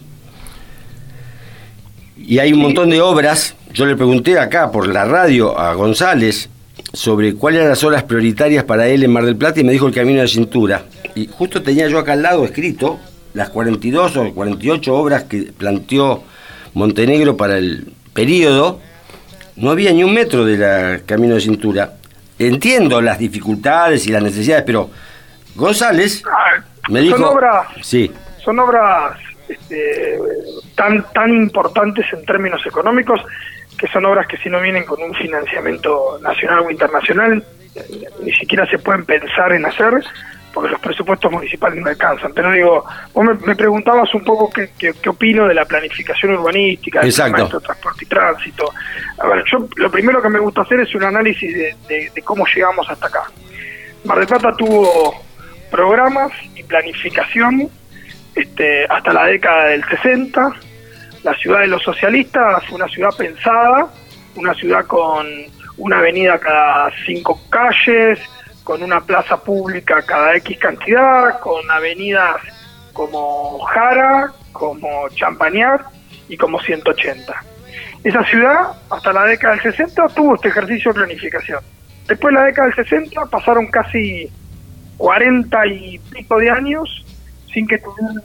Y 2.17 2.39
hay 2.39 2.53
un 2.53 2.61
montón 2.61 2.91
de 2.91 3.01
obras. 3.01 3.55
Yo 3.73 3.87
le 3.87 3.97
pregunté 3.97 4.39
acá 4.39 4.71
por 4.71 4.89
la 4.89 5.05
radio 5.05 5.59
a 5.59 5.75
González 5.75 6.49
sobre 6.93 7.35
cuáles 7.35 7.59
eran 7.59 7.71
las 7.71 7.85
obras 7.85 8.05
prioritarias 8.05 8.65
para 8.65 8.89
él 8.89 9.03
en 9.03 9.13
Mar 9.13 9.25
del 9.25 9.37
Plata 9.37 9.61
y 9.61 9.65
me 9.65 9.73
dijo 9.73 9.87
el 9.87 9.95
camino 9.95 10.21
de 10.21 10.29
cintura. 10.29 10.87
Y 11.15 11.27
justo 11.27 11.63
tenía 11.63 11.89
yo 11.89 11.99
acá 11.99 12.15
al 12.15 12.23
lado 12.23 12.45
escrito 12.45 12.99
las 13.35 13.51
42 13.51 14.17
o 14.17 14.35
48 14.35 14.95
obras 14.95 15.25
que 15.25 15.53
planteó 15.57 16.23
Montenegro 16.73 17.37
para 17.37 17.59
el 17.59 17.93
periodo, 18.15 18.81
no 19.57 19.71
había 19.71 19.93
ni 19.93 20.03
un 20.05 20.13
metro 20.13 20.45
de 20.45 20.57
la 20.57 21.01
camino 21.07 21.35
de 21.35 21.41
cintura. 21.41 21.95
Entiendo 22.39 23.01
las 23.01 23.19
dificultades 23.19 24.07
y 24.07 24.11
las 24.11 24.23
necesidades, 24.23 24.65
pero 24.65 24.91
González 25.55 26.23
ah, 26.29 26.63
me 26.89 27.01
dijo... 27.01 27.17
Son 27.17 27.27
obras, 27.27 27.67
sí. 27.83 28.11
son 28.39 28.59
obras 28.59 29.19
este, 29.49 30.19
tan, 30.75 31.05
tan 31.13 31.31
importantes 31.33 32.07
en 32.13 32.25
términos 32.25 32.61
económicos 32.67 33.21
que 33.79 33.87
son 33.89 34.05
obras 34.07 34.27
que 34.27 34.37
si 34.39 34.49
no 34.49 34.61
vienen 34.61 34.85
con 34.85 35.03
un 35.03 35.15
financiamiento 35.15 36.19
nacional 36.23 36.61
o 36.61 36.71
internacional, 36.71 37.45
ni 38.23 38.33
siquiera 38.33 38.67
se 38.67 38.79
pueden 38.79 39.05
pensar 39.05 39.53
en 39.53 39.67
hacer 39.67 40.05
porque 40.55 40.71
los 40.71 40.81
presupuestos 40.81 41.31
municipales 41.31 41.83
no 41.83 41.91
alcanzan. 41.91 42.33
Pero 42.33 42.53
digo, 42.53 42.85
vos 43.13 43.25
me, 43.45 43.57
preguntabas 43.57 44.15
un 44.15 44.23
poco 44.23 44.49
qué, 44.51 44.71
qué, 44.79 45.09
opino 45.09 45.49
de 45.49 45.55
la 45.55 45.65
planificación 45.65 46.35
urbanística, 46.35 47.01
del 47.01 47.13
transporte 47.13 48.05
y 48.05 48.07
tránsito. 48.07 48.73
A 49.19 49.27
ver, 49.27 49.45
yo 49.51 49.69
lo 49.77 49.91
primero 49.91 50.23
que 50.23 50.29
me 50.29 50.39
gusta 50.39 50.63
hacer 50.63 50.81
es 50.81 50.95
un 50.95 51.03
análisis 51.03 51.53
de, 51.53 52.23
cómo 52.23 52.47
llegamos 52.47 52.89
hasta 52.89 53.09
acá. 53.09 53.25
Mar 54.05 54.19
del 54.19 54.29
Plata 54.29 54.53
tuvo 54.57 55.23
programas 55.71 56.31
y 56.55 56.63
planificación 56.63 57.69
este, 58.35 58.87
hasta 58.89 59.13
la 59.13 59.27
década 59.27 59.67
del 59.67 59.85
60. 59.85 60.53
La 61.25 61.35
ciudad 61.35 61.61
de 61.61 61.67
los 61.67 61.83
socialistas 61.83 62.65
fue 62.67 62.77
una 62.77 62.89
ciudad 62.89 63.11
pensada, 63.17 63.89
una 64.37 64.55
ciudad 64.55 64.87
con 64.87 65.27
una 65.79 65.99
avenida 65.99 66.39
cada 66.39 66.93
cinco 67.05 67.41
calles, 67.51 68.21
con 68.65 68.83
una 68.83 69.01
plaza 69.01 69.37
pública 69.37 70.03
cada 70.03 70.35
X 70.37 70.59
cantidad, 70.59 71.39
con 71.41 71.71
avenidas 71.71 72.37
como 72.93 73.61
Jara, 73.61 74.33
como 74.53 75.09
Champañar 75.11 75.85
y 76.29 76.37
como 76.37 76.59
180. 76.61 77.33
Esa 78.03 78.25
ciudad, 78.25 78.73
hasta 78.91 79.13
la 79.13 79.25
década 79.25 79.55
del 79.55 79.63
60, 79.63 80.09
tuvo 80.09 80.35
este 80.35 80.49
ejercicio 80.49 80.93
de 80.93 81.01
planificación. 81.01 81.61
Después 82.07 82.35
de 82.35 82.41
la 82.41 82.47
década 82.47 82.69
del 82.69 82.87
60 82.87 83.27
pasaron 83.27 83.67
casi 83.69 84.31
40 84.97 85.67
y 85.67 85.99
pico 85.99 86.39
de 86.39 86.51
años 86.51 87.05
sin 87.53 87.67
que 87.67 87.79
tuvieran 87.79 88.23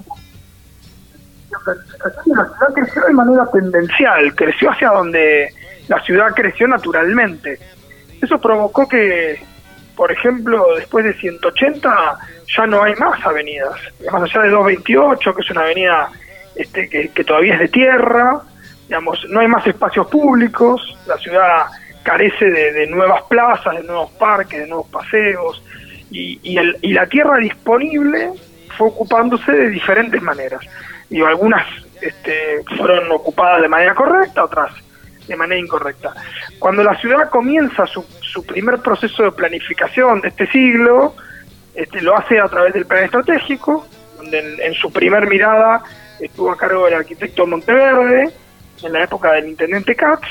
la 1.65 2.23
ciudad 2.23 2.73
creció 2.73 3.01
de 3.05 3.13
manera 3.13 3.45
tendencial, 3.51 4.35
creció 4.35 4.71
hacia 4.71 4.89
donde 4.89 5.49
la 5.87 5.99
ciudad 6.03 6.27
creció 6.35 6.67
naturalmente. 6.67 7.59
Eso 8.21 8.39
provocó 8.39 8.87
que, 8.87 9.41
por 9.99 10.13
ejemplo, 10.13 10.65
después 10.77 11.03
de 11.03 11.13
180 11.15 12.17
ya 12.55 12.65
no 12.65 12.81
hay 12.81 12.95
más 12.95 13.19
avenidas. 13.25 13.73
Más 14.09 14.23
allá 14.23 14.43
de 14.43 14.51
228, 14.51 15.35
que 15.35 15.41
es 15.41 15.51
una 15.51 15.63
avenida 15.63 16.09
este, 16.55 16.87
que, 16.87 17.23
todavía 17.25 17.55
es 17.55 17.59
de 17.59 17.67
tierra, 17.67 18.41
digamos, 18.87 19.19
no 19.27 19.41
hay 19.41 19.49
más 19.49 19.67
espacios 19.67 20.07
públicos, 20.07 20.97
la 21.05 21.17
ciudad 21.17 21.65
carece 22.01 22.45
de, 22.45 22.87
nuevas 22.87 23.23
plazas, 23.23 23.75
de 23.75 23.83
nuevos 23.83 24.09
parques, 24.11 24.61
de 24.61 24.67
nuevos 24.67 24.87
paseos, 24.87 25.61
y, 26.09 26.39
y 26.43 26.93
la 26.93 27.05
tierra 27.07 27.37
disponible 27.37 28.31
fue 28.77 28.87
ocupándose 28.87 29.51
de 29.51 29.67
diferentes 29.67 30.21
maneras. 30.21 30.61
Digo, 31.09 31.27
algunas 31.27 31.67
este, 31.99 32.63
fueron 32.77 33.11
ocupadas 33.11 33.63
de 33.63 33.67
manera 33.67 33.93
correcta, 33.93 34.45
otras 34.45 34.71
de 35.27 35.35
manera 35.35 35.59
incorrecta. 35.59 36.13
Cuando 36.59 36.83
la 36.83 36.95
ciudad 36.99 37.29
comienza 37.29 37.87
su, 37.87 38.03
su 38.21 38.45
primer 38.45 38.79
proceso 38.79 39.23
de 39.23 39.31
planificación 39.31 40.21
de 40.21 40.27
este 40.27 40.45
siglo, 40.47 41.15
este, 41.73 42.01
lo 42.01 42.17
hace 42.17 42.39
a 42.39 42.47
través 42.47 42.73
del 42.73 42.85
plan 42.85 43.05
estratégico, 43.05 43.87
donde 44.17 44.57
en, 44.65 44.73
su 44.73 44.91
primer 44.91 45.27
mirada 45.27 45.81
estuvo 46.19 46.51
a 46.51 46.57
cargo 46.57 46.85
del 46.85 46.95
arquitecto 46.95 47.47
Monteverde, 47.47 48.33
en 48.83 48.93
la 48.93 49.03
época 49.03 49.31
del 49.31 49.47
intendente 49.47 49.95
Katz. 49.95 50.27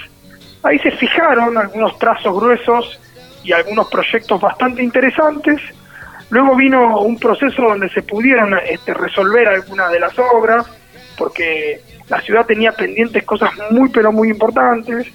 Ahí 0.63 0.79
se 0.81 0.91
fijaron 0.91 1.57
algunos 1.57 1.99
trazos 1.99 2.39
gruesos 2.39 3.01
y 3.43 3.53
algunos 3.53 3.89
proyectos 3.89 4.39
bastante 4.41 4.83
interesantes. 4.83 5.61
Luego 6.29 6.55
vino 6.55 7.01
un 7.01 7.19
proceso 7.19 7.63
donde 7.63 7.89
se 7.91 8.03
pudieron 8.03 8.55
este, 8.67 8.93
resolver 8.93 9.49
algunas 9.49 9.91
de 9.91 10.01
las 10.01 10.19
obras, 10.19 10.67
porque 11.17 11.81
la 12.09 12.21
ciudad 12.21 12.45
tenía 12.45 12.73
pendientes 12.73 13.25
cosas 13.25 13.51
muy 13.71 13.89
pero 13.89 14.13
muy 14.13 14.29
importantes, 14.29 15.07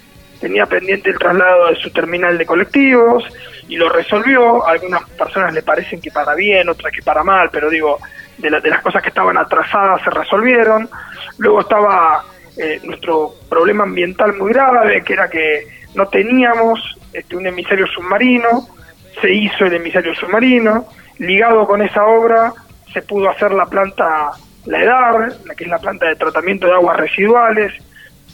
tenía 0.44 0.66
pendiente 0.66 1.08
el 1.08 1.18
traslado 1.18 1.68
de 1.68 1.76
su 1.76 1.90
terminal 1.90 2.36
de 2.36 2.44
colectivos 2.44 3.24
y 3.66 3.76
lo 3.76 3.88
resolvió. 3.88 4.66
Algunas 4.66 5.08
personas 5.08 5.54
le 5.54 5.62
parecen 5.62 6.02
que 6.02 6.10
para 6.10 6.34
bien, 6.34 6.68
otras 6.68 6.92
que 6.92 7.00
para 7.00 7.24
mal, 7.24 7.48
pero 7.50 7.70
digo, 7.70 7.98
de, 8.36 8.50
de 8.50 8.68
las 8.68 8.82
cosas 8.82 9.02
que 9.02 9.08
estaban 9.08 9.38
atrasadas 9.38 10.02
se 10.04 10.10
resolvieron. 10.10 10.86
Luego 11.38 11.62
estaba 11.62 12.26
eh, 12.58 12.78
nuestro 12.84 13.32
problema 13.48 13.84
ambiental 13.84 14.34
muy 14.34 14.52
grave, 14.52 15.02
que 15.02 15.14
era 15.14 15.30
que 15.30 15.66
no 15.94 16.08
teníamos 16.08 16.78
este, 17.14 17.36
un 17.36 17.46
emisario 17.46 17.86
submarino, 17.86 18.68
se 19.22 19.32
hizo 19.32 19.64
el 19.64 19.72
emisario 19.72 20.14
submarino, 20.14 20.84
ligado 21.20 21.66
con 21.66 21.80
esa 21.80 22.04
obra 22.04 22.52
se 22.92 23.00
pudo 23.00 23.30
hacer 23.30 23.50
la 23.52 23.64
planta 23.64 24.30
la 24.66 24.82
EDAR, 24.82 25.32
la 25.46 25.54
que 25.54 25.64
es 25.64 25.70
la 25.70 25.78
planta 25.78 26.06
de 26.06 26.16
tratamiento 26.16 26.66
de 26.66 26.74
aguas 26.74 26.98
residuales. 26.98 27.72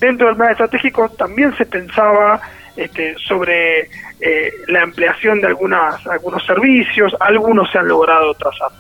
Dentro 0.00 0.28
del 0.28 0.36
plan 0.36 0.50
estratégico 0.50 1.10
también 1.10 1.54
se 1.56 1.66
pensaba 1.66 2.40
este, 2.76 3.14
sobre 3.18 3.80
eh, 4.20 4.52
la 4.68 4.82
ampliación 4.82 5.40
de 5.40 5.48
algunas, 5.48 6.06
algunos 6.06 6.44
servicios, 6.46 7.14
algunos 7.20 7.70
se 7.70 7.78
han 7.78 7.88
logrado 7.88 8.32
trazar. 8.34 8.70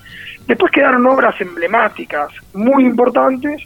Después 0.46 0.72
quedaron 0.72 1.06
obras 1.06 1.38
emblemáticas 1.40 2.30
muy 2.54 2.84
importantes 2.84 3.62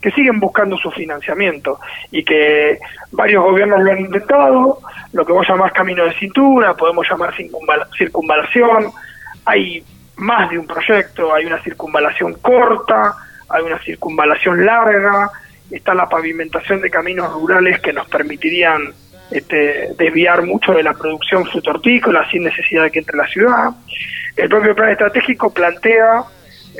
que 0.00 0.10
siguen 0.12 0.38
buscando 0.38 0.76
su 0.76 0.90
financiamiento 0.90 1.80
y 2.10 2.22
que 2.22 2.78
varios 3.12 3.42
gobiernos 3.42 3.80
lo 3.80 3.90
han 3.90 4.00
intentado, 4.00 4.78
lo 5.12 5.24
que 5.24 5.32
vos 5.32 5.48
llamás 5.48 5.72
camino 5.72 6.04
de 6.04 6.12
cintura, 6.14 6.74
podemos 6.74 7.08
llamar 7.08 7.34
circunvalación, 7.96 8.92
hay 9.44 9.82
más 10.16 10.50
de 10.50 10.58
un 10.58 10.66
proyecto, 10.66 11.34
hay 11.34 11.46
una 11.46 11.60
circunvalación 11.62 12.34
corta, 12.34 13.14
hay 13.48 13.62
una 13.64 13.78
circunvalación 13.80 14.64
larga, 14.64 15.30
está 15.70 15.94
la 15.94 16.06
pavimentación 16.06 16.80
de 16.80 16.90
caminos 16.90 17.32
rurales 17.32 17.80
que 17.80 17.92
nos 17.92 18.08
permitirían 18.08 18.92
este, 19.30 19.90
desviar 19.96 20.44
mucho 20.44 20.72
de 20.72 20.82
la 20.82 20.94
producción 20.94 21.44
frutortícola 21.46 22.28
sin 22.30 22.44
necesidad 22.44 22.84
de 22.84 22.90
que 22.90 23.00
entre 23.00 23.16
la 23.16 23.26
ciudad. 23.26 23.70
El 24.36 24.48
propio 24.48 24.74
plan 24.74 24.90
estratégico 24.90 25.52
plantea 25.52 26.24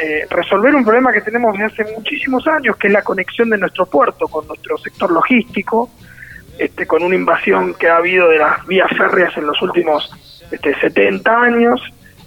eh, 0.01 0.27
resolver 0.31 0.74
un 0.74 0.85
problema 0.85 1.12
que 1.12 1.20
tenemos 1.20 1.53
desde 1.59 1.83
hace 1.83 1.94
muchísimos 1.94 2.46
años, 2.46 2.77
que 2.77 2.87
es 2.87 2.92
la 2.92 3.03
conexión 3.03 3.51
de 3.51 3.59
nuestro 3.59 3.87
puerto 3.87 4.29
con 4.29 4.46
nuestro 4.46 4.79
sector 4.79 5.11
logístico, 5.11 5.90
este, 6.59 6.87
con 6.87 7.03
una 7.03 7.14
invasión 7.14 7.74
que 7.74 7.88
ha 7.88 7.96
habido 7.96 8.29
de 8.29 8.38
las 8.38 8.66
vías 8.66 8.88
férreas 8.96 9.37
en 9.37 9.46
los 9.46 9.61
últimos 9.61 10.11
este, 10.51 10.74
70 10.81 11.40
años, 11.40 11.81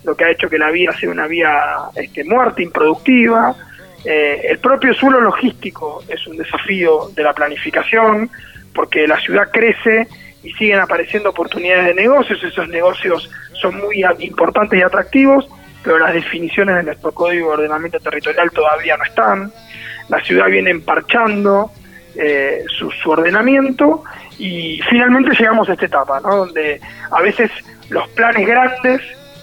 lo 0.04 0.16
que 0.16 0.26
ha 0.26 0.32
hecho 0.32 0.50
que 0.50 0.58
la 0.58 0.70
vía 0.70 0.92
sea 0.94 1.10
una 1.10 1.28
vía 1.28 1.52
este, 1.96 2.24
muerta, 2.24 2.62
improductiva, 2.62 3.56
eh, 4.04 4.42
el 4.50 4.60
propio 4.60 4.94
suelo 4.94 5.22
logístico 5.22 6.04
es 6.08 6.26
un 6.28 6.38
desafío 6.38 7.10
de 7.14 7.24
la 7.24 7.34
planificación 7.34 8.30
porque 8.74 9.08
la 9.08 9.20
ciudad 9.20 9.50
crece 9.52 10.08
y 10.44 10.54
siguen 10.54 10.80
apareciendo 10.80 11.30
oportunidades 11.30 11.86
de 11.86 11.94
negocios, 11.94 12.44
esos 12.44 12.68
negocios 12.68 13.30
son 13.54 13.78
muy 13.78 14.04
importantes 14.20 14.80
y 14.80 14.82
atractivos, 14.82 15.48
pero 15.84 16.00
las 16.00 16.14
definiciones 16.14 16.78
de 16.78 16.84
nuestro 16.84 17.12
código 17.12 17.50
de 17.50 17.54
ordenamiento 17.58 18.00
territorial 18.00 18.50
todavía 18.52 18.98
no 18.98 19.04
están. 19.04 19.52
La 20.10 20.24
ciudad 20.24 20.48
viene 20.48 20.72
emparchando 20.72 21.70
eh, 22.16 22.64
su, 22.68 22.90
su, 22.90 23.12
ordenamiento 23.12 24.04
y 24.40 24.82
finalmente 24.90 25.36
llegamos 25.38 25.70
a 25.70 25.74
esta 25.74 25.86
etapa, 25.86 26.20
donde 26.22 26.82
a 27.12 27.22
veces 27.22 27.52
los 27.90 28.08
planes 28.10 28.48
grandes, 28.48 29.02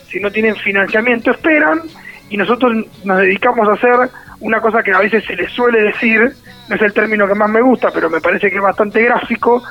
si 0.09 0.19
no 0.19 0.33
tienen 0.33 0.57
financiamiento, 0.57 1.31
esperan 1.31 1.83
y 2.31 2.37
nosotros 2.37 2.75
nos 3.05 3.19
dedicamos 3.19 3.69
a 3.69 3.73
hacer 3.73 4.11
una 4.41 4.61
cosa 4.61 4.83
que 4.83 4.93
a 4.93 5.01
veces 5.01 5.25
se 5.25 5.35
le 5.35 5.49
suele 5.49 5.83
decir, 5.83 6.33
no 6.69 6.77
es 6.77 6.83
el 6.83 6.93
término 6.93 7.27
que 7.27 7.35
más 7.35 7.51
me 7.51 7.61
gusta, 7.61 7.91
pero 7.93 8.09
me 8.11 8.21
parece 8.21 8.51
que 8.51 8.57
es 8.57 8.63
bastante 8.63 9.03
gráfico, 9.03 9.63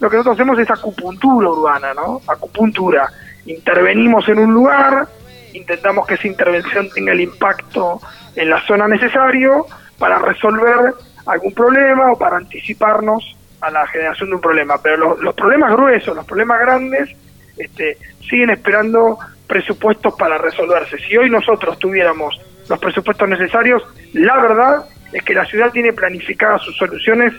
lo 0.00 0.10
que 0.10 0.16
nosotros 0.16 0.36
hacemos 0.36 0.58
es 0.58 0.70
acupuntura 0.70 1.48
urbana, 1.48 1.94
¿no? 1.94 2.20
Acupuntura. 2.26 3.08
Intervenimos 3.46 4.28
en 4.28 4.38
un 4.40 4.52
lugar, 4.52 5.06
intentamos 5.52 6.06
que 6.06 6.14
esa 6.14 6.26
intervención 6.26 6.88
tenga 6.90 7.12
el 7.12 7.20
impacto 7.20 8.00
en 8.34 8.50
la 8.50 8.60
zona 8.66 8.88
necesario 8.88 9.66
para 9.98 10.18
resolver 10.18 10.94
algún 11.26 11.52
problema 11.54 12.12
o 12.12 12.18
para 12.18 12.36
anticiparnos 12.36 13.36
a 13.60 13.70
la 13.70 13.86
generación 13.86 14.30
de 14.30 14.34
un 14.36 14.40
problema. 14.40 14.74
Pero 14.82 14.96
los, 14.96 15.20
los 15.20 15.34
problemas 15.34 15.72
gruesos, 15.72 16.16
los 16.16 16.26
problemas 16.26 16.60
grandes, 16.60 17.10
este, 17.56 17.96
siguen 18.28 18.50
esperando 18.50 19.18
presupuestos 19.52 20.14
para 20.14 20.38
resolverse. 20.38 20.96
Si 21.06 21.14
hoy 21.14 21.28
nosotros 21.28 21.78
tuviéramos 21.78 22.40
los 22.70 22.78
presupuestos 22.78 23.28
necesarios, 23.28 23.82
la 24.14 24.40
verdad 24.40 24.86
es 25.12 25.22
que 25.22 25.34
la 25.34 25.44
ciudad 25.44 25.70
tiene 25.70 25.92
planificadas 25.92 26.62
sus 26.62 26.74
soluciones 26.74 27.34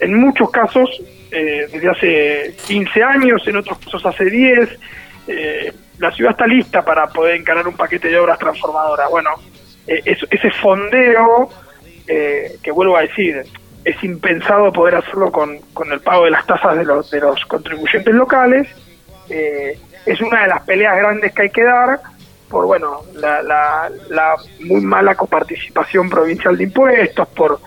en 0.00 0.12
muchos 0.14 0.50
casos 0.50 0.90
eh, 1.30 1.68
desde 1.72 1.88
hace 1.88 2.54
15 2.66 3.02
años, 3.04 3.46
en 3.46 3.58
otros 3.58 3.78
casos 3.78 4.04
hace 4.06 4.24
10. 4.24 4.70
Eh, 5.28 5.72
la 6.00 6.10
ciudad 6.10 6.32
está 6.32 6.48
lista 6.48 6.84
para 6.84 7.06
poder 7.06 7.36
encarar 7.36 7.68
un 7.68 7.76
paquete 7.76 8.08
de 8.08 8.18
obras 8.18 8.40
transformadoras. 8.40 9.08
Bueno, 9.08 9.30
eh, 9.86 10.02
ese 10.04 10.50
fondeo, 10.50 11.48
que 12.04 12.72
vuelvo 12.72 12.96
a 12.96 13.02
decir, 13.02 13.44
es 13.84 14.02
impensado 14.02 14.72
poder 14.72 14.96
hacerlo 14.96 15.30
con, 15.30 15.58
con 15.72 15.92
el 15.92 16.00
pago 16.00 16.24
de 16.24 16.32
las 16.32 16.44
tasas 16.44 16.76
de 16.76 16.84
los, 16.84 17.08
de 17.08 17.20
los 17.20 17.40
contribuyentes 17.46 18.12
locales. 18.12 18.66
Es 20.06 20.20
una 20.20 20.42
de 20.42 20.48
las 20.48 20.62
peleas 20.62 20.96
grandes 20.96 21.32
que 21.32 21.42
hay 21.42 21.50
que 21.50 21.64
dar 21.64 22.00
por 22.52 22.66
bueno 22.66 23.00
la, 23.14 23.42
la, 23.42 24.36
muy 24.60 24.82
mala 24.82 25.14
coparticipación 25.14 26.10
provincial 26.10 26.56
de 26.56 26.64
impuestos, 26.64 27.26
por, 27.28 27.58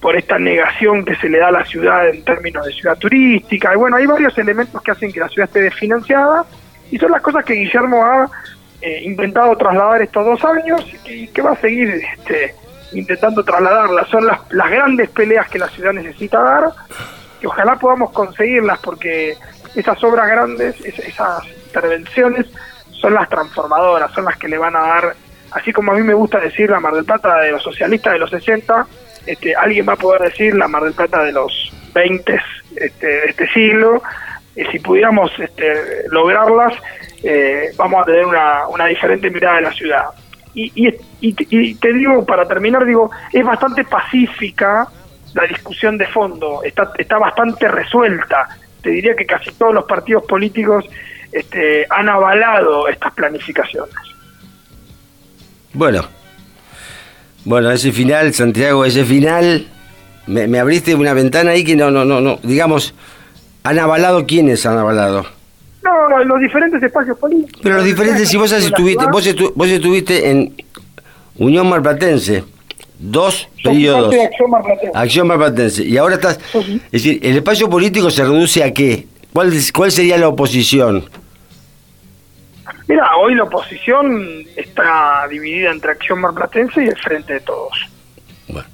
por 0.00 0.16
esta 0.16 0.38
negación 0.38 1.04
que 1.04 1.16
se 1.16 1.28
le 1.28 1.38
da 1.38 1.48
a 1.48 1.52
la 1.52 1.64
ciudad 1.64 2.08
en 2.08 2.22
términos 2.24 2.64
de 2.64 2.72
ciudad 2.72 2.96
turística. 2.96 3.74
Y 3.74 3.76
bueno, 3.76 3.96
hay 3.96 4.06
varios 4.06 4.38
elementos 4.38 4.80
que 4.80 4.92
hacen 4.92 5.12
que 5.12 5.18
la 5.18 5.28
ciudad 5.28 5.48
esté 5.48 5.62
desfinanciada 5.62 6.44
y 6.92 6.98
son 6.98 7.10
las 7.10 7.20
cosas 7.20 7.44
que 7.44 7.54
Guillermo 7.54 8.04
ha 8.04 8.30
eh, 8.80 9.02
intentado 9.02 9.56
trasladar 9.56 10.02
estos 10.02 10.24
dos 10.24 10.44
años 10.44 10.86
y 11.04 11.26
que, 11.26 11.42
va 11.42 11.50
a 11.50 11.56
seguir 11.56 11.88
este, 11.88 12.54
intentando 12.92 13.42
trasladarlas. 13.42 14.08
Son 14.08 14.24
las, 14.24 14.38
las 14.50 14.70
grandes 14.70 15.10
peleas 15.10 15.48
que 15.48 15.58
la 15.58 15.68
ciudad 15.68 15.92
necesita 15.92 16.40
dar, 16.40 16.64
que 17.40 17.48
ojalá 17.48 17.74
podamos 17.74 18.12
conseguirlas 18.12 18.78
porque 18.78 19.36
esas 19.74 20.02
obras 20.04 20.28
grandes, 20.28 20.80
esas 20.80 21.42
intervenciones, 21.72 22.46
son 23.00 23.14
las 23.14 23.28
transformadoras, 23.28 24.12
son 24.12 24.26
las 24.26 24.36
que 24.36 24.48
le 24.48 24.58
van 24.58 24.76
a 24.76 24.80
dar, 24.80 25.16
así 25.52 25.72
como 25.72 25.92
a 25.92 25.94
mí 25.94 26.02
me 26.02 26.14
gusta 26.14 26.38
decir 26.38 26.70
la 26.70 26.80
Mar 26.80 26.94
del 26.94 27.04
Plata 27.04 27.38
de 27.38 27.52
los 27.52 27.62
socialistas 27.62 28.12
de 28.12 28.18
los 28.18 28.30
60, 28.30 28.86
este, 29.26 29.54
alguien 29.54 29.88
va 29.88 29.94
a 29.94 29.96
poder 29.96 30.22
decir 30.22 30.54
la 30.54 30.68
Mar 30.68 30.84
del 30.84 30.92
Plata 30.92 31.22
de 31.24 31.32
los 31.32 31.72
20 31.94 32.40
este, 32.76 33.06
de 33.06 33.24
este 33.26 33.48
siglo, 33.48 34.02
y 34.54 34.64
si 34.66 34.78
pudiéramos 34.80 35.30
este, 35.38 36.08
lograrlas, 36.10 36.74
eh, 37.22 37.70
vamos 37.76 38.02
a 38.02 38.04
tener 38.04 38.26
una, 38.26 38.68
una 38.68 38.86
diferente 38.86 39.30
mirada 39.30 39.56
de 39.56 39.62
la 39.62 39.72
ciudad. 39.72 40.04
Y, 40.54 40.70
y, 40.74 40.94
y, 41.20 41.74
te 41.76 41.92
digo, 41.94 42.26
para 42.26 42.46
terminar, 42.46 42.84
digo, 42.84 43.10
es 43.32 43.42
bastante 43.42 43.84
pacífica 43.84 44.86
la 45.32 45.46
discusión 45.46 45.96
de 45.96 46.06
fondo, 46.06 46.62
está, 46.62 46.92
está 46.98 47.16
bastante 47.16 47.68
resuelta. 47.68 48.48
Te 48.82 48.90
diría 48.90 49.16
que 49.16 49.24
casi 49.24 49.50
todos 49.52 49.72
los 49.72 49.84
partidos 49.86 50.24
políticos 50.26 50.84
este, 51.32 51.86
han 51.90 52.08
avalado 52.08 52.88
estas 52.88 53.12
planificaciones. 53.14 53.94
Bueno, 55.74 56.02
bueno, 57.44 57.70
ese 57.70 57.92
final, 57.92 58.32
Santiago, 58.34 58.84
ese 58.84 59.04
final 59.04 59.66
me, 60.26 60.46
me 60.46 60.58
abriste 60.60 60.94
una 60.94 61.14
ventana 61.14 61.52
ahí 61.52 61.64
que 61.64 61.74
no, 61.74 61.90
no, 61.90 62.04
no, 62.04 62.20
no, 62.20 62.38
digamos, 62.42 62.94
¿han 63.64 63.78
avalado 63.78 64.26
quiénes 64.26 64.64
han 64.66 64.78
avalado? 64.78 65.24
No, 65.82 66.08
no, 66.08 66.22
los 66.24 66.40
diferentes 66.40 66.80
espacios 66.82 67.18
políticos. 67.18 67.60
Pero 67.62 67.76
los 67.76 67.84
diferentes, 67.84 68.28
si 68.28 68.36
vos 68.36 68.52
estuviste, 68.52 69.04
vos, 69.10 69.26
estu- 69.26 69.52
vos 69.56 69.68
estuviste 69.68 70.30
en 70.30 70.54
Unión 71.38 71.68
Marplatense, 71.68 72.44
dos 72.98 73.48
periodos. 73.64 74.14
Acción 74.14 74.50
Marplatense. 74.50 74.90
Acción 74.94 75.26
Marplatense. 75.26 75.82
Y 75.84 75.96
ahora 75.96 76.14
estás. 76.16 76.38
Es 76.54 76.92
decir, 76.92 77.18
¿el 77.22 77.36
espacio 77.38 77.68
político 77.68 78.10
se 78.12 78.22
reduce 78.22 78.62
a 78.62 78.72
qué? 78.72 79.08
¿Cuál, 79.32 79.52
cuál 79.74 79.90
sería 79.90 80.18
la 80.18 80.28
oposición? 80.28 81.04
Mira, 82.92 83.16
hoy 83.16 83.34
la 83.34 83.44
oposición 83.44 84.44
está 84.54 85.26
dividida 85.26 85.70
entre 85.70 85.92
Acción 85.92 86.20
Marplatense 86.20 86.84
y 86.84 86.88
el 86.88 86.96
Frente 86.98 87.32
de 87.32 87.40
Todos. 87.40 87.72
Bueno, 88.48 88.68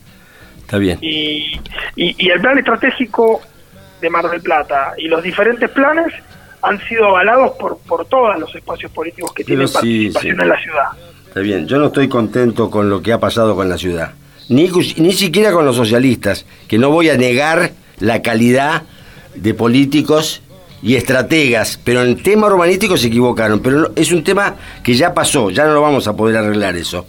está 0.58 0.76
bien. 0.76 0.98
Y, 1.00 1.60
y, 1.94 2.16
y 2.26 2.28
el 2.28 2.40
plan 2.40 2.58
estratégico 2.58 3.40
de 4.00 4.10
Mar 4.10 4.28
del 4.28 4.40
Plata 4.40 4.94
y 4.98 5.06
los 5.06 5.22
diferentes 5.22 5.70
planes 5.70 6.12
han 6.62 6.80
sido 6.88 7.06
avalados 7.06 7.52
por, 7.60 7.78
por 7.78 8.06
todos 8.06 8.36
los 8.40 8.52
espacios 8.56 8.90
políticos 8.90 9.32
que 9.32 9.44
Pero 9.44 9.68
tienen 9.68 9.68
sí, 9.68 9.74
participación 9.74 10.36
sí. 10.36 10.42
en 10.42 10.48
la 10.48 10.60
ciudad. 10.62 10.86
Está 11.28 11.38
bien. 11.38 11.68
Yo 11.68 11.78
no 11.78 11.86
estoy 11.86 12.08
contento 12.08 12.72
con 12.72 12.90
lo 12.90 13.00
que 13.00 13.12
ha 13.12 13.20
pasado 13.20 13.54
con 13.54 13.68
la 13.68 13.78
ciudad. 13.78 14.14
Ni, 14.48 14.68
ni 14.96 15.12
siquiera 15.12 15.52
con 15.52 15.64
los 15.64 15.76
socialistas, 15.76 16.44
que 16.66 16.76
no 16.76 16.90
voy 16.90 17.08
a 17.10 17.16
negar 17.16 17.70
la 18.00 18.20
calidad 18.20 18.82
de 19.36 19.54
políticos 19.54 20.42
y 20.82 20.94
estrategas, 20.96 21.78
pero 21.82 22.02
en 22.02 22.08
el 22.08 22.22
tema 22.22 22.46
urbanístico 22.46 22.96
se 22.96 23.08
equivocaron. 23.08 23.60
Pero 23.60 23.92
es 23.96 24.12
un 24.12 24.22
tema 24.22 24.56
que 24.82 24.94
ya 24.94 25.14
pasó, 25.14 25.50
ya 25.50 25.64
no 25.66 25.74
lo 25.74 25.82
vamos 25.82 26.06
a 26.08 26.16
poder 26.16 26.36
arreglar 26.36 26.76
eso. 26.76 27.06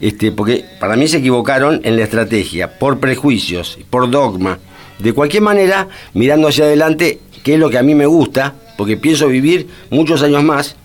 Este, 0.00 0.30
porque 0.30 0.64
para 0.78 0.96
mí 0.96 1.08
se 1.08 1.18
equivocaron 1.18 1.80
en 1.84 1.96
la 1.96 2.04
estrategia, 2.04 2.78
por 2.78 3.00
prejuicios, 3.00 3.78
por 3.90 4.10
dogma. 4.10 4.58
De 4.98 5.12
cualquier 5.12 5.42
manera, 5.42 5.88
mirando 6.14 6.48
hacia 6.48 6.64
adelante, 6.64 7.20
que 7.42 7.54
es 7.54 7.60
lo 7.60 7.70
que 7.70 7.78
a 7.78 7.82
mí 7.82 7.94
me 7.94 8.06
gusta, 8.06 8.54
porque 8.76 8.96
pienso 8.96 9.28
vivir 9.28 9.68
muchos 9.90 10.22
años 10.22 10.44
más, 10.44 10.76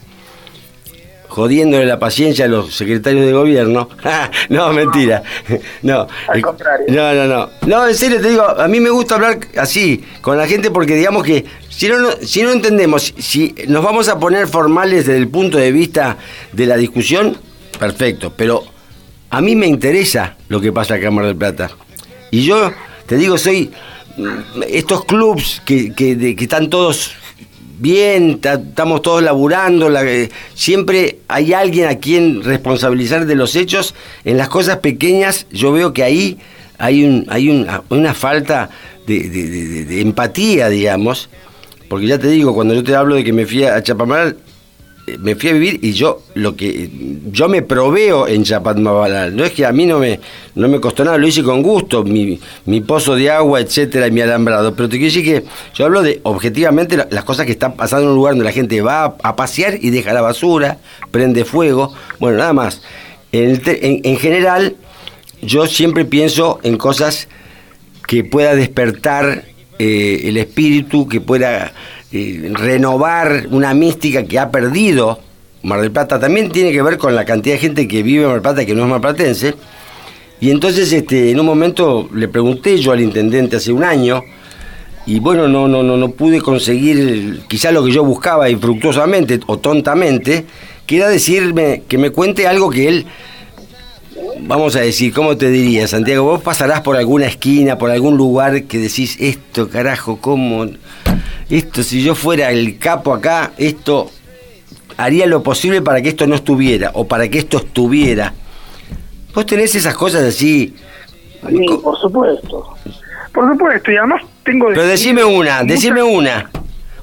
jodiéndole 1.34 1.88
la 1.88 1.98
paciencia 1.98 2.46
a 2.46 2.48
los 2.48 2.76
secretarios 2.76 3.26
de 3.26 3.34
gobierno. 3.34 3.90
no, 4.50 4.72
mentira. 4.72 5.24
No. 5.82 6.08
Al 6.28 6.42
contrario. 6.42 6.86
No, 6.90 7.14
no, 7.14 7.28
no. 7.28 7.50
No, 7.68 7.88
en 7.88 7.96
serio 7.96 8.22
te 8.22 8.30
digo, 8.30 8.44
a 8.44 8.68
mí 8.68 8.80
me 8.80 8.90
gusta 8.90 9.16
hablar 9.16 9.40
así 9.58 10.04
con 10.22 10.38
la 10.38 10.48
gente 10.48 10.72
porque 10.72 10.96
digamos 10.96 11.24
que 11.24 11.44
si 11.76 11.88
no, 11.88 12.12
si 12.22 12.42
no 12.44 12.52
entendemos, 12.52 13.14
si 13.18 13.54
nos 13.68 13.84
vamos 13.84 14.08
a 14.10 14.20
poner 14.20 14.48
formales 14.48 15.06
desde 15.06 15.18
el 15.20 15.28
punto 15.28 15.58
de 15.58 15.72
vista 15.72 16.18
de 16.52 16.66
la 16.66 16.78
discusión, 16.78 17.38
perfecto, 17.80 18.34
pero 18.36 18.64
a 19.30 19.42
mí 19.42 19.56
me 19.56 19.68
interesa 19.68 20.38
lo 20.50 20.62
que 20.62 20.72
pasa 20.72 20.96
acá 20.96 21.08
en 21.08 21.16
Mar 21.16 21.26
del 21.26 21.36
Plata. 21.36 21.72
Y 22.32 22.44
yo 22.44 22.72
te 23.08 23.18
digo, 23.18 23.38
soy 23.38 23.72
mm, 24.18 24.62
estos 24.70 25.06
clubs 25.06 25.62
que, 25.66 25.94
que, 25.94 26.36
están 26.40 26.70
todos 26.70 27.12
bien, 27.80 28.40
ta- 28.40 28.54
estamos 28.54 29.02
todos 29.02 29.22
laburando, 29.24 29.90
la- 29.90 30.04
eh, 30.04 30.30
siempre 30.54 31.20
hay 31.28 31.54
alguien 31.54 31.88
a 31.88 31.96
quien 31.98 32.44
responsabilizar 32.44 33.26
de 33.26 33.36
los 33.36 33.56
hechos. 33.56 33.94
En 34.24 34.38
las 34.38 34.50
cosas 34.50 34.78
pequeñas 34.78 35.48
yo 35.52 35.72
veo 35.72 35.92
que 35.94 36.04
ahí 36.04 36.38
hay, 36.78 37.04
un, 37.04 37.26
hay 37.30 37.50
un- 37.50 37.68
una 37.90 38.14
falta 38.14 38.70
de 39.08 40.00
empatía, 40.02 40.70
digamos, 40.70 41.30
porque 41.94 42.08
ya 42.08 42.18
te 42.18 42.28
digo, 42.28 42.56
cuando 42.56 42.74
yo 42.74 42.84
te 42.84 42.96
hablo 42.96 43.14
de 43.14 43.24
que 43.24 43.32
me 43.32 43.46
fui 43.46 43.64
a 43.66 43.84
Chapamaral, 43.84 44.36
eh, 45.06 45.16
me 45.20 45.36
fui 45.36 45.50
a 45.50 45.54
vivir 45.54 45.80
y 45.84 45.92
yo 45.94 46.24
lo 46.34 46.56
que 46.56 46.90
yo 47.32 47.48
me 47.48 47.62
proveo 47.62 48.28
en 48.28 48.44
Chapadmalal, 48.44 49.36
no 49.36 49.44
es 49.44 49.52
que 49.52 49.64
a 49.64 49.72
mí 49.72 49.86
no 49.86 50.00
me 50.00 50.20
no 50.56 50.68
me 50.70 50.80
costó 50.80 51.04
nada, 51.06 51.20
lo 51.20 51.28
hice 51.28 51.44
con 51.44 51.62
gusto, 51.62 52.04
mi, 52.04 52.40
mi 52.66 52.82
pozo 52.82 53.14
de 53.16 53.30
agua, 53.30 53.62
etcétera, 53.62 54.08
y 54.08 54.12
mi 54.12 54.22
alambrado, 54.22 54.74
pero 54.76 54.90
te 54.90 54.98
quiero 54.98 55.14
decir 55.14 55.24
que 55.24 55.44
yo 55.76 55.86
hablo 55.86 56.02
de 56.02 56.20
objetivamente 56.24 56.98
la- 56.98 57.08
las 57.12 57.26
cosas 57.26 57.46
que 57.46 57.52
están 57.52 57.76
pasando 57.76 58.06
en 58.06 58.10
un 58.10 58.16
lugar 58.16 58.34
donde 58.34 58.46
la 58.46 58.52
gente 58.54 58.82
va 58.82 59.16
a, 59.22 59.36
pasear 59.36 59.78
y 59.80 59.92
deja 59.92 60.14
la 60.14 60.22
basura, 60.22 60.80
prende 61.12 61.46
fuego, 61.46 61.94
bueno, 62.20 62.40
nada 62.40 62.54
más. 62.54 62.82
En- 63.32 63.62
en 64.04 64.18
general, 64.18 64.78
yo 65.44 65.68
siempre 65.68 66.06
pienso 66.06 66.60
en 66.64 66.76
cosas 66.78 67.28
que 68.08 68.24
pueda 68.24 68.56
despertar 68.56 69.44
eh, 69.84 70.30
el 70.30 70.38
espíritu, 70.38 71.10
que 71.10 71.20
pueda 71.20 71.74
eh, 72.14 72.50
renovar 72.54 73.48
una 73.52 73.74
mística 73.74 74.24
que 74.24 74.40
ha 74.40 74.50
perdido 74.50 75.20
Mar 75.64 75.82
del 75.82 75.92
Plata. 75.92 76.22
También 76.22 76.52
tiene 76.52 76.72
que 76.72 76.82
ver 76.82 76.98
con 76.98 77.14
la 77.16 77.26
cantidad 77.26 77.56
de 77.56 77.60
gente 77.60 77.88
que 77.88 78.02
vive 78.02 78.22
en 78.22 78.28
Mar 78.28 78.36
del 78.36 78.42
Plata 78.42 78.66
que 78.66 78.74
no 78.74 78.84
es 78.84 78.90
marplatense. 78.90 79.56
Y 80.40 80.52
entonces 80.52 80.94
este, 80.94 81.32
en 81.32 81.40
un 81.42 81.46
momento 81.46 82.10
le 82.14 82.30
pregunté 82.30 82.78
yo 82.78 82.94
al 82.94 83.02
intendente 83.02 83.58
hace 83.58 83.74
un 83.74 83.84
año, 83.84 84.24
y 85.06 85.20
bueno, 85.20 85.50
no, 85.50 85.68
no, 85.68 85.84
no, 85.84 85.98
no 85.98 86.12
pude 86.12 86.40
conseguir 86.40 87.42
quizá 87.50 87.74
lo 87.74 87.84
que 87.84 87.92
yo 87.92 88.06
buscaba 88.06 88.50
infructuosamente 88.50 89.42
o 89.48 89.58
tontamente, 89.58 90.46
que 90.86 90.96
era 90.96 91.10
decirme, 91.10 91.84
que 91.90 91.98
me 91.98 92.12
cuente 92.12 92.48
algo 92.48 92.70
que 92.70 92.88
él 92.88 93.06
vamos 94.42 94.76
a 94.76 94.82
decir, 94.82 95.14
¿cómo 95.14 95.38
te 95.38 95.50
diría, 95.50 95.88
Santiago? 95.88 96.24
Vos 96.24 96.42
pasarás 96.42 96.82
por 96.82 96.98
alguna 96.98 97.26
esquina, 97.26 97.78
por 97.78 97.92
algún 97.92 98.18
lugar 98.18 98.64
que 98.64 98.78
decís, 98.78 99.18
esto, 99.20 99.70
carajo, 99.70 100.18
¿cómo? 100.20 100.66
Esto, 101.50 101.84
si 101.84 102.04
yo 102.04 102.16
fuera 102.16 102.52
el 102.52 102.78
capo 102.78 103.14
acá, 103.14 103.52
esto 103.58 104.10
haría 104.98 105.26
lo 105.26 105.44
posible 105.44 105.82
para 105.82 106.02
que 106.02 106.10
esto 106.10 106.28
no 106.28 106.36
estuviera, 106.36 106.92
o 106.94 107.08
para 107.08 107.28
que 107.30 107.40
esto 107.40 107.58
estuviera. 107.58 108.34
Vos 109.34 109.46
tenés 109.46 109.74
esas 109.76 109.96
cosas 109.96 110.24
así. 110.24 110.76
Sí, 111.50 111.66
por 111.84 112.00
supuesto. 112.00 112.76
Por 113.34 113.52
supuesto, 113.52 113.92
y 113.92 113.98
además 113.98 114.22
tengo... 114.44 114.68
Pero 114.68 114.86
decime 114.86 115.24
una, 115.24 115.64
decime 115.64 116.04
una. 116.04 116.50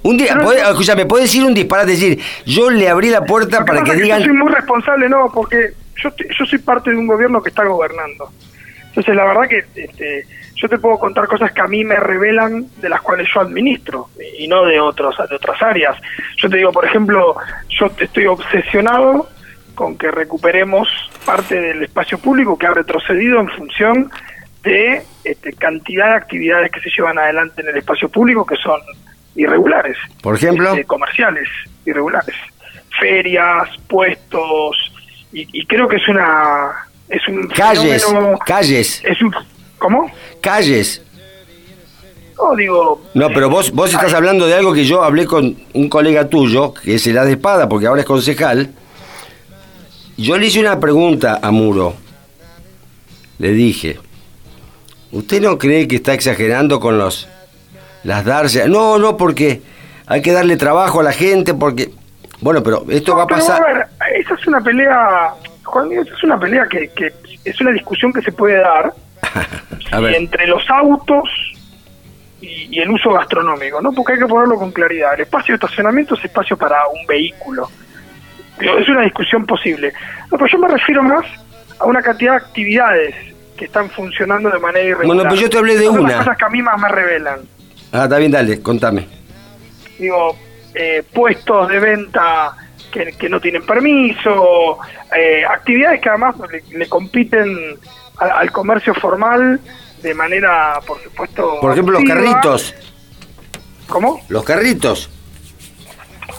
Un 0.03 0.16
día, 0.16 0.35
no- 0.35 0.51
escúchame, 0.53 1.05
¿podés 1.05 1.25
decir 1.25 1.45
un 1.45 1.53
disparate? 1.53 1.90
Decir, 1.90 2.19
yo 2.47 2.71
le 2.71 2.88
abrí 2.88 3.11
la 3.11 3.25
puerta 3.25 3.59
que 3.59 3.64
para 3.64 3.83
que 3.85 3.90
es 3.90 3.99
digan. 4.03 4.21
Yo 4.21 4.27
soy 4.27 4.35
muy 4.37 4.51
responsable, 4.51 5.09
no, 5.09 5.31
porque 5.35 5.75
yo, 6.02 6.10
yo 6.38 6.46
soy 6.46 6.58
parte 6.58 6.90
de 6.90 6.96
un 6.96 7.06
gobierno 7.06 7.42
que 7.42 7.50
está 7.50 7.64
gobernando. 7.64 8.30
Entonces, 8.88 9.14
la 9.14 9.24
verdad 9.24 9.48
que 9.48 9.64
este, 9.74 10.26
yo 10.56 10.68
te 10.68 10.78
puedo 10.78 10.98
contar 10.98 11.26
cosas 11.26 11.52
que 11.52 11.60
a 11.60 11.68
mí 11.68 11.84
me 11.84 11.96
revelan 11.96 12.66
de 12.80 12.88
las 12.88 13.00
cuales 13.00 13.28
yo 13.32 13.40
administro 13.40 14.08
y 14.36 14.48
no 14.48 14.64
de 14.64 14.80
otros 14.80 15.16
de 15.28 15.36
otras 15.36 15.62
áreas. 15.62 15.96
Yo 16.36 16.50
te 16.50 16.56
digo, 16.56 16.72
por 16.72 16.84
ejemplo, 16.84 17.36
yo 17.68 17.86
estoy 17.98 18.26
obsesionado 18.26 19.28
con 19.74 19.96
que 19.96 20.10
recuperemos 20.10 20.88
parte 21.24 21.60
del 21.60 21.84
espacio 21.84 22.18
público 22.18 22.58
que 22.58 22.66
ha 22.66 22.74
retrocedido 22.74 23.40
en 23.40 23.48
función 23.48 24.10
de 24.62 25.02
este, 25.24 25.52
cantidad 25.54 26.08
de 26.08 26.14
actividades 26.16 26.70
que 26.70 26.80
se 26.80 26.90
llevan 26.90 27.18
adelante 27.18 27.62
en 27.62 27.68
el 27.68 27.76
espacio 27.76 28.08
público 28.08 28.44
que 28.44 28.56
son 28.56 28.80
irregulares 29.36 29.96
Por 30.22 30.34
ejemplo, 30.34 30.70
este, 30.70 30.84
comerciales 30.84 31.48
irregulares, 31.86 32.34
ferias, 32.98 33.68
puestos, 33.88 34.76
y, 35.33 35.47
y 35.61 35.66
creo 35.66 35.88
que 35.88 35.97
es 35.97 36.09
una 36.09 36.87
es 37.09 37.27
un 37.29 37.47
calles, 37.49 38.05
fenómeno- 38.05 38.38
calles, 38.45 39.03
es 39.05 39.21
un 39.23 39.35
¿cómo? 39.79 40.11
calles. 40.40 41.03
No 42.37 42.57
digo 42.57 43.03
No, 43.14 43.29
pero 43.29 43.51
vos, 43.51 43.71
vos 43.73 43.93
estás 43.93 44.14
hablando 44.14 44.47
de 44.47 44.55
algo 44.55 44.73
que 44.73 44.85
yo 44.85 45.03
hablé 45.03 45.27
con 45.27 45.57
un 45.75 45.88
colega 45.90 46.29
tuyo, 46.29 46.73
que 46.73 46.95
es 46.95 47.07
el 47.07 47.14
de 47.14 47.33
espada, 47.33 47.69
porque 47.69 47.87
ahora 47.87 48.01
es 48.01 48.07
concejal. 48.07 48.71
Yo 50.16 50.38
le 50.38 50.47
hice 50.47 50.61
una 50.61 50.81
pregunta 50.81 51.38
a 51.43 51.51
Muro. 51.51 51.95
Le 53.38 53.53
dije, 53.53 53.99
¿usted 55.12 55.40
no 55.43 55.59
cree 55.59 55.87
que 55.88 55.97
está 55.97 56.14
exagerando 56.14 56.81
con 56.81 56.97
los 56.99 57.29
las 58.05 58.25
darse? 58.25 58.66
No, 58.69 58.99
no, 58.99 59.16
porque 59.19 59.61
hay 60.07 60.23
que 60.23 60.33
darle 60.33 60.57
trabajo 60.57 61.01
a 61.01 61.03
la 61.05 61.12
gente, 61.12 61.53
porque... 61.55 61.90
Bueno, 62.40 62.62
pero 62.62 62.85
esto 62.88 63.12
No, 63.12 63.19
va 63.19 63.25
a 63.25 63.27
pasar... 63.27 63.90
una 64.50 64.60
pelea, 64.60 65.30
Juan 65.64 65.88
Miguel, 65.88 66.06
esa 66.06 66.16
es 66.16 66.24
una 66.24 66.38
pelea 66.38 66.66
que, 66.68 66.88
que 66.90 67.12
es 67.44 67.60
una 67.60 67.70
discusión 67.70 68.12
que 68.12 68.20
se 68.22 68.32
puede 68.32 68.56
dar 68.60 68.92
A 69.92 69.98
y 70.00 70.02
ver, 70.02 70.14
entre 70.16 70.46
los 70.46 70.68
autos 70.70 71.28
y, 72.40 72.68
y 72.76 72.80
el 72.80 72.90
uso 72.90 73.12
gastronómico, 73.12 73.80
¿no? 73.80 73.92
Porque 73.92 74.12
hay 74.14 74.18
que 74.18 74.26
ponerlo 74.26 74.56
con 74.56 74.70
claridad. 74.72 75.14
El 75.14 75.22
espacio 75.22 75.52
de 75.52 75.56
estacionamiento 75.56 76.14
es 76.14 76.24
espacio 76.24 76.57
para 76.57 76.76
un 76.88 77.07
vehículo. 77.07 77.68
Es 78.61 78.88
una 78.88 79.03
discusión 79.03 79.46
posible. 79.46 79.92
No, 80.30 80.36
pero 80.38 80.46
yo 80.46 80.59
me 80.59 80.68
refiero 80.68 81.03
más 81.03 81.24
a 81.78 81.86
una 81.86 82.03
cantidad 82.03 82.32
de 82.32 82.36
actividades 82.38 83.14
que 83.57 83.64
están 83.66 83.88
funcionando 83.90 84.51
de 84.51 84.59
manera 84.59 84.84
irregular. 84.84 85.07
Bueno, 85.07 85.22
pero 85.24 85.34
yo 85.40 85.51
te 85.51 85.59
hablé 85.59 85.76
de 85.76 85.84
Son 85.86 85.98
una. 86.01 86.09
las 86.11 86.18
cosas 86.18 86.36
que 86.38 86.44
a 86.44 86.48
mí 86.51 86.62
más 86.62 86.78
me 86.80 86.88
revelan. 86.88 87.40
ah, 87.92 88.05
está 88.05 88.18
bien, 88.18 88.30
dale, 88.32 88.61
contame. 88.62 89.07
Digo, 89.98 90.36
eh, 90.74 91.03
puestos 91.12 91.68
de 91.68 91.78
venta 91.80 92.55
que, 92.91 93.12
que 93.12 93.28
no 93.28 93.41
tienen 93.41 93.64
permiso, 93.64 94.78
eh, 95.16 95.45
actividades 95.49 96.01
que 96.01 96.09
además 96.09 96.34
le, 96.51 96.78
le 96.78 96.88
compiten 96.88 97.49
a- 98.18 98.24
al 98.41 98.51
comercio 98.53 98.95
formal 98.95 99.61
de 100.03 100.14
manera, 100.14 100.80
por 100.86 101.01
supuesto. 101.03 101.59
Por 101.61 101.72
ejemplo, 101.72 102.01
los 102.01 102.09
carritos. 102.09 102.74
¿Cómo? 103.88 104.20
Los 104.28 104.45
carritos. 104.45 105.11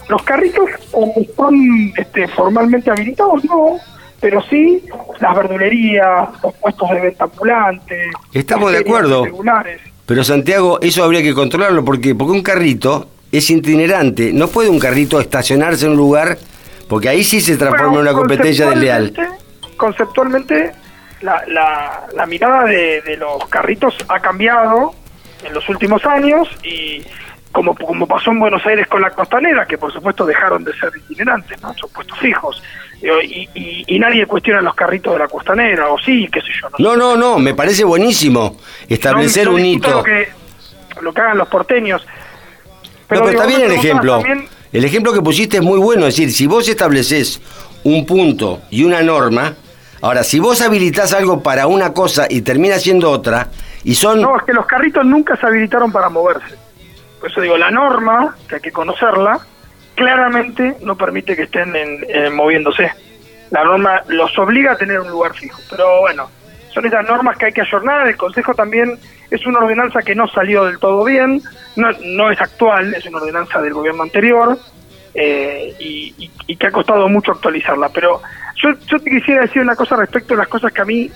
Los 0.10 0.24
carritos 0.24 0.70
eh, 0.70 1.14
están 1.22 1.94
este, 1.98 2.28
formalmente 2.30 2.90
habilitados, 2.92 3.44
no. 3.46 3.78
pero 4.20 4.42
sí 4.50 4.84
las 5.20 5.36
verdulerías, 5.36 6.30
los 6.44 6.54
puestos 6.56 6.90
de 6.90 7.00
venta 7.02 7.24
ambulantes. 7.26 8.08
Estamos 8.34 8.72
de 8.72 8.80
acuerdo. 8.80 9.26
Pero 10.06 10.24
Santiago, 10.24 10.80
eso 10.82 11.04
habría 11.04 11.22
que 11.22 11.34
controlarlo 11.34 11.86
porque 11.86 12.14
porque 12.16 12.34
un 12.34 12.44
carrito 12.44 13.08
es 13.32 13.50
itinerante, 13.50 14.34
no 14.34 14.48
puede 14.48 14.70
un 14.70 14.80
carrito 14.80 15.20
estacionarse 15.20 15.86
en 15.86 15.92
un 15.92 15.98
lugar 15.98 16.38
porque 16.88 17.10
ahí 17.10 17.24
sí 17.24 17.40
se 17.40 17.56
transforma 17.56 17.96
en 17.96 18.02
una 18.02 18.14
competencia 18.14 18.70
desleal. 18.70 19.14
Conceptualmente, 19.78 20.74
la, 21.22 21.42
la, 22.14 22.26
mirada 22.26 22.66
de, 22.66 23.02
de 23.02 23.18
los 23.18 23.48
carritos 23.48 23.96
ha 24.10 24.20
cambiado 24.20 24.94
en 25.44 25.54
los 25.54 25.68
últimos 25.70 26.06
años 26.06 26.48
y 26.64 27.02
como, 27.52 27.76
como 27.76 28.08
pasó 28.08 28.32
en 28.32 28.40
Buenos 28.40 28.66
Aires 28.66 28.88
con 28.88 29.02
la 29.02 29.10
costanera, 29.12 29.66
que 29.66 29.78
por 29.78 29.92
supuesto 29.92 30.26
dejaron 30.26 30.64
de 30.64 30.74
ser 30.74 30.92
itinerantes, 30.96 31.62
¿no? 31.62 31.74
son 31.74 31.90
puestos 31.90 32.18
fijos. 32.20 32.62
Y, 33.02 33.50
y, 33.88 34.00
nadie 34.00 34.28
cuestiona 34.28 34.62
los 34.62 34.76
carritos 34.76 35.14
de 35.14 35.20
la 35.20 35.28
costanera, 35.28 35.90
o 35.90 35.98
sí, 35.98 36.30
qué 36.32 36.40
sé 36.40 36.50
yo. 36.62 36.70
No, 36.78 36.96
no, 36.96 37.16
no, 37.16 37.40
me 37.40 37.56
parece 37.56 37.84
buenísimo 37.84 38.58
establecer 38.88 39.50
un 39.50 39.66
hito. 39.66 39.90
Lo 39.90 40.04
que, 40.04 40.30
lo 41.02 41.12
que 41.12 41.22
hagan 41.22 41.40
los 41.40 41.48
porteños. 41.48 42.06
Pero, 43.12 43.30
está 43.30 43.46
bien 43.46 43.62
el 43.62 43.72
ejemplo. 43.74 44.24
El 44.72 44.86
ejemplo 44.86 45.12
que 45.12 45.22
pusiste 45.22 45.58
es 45.58 45.64
muy 45.64 45.78
bueno, 45.80 46.08
es 46.08 46.16
decir, 46.16 46.32
si 46.32 46.48
vos 46.48 46.68
estableces 46.70 47.42
un 47.84 48.06
punto 48.06 48.62
y 48.70 48.86
una 48.86 49.02
norma, 49.02 49.54
ahora, 50.02 50.24
si 50.24 50.40
vos 50.40 50.62
habilitás 50.62 51.12
algo 51.12 51.44
para 51.44 51.68
una 51.68 51.94
cosa 51.94 52.26
y 52.30 52.42
termina 52.42 52.80
siendo 52.80 53.12
otra, 53.12 53.50
y 53.84 53.96
son... 53.96 54.22
No, 54.22 54.38
es 54.38 54.44
que 54.44 54.54
los 54.54 54.66
carritos 54.66 55.06
nunca 55.06 55.36
se 55.36 55.46
habilitaron 55.46 55.92
para 55.92 56.08
moverse. 56.08 56.56
Por 57.20 57.30
eso 57.30 57.42
digo, 57.42 57.58
la 57.58 57.70
norma, 57.70 58.38
que 58.48 58.56
hay 58.56 58.62
que 58.62 58.72
conocerla, 58.72 59.42
claramente 59.96 60.78
no 60.82 60.96
permite 60.96 61.36
que 61.36 61.44
estén 61.44 61.76
en, 61.76 62.34
moviéndose. 62.34 62.92
La 63.50 63.66
norma 63.66 64.04
los 64.08 64.38
obliga 64.40 64.72
a 64.72 64.78
tener 64.78 65.02
un 65.02 65.10
lugar 65.10 65.34
fijo. 65.34 65.60
Pero 65.70 66.00
bueno, 66.00 66.30
son 66.74 66.86
esas 66.86 67.06
normas 67.08 67.38
que 67.38 67.48
hay 67.48 67.52
que 67.54 67.62
ayornar. 67.62 68.08
El 68.08 68.18
Consejo 68.18 68.54
también 68.54 68.98
es 69.30 69.46
una 69.46 69.60
ordenanza 69.60 70.02
que 70.02 70.16
no 70.16 70.28
salió 70.28 70.66
del 70.66 70.80
todo 70.80 71.04
bien, 71.04 71.42
no, 71.76 71.88
no 72.04 72.32
es 72.32 72.40
actual, 72.42 72.94
es 72.94 73.06
una 73.06 73.20
ordenanza 73.20 73.62
del 73.62 73.74
gobierno 73.74 74.04
anterior 74.04 74.58
eh, 75.14 75.74
y, 75.80 76.30
que 76.58 76.68
ha 76.68 76.72
costado 76.72 77.08
mucho 77.08 77.32
actualizarla. 77.32 77.90
Pero 77.90 78.22
yo, 78.62 78.70
yo 78.88 79.00
te 79.00 79.10
quisiera 79.10 79.42
decir 79.42 79.62
una 79.62 79.76
cosa 79.76 79.96
respecto 79.96 80.34
a 80.34 80.38
las 80.38 80.48
cosas 80.48 80.72
que 80.72 80.82
a 80.82 80.86
mí, 80.86 81.10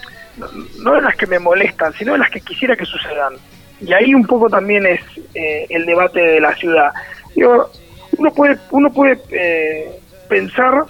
no 0.81 0.93
de 0.93 1.01
las 1.01 1.15
que 1.15 1.27
me 1.27 1.39
molestan, 1.39 1.93
sino 1.93 2.13
de 2.13 2.19
las 2.19 2.29
que 2.29 2.41
quisiera 2.41 2.75
que 2.75 2.85
sucedan. 2.85 3.33
Y 3.81 3.93
ahí 3.93 4.13
un 4.13 4.25
poco 4.25 4.49
también 4.49 4.85
es 4.85 5.01
eh, 5.33 5.67
el 5.69 5.85
debate 5.85 6.19
de 6.19 6.39
la 6.39 6.55
ciudad. 6.55 6.91
Digo, 7.35 7.69
uno 8.17 8.33
puede, 8.33 8.57
uno 8.71 8.91
puede 8.91 9.19
eh, 9.31 9.99
pensar 10.29 10.85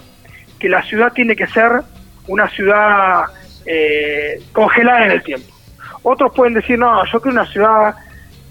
que 0.58 0.68
la 0.68 0.82
ciudad 0.84 1.12
tiene 1.12 1.34
que 1.34 1.46
ser 1.48 1.82
una 2.28 2.48
ciudad 2.48 3.24
eh, 3.66 4.40
congelada 4.52 5.06
en 5.06 5.10
el 5.12 5.22
tiempo. 5.22 5.52
Otros 6.02 6.32
pueden 6.34 6.54
decir, 6.54 6.78
no, 6.78 7.04
yo 7.04 7.20
quiero 7.20 7.40
una 7.40 7.50
ciudad 7.50 7.94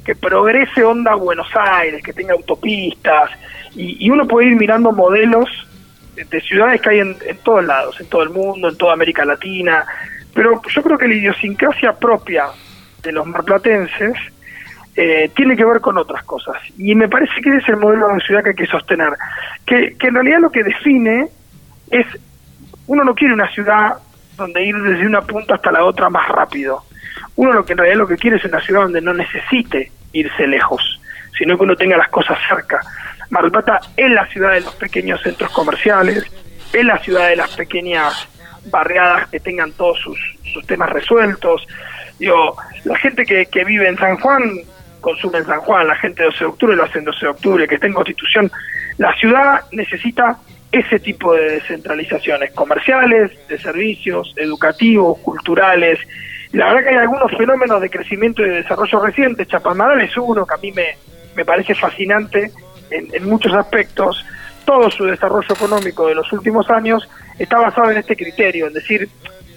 que 0.03 0.16
progrese 0.16 0.84
onda 0.84 1.16
Buenos 1.16 1.47
Aires, 1.55 2.03
que 2.03 2.13
tenga 2.13 2.34
autopistas, 2.34 3.32
y, 3.76 4.09
uno 4.09 4.26
puede 4.28 4.47
ir 4.49 4.55
mirando 4.55 4.91
modelos 4.91 5.49
de, 6.16 6.41
ciudades 6.41 6.82
que 6.82 6.89
hay 6.89 6.99
en, 6.99 7.18
en, 7.26 7.38
todos 7.38 7.66
lados, 7.66 7.99
en 7.99 8.07
todo 8.07 8.24
el 8.24 8.30
mundo, 8.30 8.70
en 8.70 8.78
toda 8.78 8.93
América 8.93 9.26
Latina, 9.26 9.86
pero 10.34 10.61
yo 10.70 10.84
creo 10.84 10.97
que 10.97 11.07
la 11.07 11.16
idiosincrasia 11.16 11.93
propia 11.93 12.47
de 13.01 13.11
los 13.11 13.26
marplatenses 13.26 14.18
eh, 14.97 15.30
tiene 15.36 15.55
que 15.55 15.66
ver 15.66 15.82
con 15.82 15.97
otras 15.97 16.24
cosas. 16.24 16.55
Y 16.78 16.95
me 16.95 17.09
parece 17.09 17.41
que 17.41 17.49
ese 17.49 17.57
es 17.59 17.70
el 17.70 17.78
modelo 17.78 18.07
de 18.09 18.20
ciudad 18.22 18.43
que 18.43 18.49
hay 18.49 18.55
que 18.55 18.66
sostener. 18.66 19.09
Que, 19.66 19.95
que 19.97 20.07
en 20.07 20.13
realidad 20.13 20.39
lo 20.39 20.51
que 20.51 20.63
define 20.63 21.28
es, 21.89 22.05
uno 22.88 23.03
no 23.03 23.13
quiere 23.16 23.34
una 23.34 23.49
ciudad 23.51 23.95
donde 24.36 24.64
ir 24.64 24.76
desde 24.76 25.06
una 25.06 25.22
punta 25.22 25.56
hasta 25.56 25.72
la 25.72 25.84
otra 25.84 26.10
más 26.10 26.28
rápido. 26.30 26.84
Uno 27.36 27.54
lo 27.54 27.66
que 27.66 27.74
en 27.74 27.80
realidad 27.80 28.00
lo 28.00 28.08
que 28.08 28.18
quiere 28.18 28.38
es 28.38 28.46
una 28.46 28.62
ciudad 28.62 28.84
donde 28.84 29.02
no 29.02 29.14
necesite 29.14 29.92
irse 30.14 30.48
lejos, 30.48 31.02
sino 31.38 31.58
que 31.58 31.64
uno 31.64 31.76
tenga 31.76 31.98
las 31.98 32.10
cosas 32.10 32.38
cerca. 32.48 32.82
Mar 33.30 33.50
Plata 33.52 33.80
es 33.98 34.12
la 34.12 34.26
ciudad 34.28 34.54
de 34.54 34.62
los 34.62 34.76
pequeños 34.76 35.22
centros 35.22 35.52
comerciales, 35.52 36.24
es 36.72 36.86
la 36.86 36.98
ciudad 37.00 37.30
de 37.30 37.36
las 37.36 37.56
pequeñas 37.56 38.28
barriadas 38.66 39.28
que 39.30 39.40
tengan 39.40 39.72
todos 39.74 40.00
sus, 40.00 40.18
sus 40.54 40.66
temas 40.66 40.90
resueltos, 40.90 41.68
Digo, 42.20 42.56
la 42.86 42.98
gente 42.98 43.26
que, 43.26 43.46
que 43.48 43.64
vive 43.64 43.88
en 43.88 43.98
San 43.98 44.18
Juan 44.18 44.42
consume 45.02 45.40
en 45.40 45.46
San 45.46 45.60
Juan, 45.62 45.88
la 45.88 45.96
gente 45.96 46.24
de 46.24 46.30
12 46.30 46.40
de 46.40 46.46
octubre 46.46 46.76
lo 46.76 46.84
hace 46.84 47.00
en 47.00 47.06
12 47.06 47.20
de 47.20 47.28
octubre, 47.28 47.68
que 47.68 47.76
está 47.76 47.88
en 47.88 47.94
Constitución. 47.94 48.52
La 48.98 49.14
ciudad 49.18 49.62
necesita 49.72 50.38
ese 50.72 50.99
tipo 50.99 51.34
de 51.34 51.51
descentralizaciones 51.51 52.51
comerciales, 52.51 53.32
de 53.47 53.57
servicios, 53.59 54.34
educativos, 54.36 55.20
culturales. 55.20 55.99
La 56.51 56.68
verdad 56.68 56.84
que 56.84 56.89
hay 56.89 57.01
algunos 57.01 57.32
fenómenos 57.38 57.82
de 57.82 57.89
crecimiento 57.89 58.41
y 58.43 58.49
de 58.49 58.55
desarrollo 58.57 58.99
recientes. 58.99 59.47
Chapamadal 59.47 60.01
es 60.01 60.16
uno 60.18 60.45
que 60.45 60.53
a 60.53 60.57
mí 60.57 60.72
me, 60.72 60.97
me 61.36 61.45
parece 61.45 61.76
fascinante 61.76 62.51
en, 62.89 63.07
en 63.13 63.24
muchos 63.30 63.53
aspectos. 63.53 64.26
Todo 64.66 64.89
su 64.89 65.05
desarrollo 65.05 65.53
económico 65.53 66.07
de 66.07 66.16
los 66.16 66.32
últimos 66.34 66.70
años 66.70 67.07
está 67.38 67.59
basado 67.59 67.91
en 67.91 67.97
este 67.97 68.16
criterio, 68.16 68.68
en 68.68 68.74
decir, 68.74 69.07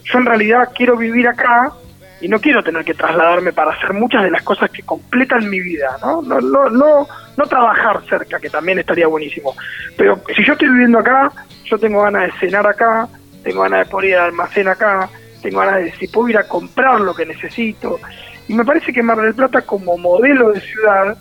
yo 0.04 0.18
en 0.18 0.26
realidad 0.26 0.70
quiero 0.74 0.96
vivir 0.96 1.28
acá, 1.28 1.72
y 2.21 2.29
no 2.29 2.41
quiero 2.41 2.62
tener 2.62 2.85
que 2.85 2.95
trasladarme 2.95 3.53
para 3.53 3.73
hacer 3.73 3.93
muchas 3.93 4.25
de 4.25 4.31
las 4.31 4.43
cosas 4.43 4.71
que 4.71 4.83
completan 4.83 5.49
mi 5.49 5.61
vida, 5.61 5.97
¿no? 6.01 6.21
No, 6.23 6.41
no, 6.41 6.69
no, 6.69 7.07
no 7.37 7.47
trabajar 7.47 8.03
cerca, 8.09 8.41
que 8.41 8.51
también 8.51 8.79
estaría 8.79 9.07
buenísimo. 9.07 9.55
Pero 9.97 10.21
si 10.35 10.45
yo 10.45 10.55
estoy 10.55 10.69
viviendo 10.69 10.99
acá, 10.99 11.31
yo 11.64 11.79
tengo 11.79 12.03
ganas 12.03 12.25
de 12.25 12.39
cenar 12.41 12.66
acá, 12.66 13.09
tengo 13.45 13.62
ganas 13.62 13.87
de 13.87 13.91
poder 13.91 14.11
ir 14.11 14.16
al 14.16 14.27
almacén 14.27 14.69
acá, 14.69 15.09
tengo 15.43 15.61
ganas 15.61 15.85
de 15.85 15.93
si 15.93 16.09
puedo 16.09 16.29
ir 16.29 16.39
a 16.39 16.49
comprar 16.49 17.01
lo 17.01 17.14
que 17.14 17.25
necesito. 17.25 18.01
Y 18.49 18.55
me 18.55 18.64
parece 18.64 18.93
que 18.93 19.03
Mar 19.03 19.21
del 19.21 19.35
Plata 19.35 19.62
como 19.62 19.97
modelo 19.97 20.51
de 20.53 20.61
ciudad 20.61 21.16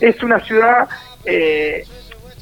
es 0.00 0.22
una 0.22 0.40
ciudad 0.40 0.88
eh, 1.24 1.84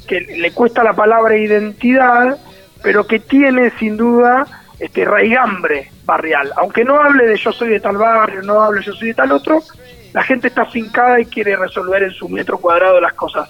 que 0.07 0.19
le 0.19 0.51
cuesta 0.51 0.83
la 0.83 0.93
palabra 0.93 1.37
identidad, 1.37 2.37
pero 2.83 3.07
que 3.07 3.19
tiene 3.19 3.69
sin 3.77 3.95
duda 3.95 4.45
este 4.81 5.05
raigambre 5.05 5.91
barrial. 6.05 6.51
Aunque 6.57 6.83
no 6.83 6.99
hable 6.99 7.27
de 7.27 7.37
yo 7.37 7.51
soy 7.51 7.69
de 7.69 7.79
tal 7.79 7.97
barrio, 7.97 8.41
no 8.41 8.61
hable 8.61 8.81
yo 8.81 8.93
soy 8.93 9.09
de 9.09 9.13
tal 9.13 9.31
otro, 9.31 9.61
la 10.11 10.23
gente 10.23 10.47
está 10.47 10.65
fincada 10.65 11.21
y 11.21 11.25
quiere 11.25 11.55
resolver 11.55 12.01
en 12.01 12.11
su 12.11 12.27
metro 12.27 12.57
cuadrado 12.57 12.99
las 12.99 13.13
cosas. 13.13 13.47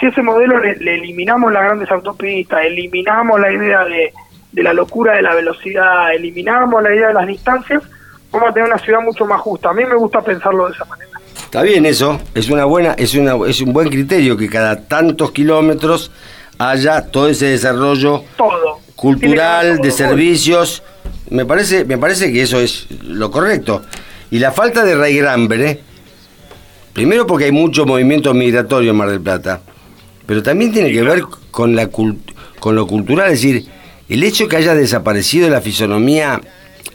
Si 0.00 0.06
ese 0.06 0.22
modelo 0.22 0.58
le, 0.58 0.72
eliminamos 0.72 1.52
las 1.52 1.64
grandes 1.64 1.90
autopistas, 1.90 2.64
eliminamos 2.64 3.38
la 3.38 3.52
idea 3.52 3.84
de, 3.84 4.14
de 4.50 4.62
la 4.62 4.72
locura 4.72 5.14
de 5.14 5.22
la 5.22 5.34
velocidad, 5.34 6.14
eliminamos 6.14 6.82
la 6.82 6.94
idea 6.94 7.08
de 7.08 7.14
las 7.14 7.26
distancias, 7.26 7.82
vamos 8.32 8.48
a 8.48 8.52
tener 8.54 8.70
una 8.70 8.78
ciudad 8.78 9.00
mucho 9.02 9.26
más 9.26 9.42
justa. 9.42 9.68
A 9.68 9.74
mí 9.74 9.84
me 9.84 9.94
gusta 9.94 10.22
pensarlo 10.22 10.68
de 10.68 10.72
esa 10.72 10.86
manera. 10.86 11.10
Está 11.36 11.60
bien 11.60 11.84
eso, 11.84 12.18
es 12.34 12.48
una 12.48 12.64
buena, 12.64 12.94
es 12.94 13.14
una, 13.14 13.34
es 13.46 13.60
un 13.60 13.74
buen 13.74 13.90
criterio 13.90 14.38
que 14.38 14.48
cada 14.48 14.88
tantos 14.88 15.32
kilómetros 15.32 16.10
haya 16.58 17.10
todo 17.10 17.28
ese 17.28 17.46
desarrollo 17.48 18.24
todo. 18.38 18.80
Cultural, 18.96 19.78
de 19.78 19.90
servicios, 19.90 20.82
me 21.30 21.46
parece, 21.46 21.84
me 21.84 21.98
parece 21.98 22.32
que 22.32 22.42
eso 22.42 22.60
es 22.60 22.86
lo 23.02 23.30
correcto. 23.30 23.82
Y 24.30 24.38
la 24.38 24.52
falta 24.52 24.84
de 24.84 24.94
raigrambre, 24.94 25.80
primero 26.92 27.26
porque 27.26 27.46
hay 27.46 27.52
mucho 27.52 27.86
movimiento 27.86 28.32
migratorio 28.34 28.90
en 28.90 28.96
Mar 28.96 29.10
del 29.10 29.20
Plata, 29.20 29.60
pero 30.26 30.42
también 30.42 30.72
tiene 30.72 30.92
que 30.92 31.02
ver 31.02 31.22
con, 31.50 31.74
la 31.74 31.88
con 31.88 32.74
lo 32.74 32.86
cultural, 32.86 33.32
es 33.32 33.42
decir, 33.42 33.66
el 34.08 34.22
hecho 34.22 34.46
que 34.46 34.56
haya 34.56 34.74
desaparecido 34.74 35.48
la 35.48 35.60
fisonomía 35.60 36.40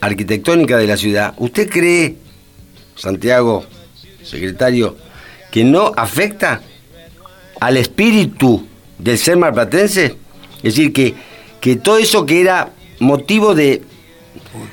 arquitectónica 0.00 0.76
de 0.76 0.86
la 0.86 0.96
ciudad, 0.96 1.34
¿usted 1.38 1.68
cree, 1.68 2.16
Santiago, 2.94 3.64
secretario, 4.22 4.96
que 5.50 5.64
no 5.64 5.92
afecta 5.96 6.60
al 7.60 7.76
espíritu 7.76 8.66
del 8.98 9.18
ser 9.18 9.36
marplatense? 9.36 10.16
Es 10.58 10.74
decir, 10.74 10.92
que, 10.92 11.14
que 11.60 11.76
todo 11.76 11.98
eso 11.98 12.26
que 12.26 12.40
era 12.40 12.70
motivo 13.00 13.54
de 13.54 13.82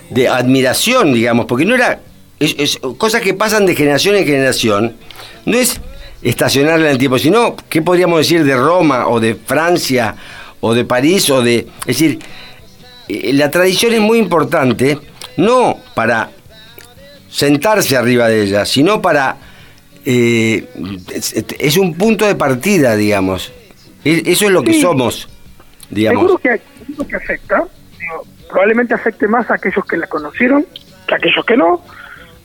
de 0.10 0.28
admiración, 0.28 1.14
digamos, 1.14 1.46
porque 1.46 1.66
no 1.66 1.76
era. 1.76 2.00
Es, 2.40 2.80
cosas 2.98 3.22
que 3.22 3.34
pasan 3.34 3.66
de 3.66 3.76
generación 3.76 4.16
en 4.16 4.26
generación. 4.26 4.96
No 5.46 5.58
es 5.58 5.80
estacionarla 6.22 6.86
en 6.86 6.92
el 6.92 6.98
tiempo, 6.98 7.18
sino, 7.18 7.56
¿qué 7.70 7.82
podríamos 7.82 8.20
decir 8.20 8.44
de 8.44 8.56
Roma 8.56 9.08
o 9.08 9.20
de 9.20 9.36
Francia 9.36 10.16
o 10.60 10.74
de 10.74 10.86
París 10.86 11.30
o 11.30 11.42
de. 11.42 11.68
Es 11.82 12.00
decir, 12.00 12.20
eh, 13.08 13.32
la 13.34 13.50
tradición 13.52 13.94
es 13.94 14.02
muy 14.02 14.20
importante, 14.20 15.00
no 15.38 15.78
para 15.94 16.32
sentarse 17.30 17.96
arriba 17.96 18.28
de 18.28 18.44
ella, 18.44 18.66
sino 18.66 19.02
para. 19.02 19.38
Eh, 20.08 20.68
es, 21.58 21.78
un 21.78 21.96
punto 21.96 22.28
de 22.28 22.36
partida, 22.36 22.96
digamos. 22.96 23.52
eso 24.04 24.46
es 24.46 24.52
lo 24.52 24.62
que 24.62 24.80
somos, 24.80 25.28
digamos. 25.90 26.22
Seguro 26.22 26.38
que, 26.38 26.62
seguro 26.96 27.08
que 27.08 27.16
afecta, 27.16 27.64
probablemente 28.50 28.94
afecte 28.94 29.28
más 29.28 29.50
a 29.52 29.56
aquellos 29.56 29.86
que 29.86 29.98
la 29.98 30.08
conocieron 30.08 30.66
que 31.08 31.14
a 31.14 31.18
aquellos 31.18 31.46
que 31.46 31.58
no, 31.58 31.84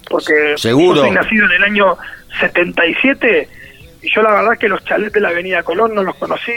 porque 0.08 0.54
Seguro. 0.56 0.96
yo 0.96 1.02
soy 1.02 1.10
nacido 1.12 1.46
en 1.46 1.52
el 1.52 1.64
año 1.64 1.96
77 2.40 3.48
y 4.02 4.14
yo 4.14 4.22
la 4.22 4.32
verdad 4.32 4.58
que 4.58 4.68
los 4.68 4.84
chalets 4.84 5.12
de 5.12 5.20
la 5.20 5.28
Avenida 5.28 5.62
Colón 5.62 5.94
no 5.94 6.02
los 6.02 6.16
conocí, 6.16 6.52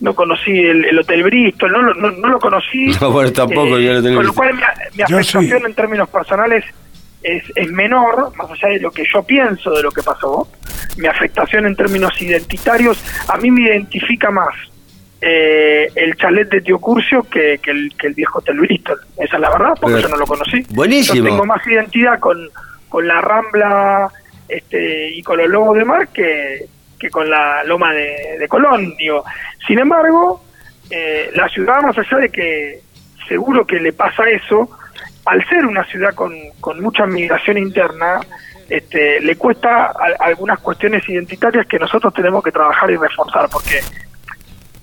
no 0.00 0.14
conocí 0.14 0.52
el, 0.52 0.98
Hotel 0.98 1.22
Bristol, 1.22 1.72
no, 1.72 1.82
no, 1.82 2.10
no, 2.10 2.28
lo 2.28 2.38
conocí. 2.38 2.92
No, 3.00 3.10
bueno, 3.10 3.32
tampoco 3.32 3.78
yo 3.78 3.94
lo 3.94 4.16
Con 4.16 4.26
lo 4.26 4.34
cual 4.34 4.54
mi, 4.94 5.02
afectación 5.02 5.66
en 5.66 5.74
términos 5.74 6.08
personales 6.08 6.64
es, 7.22 7.42
es 7.54 7.70
menor, 7.70 8.32
más 8.36 8.50
allá 8.50 8.68
de 8.68 8.80
lo 8.80 8.90
que 8.90 9.04
yo 9.12 9.22
pienso 9.22 9.70
de 9.70 9.82
lo 9.82 9.90
que 9.90 10.02
pasó. 10.02 10.48
Mi 10.96 11.08
afectación 11.08 11.66
en 11.66 11.74
términos 11.74 12.20
identitarios, 12.20 13.02
a 13.28 13.36
mí 13.38 13.50
me 13.50 13.62
identifica 13.62 14.30
más 14.30 14.54
eh, 15.26 15.90
el 15.94 16.16
chalet 16.16 16.50
de 16.50 16.60
Tío 16.60 16.78
Curcio 16.78 17.22
que, 17.22 17.58
que, 17.62 17.70
el, 17.70 17.94
que 17.96 18.08
el 18.08 18.14
viejo 18.14 18.40
Hotel 18.40 18.60
Bristol. 18.60 19.00
Esa 19.16 19.36
es 19.36 19.40
la 19.40 19.50
verdad, 19.50 19.72
porque 19.80 20.02
yo 20.02 20.08
no 20.08 20.18
lo 20.18 20.26
conocí. 20.26 20.66
Buenísimo. 20.70 21.16
Yo 21.16 21.24
tengo 21.24 21.46
más 21.46 21.66
identidad 21.66 22.18
con, 22.20 22.50
con 22.90 23.08
la 23.08 23.22
Rambla 23.22 24.10
este, 24.48 25.08
y 25.14 25.22
con 25.22 25.38
los 25.38 25.48
Lobos 25.48 25.78
de 25.78 25.84
Mar 25.86 26.08
que, 26.08 26.66
que 26.98 27.08
con 27.08 27.30
la 27.30 27.64
Loma 27.64 27.94
de, 27.94 28.46
Colón. 28.48 28.94
Digo. 28.98 29.24
Sin 29.66 29.78
embargo, 29.78 30.44
eh, 30.90 31.30
la 31.34 31.48
ciudad, 31.48 31.80
más 31.80 31.96
allá 31.96 32.18
de 32.18 32.28
que 32.28 32.80
seguro 33.26 33.66
que 33.66 33.80
le 33.80 33.94
pasa 33.94 34.28
eso, 34.28 34.68
al 35.24 35.42
ser 35.48 35.64
una 35.64 35.84
ciudad 35.84 36.14
con, 36.14 36.34
con 36.60 36.82
mucha 36.82 37.06
migración 37.06 37.56
interna, 37.56 38.20
este, 38.68 39.20
le 39.20 39.36
cuesta 39.36 39.94
algunas 40.20 40.58
cuestiones 40.58 41.08
identitarias 41.08 41.66
que 41.66 41.78
nosotros 41.78 42.12
tenemos 42.12 42.44
que 42.44 42.52
trabajar 42.52 42.90
y 42.90 42.96
reforzar, 42.96 43.48
porque 43.50 43.80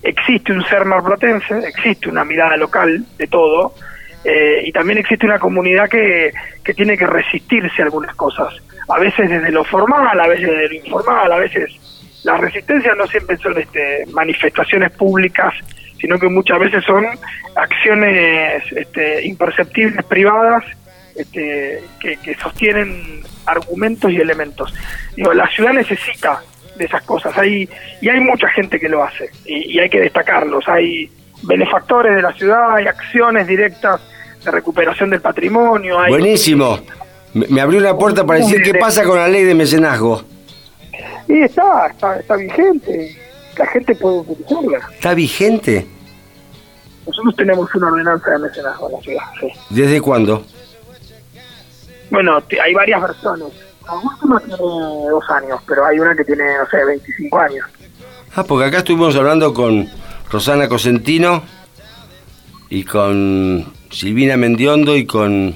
existe 0.02 0.52
un 0.52 0.64
ser 0.64 0.84
marplatense, 0.84 1.58
existe 1.66 2.08
una 2.08 2.24
mirada 2.24 2.56
local 2.56 3.04
de 3.16 3.26
todo, 3.26 3.74
eh, 4.24 4.62
y 4.64 4.72
también 4.72 4.98
existe 4.98 5.26
una 5.26 5.38
comunidad 5.38 5.88
que, 5.88 6.32
que 6.64 6.74
tiene 6.74 6.96
que 6.96 7.06
resistirse 7.06 7.82
a 7.82 7.86
algunas 7.86 8.14
cosas, 8.14 8.54
a 8.88 8.98
veces 8.98 9.28
desde 9.28 9.50
lo 9.50 9.64
formal, 9.64 10.18
a 10.18 10.28
veces 10.28 10.48
desde 10.48 10.68
lo 10.68 10.74
informal, 10.74 11.32
a 11.32 11.38
veces 11.38 11.70
las 12.24 12.40
resistencias 12.40 12.96
no 12.96 13.06
siempre 13.06 13.36
son 13.38 13.58
este, 13.58 14.04
manifestaciones 14.12 14.92
públicas, 14.92 15.54
sino 16.00 16.18
que 16.18 16.28
muchas 16.28 16.58
veces 16.58 16.84
son 16.84 17.04
acciones 17.56 18.62
este, 18.72 19.26
imperceptibles 19.26 20.04
privadas 20.04 20.64
este, 21.16 21.82
que, 22.00 22.16
que, 22.16 22.34
sostienen 22.36 23.22
argumentos 23.46 24.10
y 24.10 24.16
elementos. 24.16 24.72
Digo, 25.16 25.34
la 25.34 25.48
ciudad 25.48 25.72
necesita 25.72 26.40
de 26.82 26.86
esas 26.86 27.02
cosas, 27.02 27.36
hay, 27.38 27.68
y 28.00 28.08
hay 28.08 28.20
mucha 28.20 28.48
gente 28.48 28.78
que 28.78 28.88
lo 28.88 29.02
hace, 29.02 29.30
y, 29.44 29.78
hay 29.78 29.88
que 29.88 30.00
destacarlos, 30.00 30.68
hay 30.68 31.10
benefactores 31.42 32.14
de 32.14 32.22
la 32.22 32.32
ciudad, 32.32 32.74
hay 32.74 32.86
acciones 32.86 33.46
directas 33.46 34.00
de 34.44 34.50
recuperación 34.50 35.10
del 35.10 35.20
patrimonio. 35.20 35.98
Hay, 35.98 36.12
Buenísimo. 36.12 36.80
Me 37.34 37.60
abrió 37.60 37.80
una 37.80 37.96
puerta 37.96 38.26
para 38.26 38.40
decir 38.40 38.62
qué 38.62 38.74
pasa 38.74 39.04
con 39.04 39.16
la 39.16 39.28
ley 39.28 39.44
de 39.44 39.54
mecenazgo. 39.54 40.22
Y 41.28 41.42
está, 41.42 41.86
está, 41.86 42.18
está 42.18 42.36
vigente. 42.36 43.16
La 43.56 43.66
gente 43.66 43.94
puede 43.94 44.18
utilizarla. 44.18 44.80
¿Está 44.92 45.14
vigente? 45.14 45.86
Nosotros 47.06 47.36
tenemos 47.36 47.74
una 47.74 47.88
ordenanza 47.88 48.30
de 48.30 48.38
mecenazgo 48.38 48.88
en 48.88 48.92
la 48.92 49.00
ciudad, 49.00 49.24
sí. 49.40 49.48
¿Desde 49.70 50.00
cuándo? 50.00 50.44
Bueno, 52.10 52.42
hay 52.62 52.74
varias 52.74 53.00
versiones. 53.00 53.71
La 53.86 53.94
última 53.94 54.40
tiene 54.40 54.56
dos 54.58 55.30
años, 55.30 55.60
pero 55.66 55.84
hay 55.84 55.98
una 55.98 56.14
que 56.14 56.24
tiene, 56.24 56.44
no 56.58 56.66
sé, 56.66 56.84
25 56.84 57.38
años. 57.38 57.66
Ah, 58.34 58.44
porque 58.44 58.66
acá 58.66 58.78
estuvimos 58.78 59.14
hablando 59.16 59.52
con 59.52 59.88
Rosana 60.30 60.68
Cosentino 60.68 61.42
y 62.70 62.84
con 62.84 63.72
Silvina 63.90 64.36
Mendiondo 64.36 64.96
y 64.96 65.04
con 65.04 65.54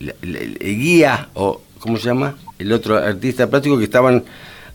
el 0.00 0.58
guía, 0.60 1.28
o 1.34 1.62
¿cómo 1.78 1.96
se 1.96 2.08
llama? 2.08 2.34
El 2.58 2.72
otro 2.72 2.98
artista 2.98 3.48
plástico 3.48 3.78
que 3.78 3.84
estaban 3.84 4.24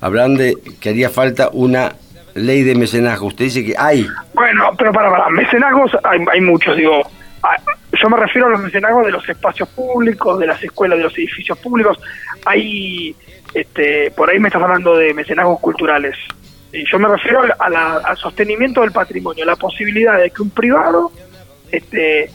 hablando 0.01 0.41
de 0.41 0.57
que 0.79 0.89
haría 0.89 1.09
falta 1.09 1.49
una 1.51 1.93
ley 2.33 2.63
de 2.63 2.75
mecenazgo. 2.75 3.27
Usted 3.27 3.45
dice 3.45 3.65
que 3.65 3.75
hay. 3.77 4.07
Bueno, 4.33 4.71
pero 4.77 4.91
para, 4.91 5.11
para, 5.11 5.29
mecenazgos 5.29 5.91
hay, 6.03 6.19
hay 6.31 6.41
muchos, 6.41 6.75
digo. 6.75 7.03
Yo 8.01 8.09
me 8.09 8.17
refiero 8.17 8.47
a 8.47 8.51
los 8.51 8.61
mecenazgos 8.61 9.05
de 9.05 9.11
los 9.11 9.27
espacios 9.27 9.67
públicos, 9.69 10.39
de 10.39 10.47
las 10.47 10.63
escuelas, 10.63 10.97
de 10.97 11.03
los 11.03 11.17
edificios 11.17 11.57
públicos. 11.57 11.99
Hay, 12.45 13.15
este, 13.53 14.11
por 14.11 14.29
ahí 14.29 14.39
me 14.39 14.47
estás 14.47 14.61
hablando 14.61 14.95
de 14.95 15.13
mecenazgos 15.13 15.59
culturales. 15.59 16.15
Y 16.71 16.83
yo 16.89 16.99
me 16.99 17.07
refiero 17.07 17.41
al 17.59 18.17
sostenimiento 18.17 18.81
del 18.81 18.91
patrimonio, 18.91 19.43
la 19.43 19.55
posibilidad 19.55 20.19
de 20.19 20.29
que 20.29 20.41
un 20.41 20.51
privado 20.51 21.11
este, 21.71 22.23
eh, 22.23 22.31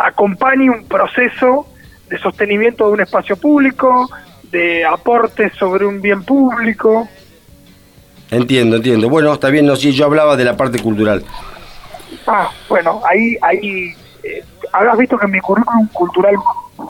acompañe 0.00 0.68
un 0.68 0.86
proceso 0.86 1.66
de 2.08 2.18
sostenimiento 2.18 2.86
de 2.86 2.92
un 2.92 3.00
espacio 3.00 3.36
público, 3.36 4.10
de 4.50 4.84
aportes 4.84 5.52
sobre 5.54 5.86
un 5.86 6.00
bien 6.00 6.24
público. 6.24 7.08
Entiendo, 8.30 8.76
entiendo. 8.76 9.08
Bueno, 9.08 9.32
está 9.32 9.48
bien, 9.48 9.66
no, 9.66 9.76
sí, 9.76 9.92
yo 9.92 10.04
hablaba 10.04 10.36
de 10.36 10.44
la 10.44 10.56
parte 10.56 10.78
cultural. 10.80 11.24
Ah, 12.26 12.50
bueno, 12.68 13.00
ahí, 13.08 13.36
ahí 13.40 13.94
eh, 14.22 14.44
habrás 14.72 14.98
visto 14.98 15.18
que 15.18 15.26
en 15.26 15.32
mi 15.32 15.40
currículum 15.40 15.86
cultural 15.88 16.34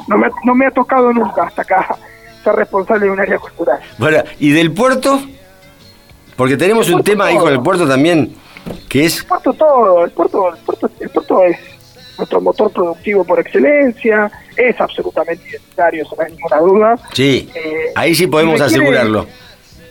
no 0.08 0.18
me, 0.18 0.28
no 0.44 0.54
me 0.54 0.66
ha 0.66 0.70
tocado 0.70 1.12
nunca 1.12 1.44
hasta 1.44 1.62
acá 1.62 1.96
ser 2.42 2.54
responsable 2.54 3.06
de 3.06 3.12
un 3.12 3.20
área 3.20 3.38
cultural. 3.38 3.80
Bueno, 3.98 4.22
¿y 4.38 4.50
del 4.50 4.72
puerto? 4.72 5.20
Porque 6.36 6.56
tenemos 6.56 6.88
un 6.88 7.02
tema 7.02 7.26
ahí 7.26 7.36
con 7.36 7.52
el 7.52 7.60
puerto 7.60 7.86
también, 7.86 8.34
que 8.88 9.04
es... 9.04 9.20
El 9.20 9.26
puerto 9.26 9.52
todo, 9.52 10.04
el 10.04 10.10
puerto, 10.10 10.54
el 10.54 10.58
puerto, 10.58 10.90
el 11.00 11.10
puerto 11.10 11.44
es 11.44 11.58
nuestro 12.16 12.40
motor 12.40 12.70
productivo 12.70 13.24
por 13.24 13.40
excelencia, 13.40 14.30
es 14.56 14.80
absolutamente 14.80 15.48
identitario, 15.48 16.04
no 16.16 16.24
hay 16.24 16.32
ninguna 16.32 16.56
duda. 16.58 16.98
Sí, 17.12 17.50
eh, 17.54 17.92
ahí 17.94 18.14
sí 18.14 18.26
podemos 18.26 18.60
asegurarlo. 18.60 19.26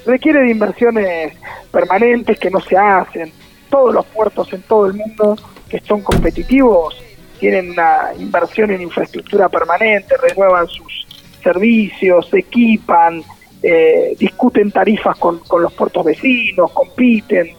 Requiere 0.05 0.41
de 0.41 0.51
inversiones 0.51 1.33
permanentes 1.71 2.39
que 2.39 2.49
no 2.49 2.59
se 2.61 2.77
hacen. 2.77 3.31
Todos 3.69 3.93
los 3.93 4.05
puertos 4.07 4.51
en 4.53 4.61
todo 4.63 4.87
el 4.87 4.93
mundo 4.93 5.35
que 5.69 5.79
son 5.81 6.01
competitivos 6.01 6.95
tienen 7.39 7.71
una 7.71 8.09
inversión 8.17 8.71
en 8.71 8.81
infraestructura 8.81 9.49
permanente, 9.49 10.15
renuevan 10.17 10.67
sus 10.67 11.07
servicios, 11.41 12.27
se 12.29 12.39
equipan, 12.39 13.23
eh, 13.63 14.15
discuten 14.19 14.71
tarifas 14.71 15.17
con, 15.17 15.39
con 15.39 15.61
los 15.61 15.73
puertos 15.73 16.05
vecinos, 16.05 16.71
compiten. 16.71 17.51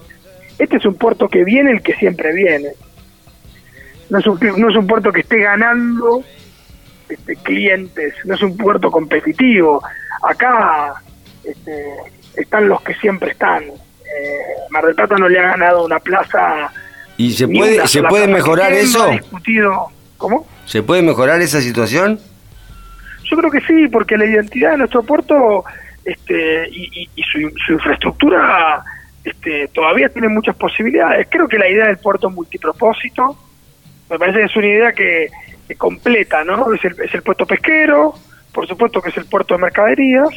Este 0.58 0.76
es 0.76 0.84
un 0.84 0.94
puerto 0.94 1.28
que 1.28 1.44
viene 1.44 1.72
el 1.72 1.82
que 1.82 1.94
siempre 1.94 2.32
viene 2.32 2.68
no 4.10 4.18
es 4.18 4.26
un, 4.26 4.38
no 4.58 4.68
es 4.68 4.76
un 4.76 4.86
puerto 4.86 5.12
que 5.12 5.20
esté 5.20 5.38
ganando 5.38 6.22
este, 7.08 7.36
clientes, 7.36 8.14
no 8.24 8.34
es 8.34 8.42
un 8.42 8.56
puerto 8.56 8.90
competitivo. 8.90 9.82
Acá 10.22 10.94
este, 11.44 11.86
están 12.34 12.68
los 12.68 12.82
que 12.82 12.94
siempre 12.94 13.30
están. 13.30 13.62
Eh, 13.64 14.40
Mar 14.70 14.84
del 14.84 14.96
Plata 14.96 15.16
no 15.16 15.28
le 15.28 15.38
ha 15.38 15.50
ganado 15.50 15.84
una 15.84 16.00
plaza. 16.00 16.72
¿Y 17.20 17.32
se 17.32 17.46
puede, 17.46 17.86
¿se 17.86 18.02
puede 18.02 18.26
mejorar 18.26 18.72
eso? 18.72 19.10
Discutido. 19.10 19.88
¿Cómo? 20.16 20.46
¿Se 20.64 20.82
puede 20.82 21.02
mejorar 21.02 21.42
esa 21.42 21.60
situación? 21.60 22.18
Yo 23.24 23.36
creo 23.36 23.50
que 23.50 23.60
sí, 23.60 23.88
porque 23.88 24.16
la 24.16 24.24
identidad 24.24 24.70
de 24.70 24.78
nuestro 24.78 25.02
puerto 25.02 25.64
este, 26.02 26.66
y, 26.70 27.10
su, 27.30 27.38
su, 27.66 27.72
infraestructura 27.74 28.82
este, 29.22 29.68
todavía 29.68 30.08
tiene 30.08 30.28
muchas 30.28 30.56
posibilidades. 30.56 31.28
Creo 31.30 31.46
que 31.46 31.58
la 31.58 31.68
idea 31.68 31.88
del 31.88 31.98
puerto 31.98 32.30
multipropósito, 32.30 33.36
me 34.08 34.18
parece 34.18 34.38
que 34.38 34.44
es 34.46 34.56
una 34.56 34.66
idea 34.66 34.92
que, 34.92 35.28
completa, 35.76 36.42
¿no? 36.42 36.72
Es 36.72 36.82
el, 36.86 36.98
es 37.02 37.14
el 37.14 37.20
puerto 37.20 37.44
pesquero, 37.44 38.14
por 38.50 38.66
supuesto 38.66 39.02
que 39.02 39.10
es 39.10 39.16
el 39.18 39.26
puerto 39.26 39.54
de 39.54 39.60
mercaderías, 39.60 40.30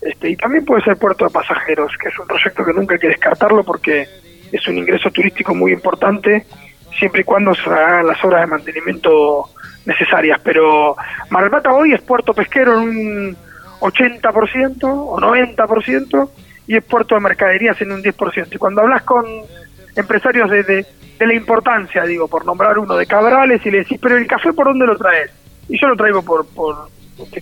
este, 0.00 0.30
y 0.30 0.36
también 0.36 0.64
puede 0.64 0.84
ser 0.84 0.96
puerto 0.96 1.24
de 1.24 1.32
pasajeros, 1.32 1.92
que 2.00 2.08
es 2.08 2.18
un 2.20 2.28
proyecto 2.28 2.64
que 2.64 2.72
nunca 2.72 2.94
hay 2.94 3.00
que 3.00 3.08
descartarlo 3.08 3.64
porque 3.64 4.06
es 4.54 4.68
un 4.68 4.78
ingreso 4.78 5.10
turístico 5.10 5.52
muy 5.54 5.72
importante, 5.72 6.46
siempre 6.96 7.22
y 7.22 7.24
cuando 7.24 7.54
se 7.54 7.68
hagan 7.68 8.06
las 8.06 8.22
obras 8.24 8.42
de 8.42 8.46
mantenimiento 8.46 9.50
necesarias. 9.84 10.40
Pero 10.44 10.96
Mar 11.30 11.50
del 11.50 11.72
hoy 11.72 11.92
es 11.92 12.00
puerto 12.02 12.32
pesquero 12.32 12.80
en 12.80 12.88
un 12.88 13.36
80% 13.80 14.84
o 14.84 15.18
90% 15.18 16.30
y 16.68 16.76
es 16.76 16.84
puerto 16.84 17.16
de 17.16 17.20
mercaderías 17.20 17.80
en 17.80 17.92
un 17.92 18.02
10%. 18.02 18.48
Y 18.54 18.58
cuando 18.58 18.82
hablas 18.82 19.02
con 19.02 19.26
empresarios 19.96 20.48
de, 20.50 20.62
de, 20.62 20.86
la 21.26 21.34
importancia, 21.34 22.04
digo, 22.04 22.28
por 22.28 22.44
nombrar 22.44 22.78
uno 22.78 22.94
de 22.94 23.06
Cabrales 23.06 23.64
y 23.66 23.70
le 23.70 23.78
decís, 23.78 23.98
pero 24.00 24.16
el 24.16 24.26
café 24.26 24.52
por 24.52 24.66
dónde 24.66 24.86
lo 24.86 24.96
traes? 24.96 25.32
Y 25.68 25.80
yo 25.80 25.88
lo 25.88 25.96
traigo 25.96 26.22
por, 26.22 26.46
por, 26.46 26.88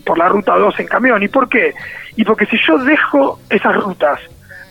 por 0.04 0.18
la 0.18 0.28
ruta 0.28 0.56
2 0.56 0.80
en 0.80 0.86
camión. 0.86 1.22
¿Y 1.22 1.28
por 1.28 1.48
qué? 1.48 1.74
Y 2.16 2.24
porque 2.24 2.46
si 2.46 2.56
yo 2.66 2.78
dejo 2.78 3.38
esas 3.50 3.74
rutas 3.76 4.18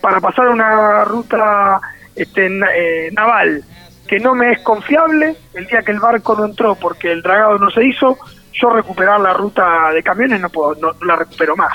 para 0.01 0.19
pasar 0.19 0.47
a 0.47 0.51
una 0.51 1.03
ruta 1.05 1.79
este, 2.15 2.47
eh, 2.47 3.11
naval 3.11 3.63
que 4.07 4.19
no 4.19 4.35
me 4.35 4.51
es 4.51 4.59
confiable, 4.59 5.37
el 5.53 5.67
día 5.67 5.83
que 5.83 5.91
el 5.91 6.01
barco 6.01 6.35
no 6.35 6.43
entró 6.43 6.75
porque 6.75 7.11
el 7.11 7.21
dragado 7.21 7.57
no 7.57 7.69
se 7.71 7.85
hizo, 7.85 8.17
yo 8.51 8.69
recuperar 8.69 9.21
la 9.21 9.31
ruta 9.31 9.91
de 9.93 10.03
camiones 10.03 10.41
no 10.41 10.49
puedo, 10.49 10.75
no, 10.75 11.05
la 11.05 11.15
recupero 11.15 11.55
más. 11.55 11.73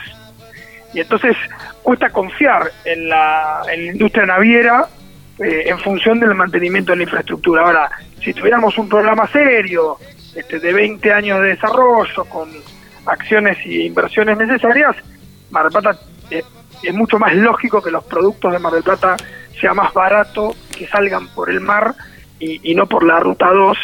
Y 0.93 1.01
entonces 1.01 1.35
cuesta 1.83 2.11
confiar 2.11 2.71
en 2.85 3.09
la, 3.09 3.63
en 3.73 3.87
la 3.87 3.93
industria 3.93 4.27
naviera 4.27 4.87
eh, 5.39 5.65
en 5.67 5.79
función 5.79 6.21
del 6.21 6.35
mantenimiento 6.35 6.93
de 6.93 6.97
la 6.99 7.03
infraestructura. 7.05 7.63
Ahora, 7.63 7.91
si 8.23 8.35
tuviéramos 8.35 8.77
un 8.77 8.89
programa 8.89 9.27
serio, 9.29 9.97
este, 10.35 10.59
de 10.61 10.73
20 10.75 11.13
años 11.13 11.41
de 11.41 11.49
desarrollo, 11.49 12.25
con 12.27 12.51
acciones 13.07 13.57
y 13.65 13.87
inversiones 13.87 14.37
necesarias, 14.37 14.95
Mar 15.51 15.71
del 15.71 15.73
Plata 15.73 15.99
eh, 16.31 16.43
es 16.83 16.95
mucho 16.95 17.19
más 17.19 17.35
lógico 17.35 17.83
que 17.83 17.91
los 17.91 18.05
productos 18.05 18.53
de 18.53 18.59
Mar 18.59 18.75
del 18.75 18.83
Plata 18.83 19.17
sea 19.61 19.75
más 19.75 19.93
barato 19.93 20.55
que 20.77 20.87
salgan 20.87 21.29
por 21.29 21.51
el 21.51 21.61
mar 21.61 21.95
y, 22.39 22.75
no 22.75 22.87
por 22.87 23.05
la 23.05 23.19
ruta 23.19 23.51
2, 23.51 23.79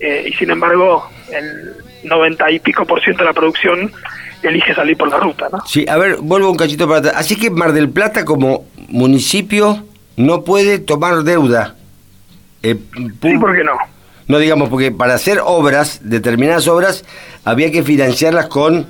eh, 0.00 0.26
y 0.28 0.32
sin 0.32 0.50
embargo 0.50 1.08
el 1.32 1.74
90 2.04 2.50
y 2.50 2.58
pico 2.58 2.84
por 2.84 3.00
ciento 3.00 3.22
de 3.22 3.28
la 3.28 3.32
producción 3.32 3.92
elige 4.42 4.74
salir 4.74 4.96
por 4.96 5.08
la 5.08 5.18
ruta. 5.18 5.48
¿no? 5.52 5.64
Sí, 5.66 5.86
a 5.88 5.96
ver, 5.96 6.16
vuelvo 6.16 6.50
un 6.50 6.56
cachito 6.56 6.86
para 6.86 6.98
atrás. 6.98 7.14
Así 7.16 7.36
que 7.36 7.50
Mar 7.50 7.72
del 7.72 7.90
Plata 7.90 8.24
como 8.24 8.66
municipio 8.88 9.84
no 10.16 10.42
puede 10.42 10.78
tomar 10.78 11.22
deuda. 11.22 11.76
Eh, 12.62 12.76
sí, 12.94 13.38
¿por 13.38 13.56
qué 13.56 13.64
no? 13.64 13.72
No 14.28 14.38
digamos, 14.38 14.68
porque 14.68 14.92
para 14.92 15.14
hacer 15.14 15.40
obras, 15.44 16.00
determinadas 16.02 16.68
obras, 16.68 17.04
había 17.44 17.70
que 17.70 17.82
financiarlas 17.82 18.46
con 18.46 18.86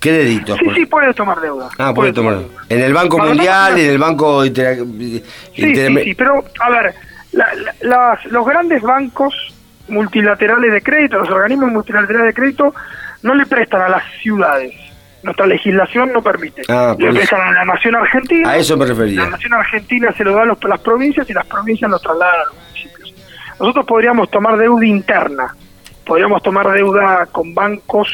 créditos. 0.00 0.58
Sí, 0.58 0.70
sí, 0.74 0.86
puede 0.86 1.14
tomar 1.14 1.40
deuda. 1.40 1.68
Ah, 1.78 1.92
puede, 1.94 2.12
tomar. 2.12 2.38
En 2.68 2.80
el 2.80 2.92
Banco 2.92 3.18
Mundial, 3.18 3.78
en 3.78 3.90
el 3.90 3.98
Banco 3.98 4.44
Inter... 4.44 4.78
Sí, 4.78 5.22
sí, 5.54 5.74
sí, 6.04 6.14
pero 6.14 6.42
a 6.58 6.70
ver, 6.70 6.94
los 8.30 8.46
grandes 8.46 8.82
bancos 8.82 9.34
multilaterales 9.88 10.72
de 10.72 10.82
crédito, 10.82 11.18
los 11.18 11.30
organismos 11.30 11.70
multilaterales 11.70 12.28
de 12.28 12.34
crédito, 12.34 12.74
no 13.22 13.34
le 13.34 13.46
prestan 13.46 13.82
a 13.82 13.88
las 13.88 14.02
ciudades. 14.22 14.74
Nuestra 15.22 15.46
legislación 15.46 16.12
no 16.14 16.22
permite. 16.22 16.62
Ah, 16.68 16.96
le 16.98 17.12
prestan 17.12 17.40
a 17.42 17.52
la 17.52 17.64
nación 17.66 17.94
argentina. 17.94 18.50
A 18.50 18.56
eso 18.56 18.76
me 18.78 18.86
refería. 18.86 19.24
La 19.24 19.30
nación 19.30 19.52
argentina 19.52 20.12
se 20.16 20.24
lo 20.24 20.32
da 20.32 20.42
a, 20.44 20.46
las 20.46 20.80
provincias 20.80 21.28
y 21.28 21.34
las 21.34 21.46
provincias 21.46 21.90
lo 21.90 21.98
trasladan 21.98 22.34
a 22.34 22.44
los 22.44 22.54
municipios. 22.54 23.14
Nosotros 23.58 23.84
podríamos 23.84 24.30
tomar 24.30 24.56
deuda 24.56 24.86
interna, 24.86 25.54
podríamos 26.06 26.42
tomar 26.42 26.72
deuda 26.72 27.26
con 27.26 27.54
bancos 27.54 28.08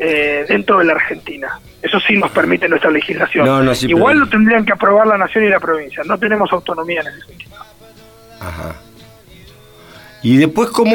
eh, 0.00 0.46
dentro 0.48 0.78
de 0.78 0.86
la 0.86 0.94
Argentina. 0.94 1.60
Eso 1.82 2.00
sí 2.00 2.16
nos 2.16 2.30
permite 2.30 2.68
nuestra 2.68 2.90
legislación. 2.90 3.46
Igual 3.82 4.18
lo 4.18 4.28
tendrían 4.28 4.64
que 4.64 4.72
aprobar 4.72 5.06
la 5.06 5.18
nación 5.18 5.44
y 5.44 5.48
la 5.48 5.60
provincia. 5.60 6.02
No 6.06 6.18
tenemos 6.18 6.50
autonomía 6.52 7.02
en 7.02 7.08
ese 7.08 7.26
sentido. 7.26 7.56
Ajá. 8.40 8.74
Y 10.22 10.36
después, 10.36 10.68
¿cómo, 10.70 10.94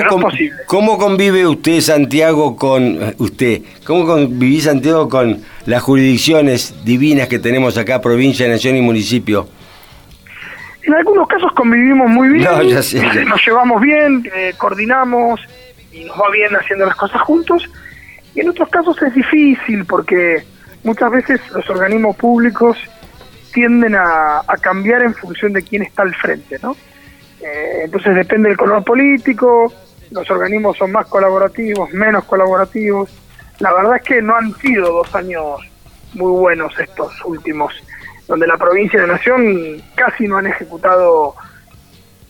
¿cómo 0.67 0.97
convive 0.97 1.47
usted, 1.47 1.81
Santiago, 1.81 2.55
con 2.55 2.83
eh, 2.83 3.15
usted? 3.17 3.61
¿Cómo 3.83 4.05
convive 4.05 4.61
Santiago 4.61 5.09
con 5.09 5.41
las 5.65 5.81
jurisdicciones 5.81 6.83
divinas 6.83 7.27
que 7.27 7.39
tenemos 7.39 7.77
acá, 7.77 8.01
provincia, 8.01 8.47
nación 8.47 8.75
y 8.75 8.81
municipio? 8.81 9.47
En 10.83 10.93
algunos 10.93 11.27
casos 11.27 11.51
convivimos 11.53 12.07
muy 12.09 12.29
bien, 12.29 12.43
nos 13.27 13.45
llevamos 13.45 13.81
bien, 13.81 14.29
eh, 14.35 14.53
coordinamos 14.57 15.41
y 15.91 16.05
nos 16.05 16.15
va 16.17 16.29
bien 16.31 16.55
haciendo 16.55 16.85
las 16.85 16.95
cosas 16.95 17.21
juntos. 17.21 17.67
Y 18.35 18.41
en 18.41 18.49
otros 18.49 18.69
casos 18.69 19.01
es 19.01 19.13
difícil 19.13 19.85
porque 19.85 20.43
muchas 20.83 21.09
veces 21.09 21.41
los 21.51 21.67
organismos 21.69 22.15
públicos 22.17 22.77
tienden 23.53 23.95
a, 23.95 24.43
cambiar 24.61 25.01
en 25.01 25.13
función 25.13 25.53
de 25.53 25.63
quién 25.63 25.81
está 25.83 26.01
al 26.01 26.13
frente, 26.13 26.59
¿no? 26.61 26.75
Eh, 27.41 27.83
entonces 27.85 28.13
depende 28.15 28.49
del 28.49 28.57
color 28.57 28.83
político, 28.83 29.73
los 30.11 30.29
organismos 30.29 30.77
son 30.77 30.91
más 30.91 31.07
colaborativos, 31.07 31.91
menos 31.93 32.25
colaborativos. 32.25 33.09
La 33.59 33.73
verdad 33.73 33.95
es 33.97 34.03
que 34.03 34.21
no 34.21 34.35
han 34.35 34.53
sido 34.55 34.91
dos 34.91 35.15
años 35.15 35.61
muy 36.13 36.31
buenos 36.31 36.77
estos 36.77 37.13
últimos, 37.23 37.73
donde 38.27 38.45
la 38.47 38.57
provincia 38.57 38.97
y 38.97 39.07
la 39.07 39.13
nación 39.13 39.81
casi 39.95 40.27
no 40.27 40.37
han 40.37 40.47
ejecutado 40.47 41.35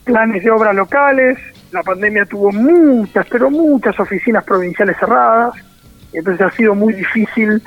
planes 0.03 0.43
de 0.43 0.51
obras 0.51 0.75
locales, 0.75 1.39
la 1.71 1.81
pandemia 1.81 2.25
tuvo 2.25 2.51
muchas, 2.51 3.25
pero 3.29 3.49
muchas 3.49 3.99
oficinas 3.99 4.43
provinciales 4.43 4.95
cerradas, 4.99 5.55
entonces 6.17 6.45
ha 6.45 6.51
sido 6.51 6.75
muy 6.75 6.93
difícil 6.93 7.61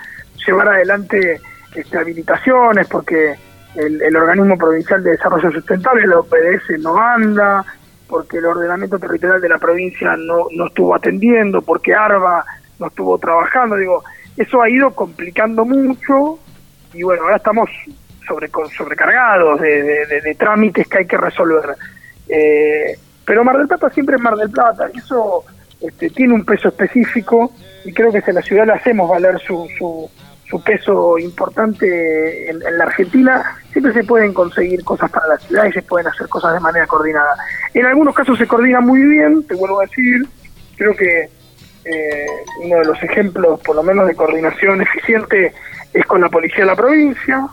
llevar 0.47 0.69
adelante 0.69 1.41
este, 1.75 1.99
habilitaciones 1.99 2.87
porque 2.89 3.35
el, 3.75 4.17
organismo 4.17 4.57
provincial 4.57 5.03
de 5.03 5.13
desarrollo 5.13 5.53
sustentable, 5.53 6.03
el 6.03 6.13
OPDS, 6.13 6.81
no 6.81 6.97
anda, 6.97 7.65
porque 8.09 8.39
el 8.39 8.47
ordenamiento 8.47 8.99
territorial 8.99 9.41
de 9.41 9.49
la 9.49 9.59
provincia 9.59 10.17
no, 10.17 10.47
no 10.51 10.67
estuvo 10.67 10.95
atendiendo, 10.95 11.63
porque 11.63 11.95
ARBA 11.95 12.45
no 12.79 12.87
estuvo 12.87 13.19
trabajando, 13.19 13.77
digo, 13.77 14.03
eso 14.37 14.63
ha 14.63 14.71
ido 14.71 14.91
complicando 14.93 15.65
mucho 15.65 16.39
y 16.95 17.03
bueno, 17.03 17.25
ahora 17.25 17.37
estamos 17.37 17.69
sobre, 18.27 18.49
sobrecargados 18.77 19.61
de, 19.61 20.37
trámites 20.39 20.87
que 20.89 20.99
hay 20.99 21.07
que 21.07 21.17
resolver. 21.17 21.77
Eh, 22.29 22.99
pero 23.25 23.45
Mar 23.45 23.59
del 23.59 23.69
Plata 23.69 23.91
siempre 23.91 24.17
es 24.17 24.23
Mar 24.23 24.37
del 24.37 24.51
Plata, 24.51 24.89
y 24.93 24.99
eso 24.99 25.45
este, 25.81 26.11
tiene 26.11 26.35
un 26.35 26.45
peso 26.45 26.69
específico 26.69 27.53
y 27.89 27.93
creo 27.95 28.13
que 28.13 28.21
si 28.21 28.31
a 28.31 28.35
la 28.35 28.43
ciudad 28.43 28.67
le 28.67 28.75
hacemos 28.75 29.09
valer 29.09 29.41
su, 29.41 29.67
su, 29.79 30.11
su 30.45 30.63
peso 30.63 31.19
importante 31.19 32.51
en, 32.51 32.61
la 32.77 32.85
Argentina, 32.85 33.57
siempre 33.73 33.95
se 33.95 34.05
pueden 34.05 34.35
conseguir 34.35 34.85
cosas 34.85 35.11
para 35.11 35.27
la 35.27 35.39
ciudad 35.39 35.65
y 35.65 35.73
se 35.73 35.81
pueden 35.81 36.07
hacer 36.07 36.29
cosas 36.29 36.53
de 36.53 36.61
manera 36.61 36.87
coordinada. 36.87 37.35
En 37.73 37.87
algunos 37.87 38.15
casos 38.15 38.37
se 38.37 38.47
coordina 38.47 38.83
muy 38.83 39.03
bien, 39.03 39.43
te 39.45 39.55
vuelvo 39.55 39.81
a 39.81 39.87
decir, 39.87 40.27
creo 40.77 40.95
que 40.95 41.31
eh, 41.87 42.27
uno 42.63 42.77
de 42.77 42.85
los 42.85 43.03
ejemplos, 43.03 43.59
por 43.61 43.75
lo 43.75 43.83
menos 43.83 44.07
de 44.07 44.15
coordinación 44.15 44.83
eficiente, 44.83 45.55
es 45.95 46.05
con 46.05 46.21
la 46.21 46.29
policía 46.29 46.61
de 46.61 46.67
la 46.67 46.77
provincia, 46.77 47.47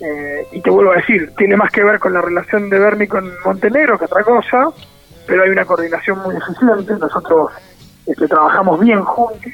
eh, 0.00 0.46
y 0.52 0.62
te 0.62 0.70
vuelvo 0.70 0.92
a 0.92 0.96
decir, 0.96 1.34
tiene 1.36 1.58
más 1.58 1.70
que 1.70 1.84
ver 1.84 1.98
con 1.98 2.14
la 2.14 2.22
relación 2.22 2.70
de 2.70 2.78
Berni 2.78 3.08
con 3.08 3.30
Montenegro 3.44 3.98
que 3.98 4.06
otra 4.06 4.22
cosa, 4.22 4.70
pero 5.26 5.42
hay 5.42 5.50
una 5.50 5.66
coordinación 5.66 6.20
muy 6.20 6.34
eficiente, 6.34 6.94
nosotros 6.98 7.50
este, 8.06 8.28
trabajamos 8.28 8.80
bien 8.80 9.02
juntos, 9.02 9.52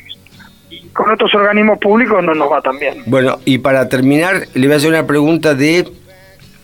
con 0.93 1.11
otros 1.11 1.35
organismos 1.35 1.79
públicos 1.79 2.23
no 2.23 2.35
nos 2.35 2.51
va 2.51 2.61
tan 2.61 2.79
bien. 2.79 3.03
Bueno, 3.07 3.39
y 3.45 3.59
para 3.59 3.89
terminar, 3.89 4.47
le 4.55 4.67
voy 4.67 4.75
a 4.75 4.77
hacer 4.77 4.91
una 4.91 5.07
pregunta 5.07 5.55
de 5.55 5.89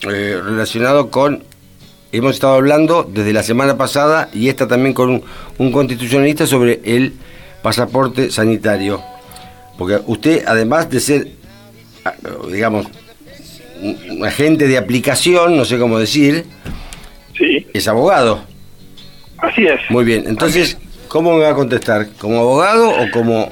eh, 0.03 0.41
relacionado 0.45 1.11
con 1.11 1.43
hemos 2.13 2.35
estado 2.35 2.55
hablando 2.55 3.05
desde 3.05 3.33
la 3.33 3.43
semana 3.43 3.77
pasada 3.77 4.29
y 4.33 4.49
esta 4.49 4.67
también 4.67 4.95
con 4.95 5.23
un, 5.59 5.73
constitucionalista 5.73 6.47
sobre 6.47 6.81
el 6.85 7.15
pasaporte 7.63 8.31
sanitario. 8.31 9.03
Porque 9.77 10.01
usted, 10.07 10.45
además 10.47 10.91
de 10.91 11.01
ser, 11.01 11.29
ah, 12.05 12.15
digamos, 12.51 12.87
un 13.81 14.25
agente 14.25 14.67
de 14.67 14.77
aplicación, 14.77 15.57
no 15.57 15.65
sé 15.65 15.79
cómo 15.79 15.99
decir, 15.99 16.45
sí. 17.37 17.67
es 17.73 17.87
abogado. 17.87 18.43
Así 19.39 19.67
es. 19.67 19.81
Muy 19.91 20.05
bien, 20.05 20.25
entonces, 20.27 20.79
¿cómo 21.09 21.37
me 21.37 21.45
va 21.45 21.51
a 21.51 21.55
contestar? 21.55 22.07
¿Como 22.21 22.39
abogado 22.39 22.91
o 22.91 23.11
como 23.13 23.49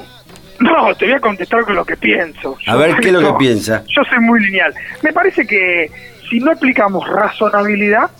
no, 0.58 0.94
te 0.94 1.04
voy 1.06 1.14
a 1.14 1.20
contestar 1.20 1.64
con 1.64 1.76
lo 1.76 1.84
que 1.84 1.96
pienso. 1.96 2.56
a 2.66 2.76
ver, 2.76 2.96
¿qué 2.96 3.08
es 3.08 3.12
lo 3.12 3.20
que 3.20 3.38
piensa? 3.38 3.84
Yo 3.88 4.02
soy 4.04 4.20
muy 4.20 4.40
lineal. 4.40 4.74
Me 5.02 5.12
parece 5.12 5.46
que 5.46 5.90
si 6.30 6.40
no 6.40 6.52
aplicamos 6.52 7.06
razonabilidad, 7.08 8.10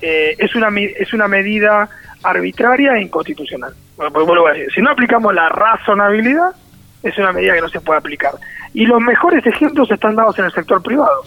eh, 0.00 0.36
es, 0.38 0.54
una, 0.54 0.68
es 0.78 1.12
una 1.12 1.28
medida 1.28 1.88
arbitraria 2.22 2.94
e 2.94 3.02
inconstitucional. 3.02 3.74
Bueno, 3.96 4.46
a 4.46 4.52
decir, 4.52 4.72
si 4.72 4.80
no 4.80 4.90
aplicamos 4.90 5.34
la 5.34 5.48
razonabilidad, 5.48 6.54
es 7.02 7.18
una 7.18 7.32
medida 7.32 7.54
que 7.54 7.60
no 7.60 7.68
se 7.68 7.80
puede 7.80 7.98
aplicar. 7.98 8.32
Y 8.72 8.86
los 8.86 9.00
mejores 9.00 9.44
ejemplos 9.44 9.90
están 9.90 10.16
dados 10.16 10.38
en 10.38 10.46
el 10.46 10.52
sector 10.52 10.82
privado. 10.82 11.22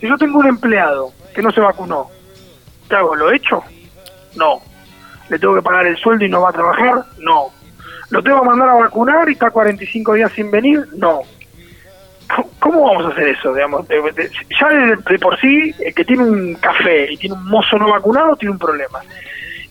Si 0.00 0.06
yo 0.06 0.16
tengo 0.16 0.38
un 0.38 0.46
empleado 0.46 1.12
que 1.34 1.42
no 1.42 1.50
se 1.50 1.60
vacunó, 1.60 2.08
¿qué 2.88 2.96
hago? 2.96 3.14
¿Lo 3.14 3.32
hecho? 3.32 3.62
No. 4.36 4.62
¿Le 5.28 5.38
tengo 5.38 5.54
que 5.54 5.62
pagar 5.62 5.86
el 5.86 5.96
sueldo 5.96 6.24
y 6.24 6.28
no 6.28 6.42
va 6.42 6.50
a 6.50 6.52
trabajar? 6.52 7.04
No. 7.18 7.48
¿Lo 8.10 8.22
tengo 8.22 8.40
que 8.40 8.46
mandar 8.46 8.68
a 8.70 8.74
vacunar 8.74 9.28
y 9.28 9.32
está 9.32 9.50
45 9.50 10.14
días 10.14 10.32
sin 10.32 10.50
venir? 10.50 10.86
No. 10.96 11.20
¿Cómo 12.58 12.82
vamos 12.82 13.06
a 13.06 13.08
hacer 13.08 13.28
eso? 13.28 13.54
Digamos? 13.54 13.86
Ya 13.88 14.68
de, 14.68 15.18
por 15.18 15.38
sí, 15.40 15.74
el 15.80 15.94
que 15.94 16.04
tiene 16.04 16.24
un 16.24 16.54
café 16.56 17.12
y 17.12 17.16
tiene 17.16 17.34
un 17.34 17.46
mozo 17.46 17.78
no 17.78 17.90
vacunado 17.90 18.36
tiene 18.36 18.52
un 18.52 18.58
problema. 18.58 19.00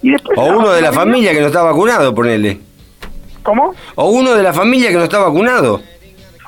Y 0.01 0.11
después, 0.11 0.37
o 0.37 0.45
uno 0.45 0.71
de 0.71 0.81
la 0.81 0.91
familia 0.91 1.33
que 1.33 1.39
no 1.39 1.47
está 1.47 1.63
vacunado, 1.63 2.13
ponele. 2.13 2.59
¿Cómo? 3.43 3.73
O 3.95 4.09
uno 4.09 4.33
de 4.33 4.43
la 4.43 4.53
familia 4.53 4.89
que 4.89 4.97
no 4.97 5.03
está 5.03 5.19
vacunado 5.19 5.81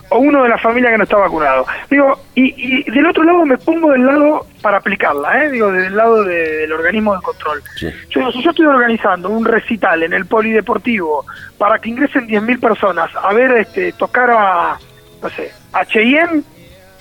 o 0.10 0.20
uno 0.20 0.44
de 0.44 0.50
la 0.50 0.58
familia 0.58 0.92
que 0.92 0.98
no 0.98 1.04
está 1.04 1.18
vacunado. 1.18 1.66
Digo, 1.90 2.20
y, 2.36 2.54
y 2.58 2.92
del 2.92 3.08
otro 3.08 3.24
lado 3.24 3.46
me 3.46 3.58
pongo 3.58 3.92
del 3.92 4.06
lado 4.06 4.46
para 4.62 4.78
aplicarla, 4.78 5.44
¿eh? 5.44 5.52
digo, 5.52 5.72
del 5.72 5.96
lado 5.96 6.24
del 6.24 6.72
organismo 6.72 7.16
de 7.16 7.22
control. 7.22 7.62
Yo 8.10 8.32
si 8.32 8.42
yo 8.44 8.50
estoy 8.50 8.66
organizando 8.66 9.30
un 9.30 9.46
recital 9.46 10.04
en 10.04 10.14
el 10.14 10.26
polideportivo 10.26 11.26
para 11.58 11.80
que 11.80 11.90
ingresen 11.90 12.28
10.000 12.28 12.60
personas 12.60 13.12
a 13.16 13.34
ver, 13.34 13.52
este, 13.52 13.94
tocar 13.94 14.30
a, 14.32 14.78
no 15.22 15.30
sé, 15.30 15.52
a 15.74 15.86
Cheyenne, 15.86 16.44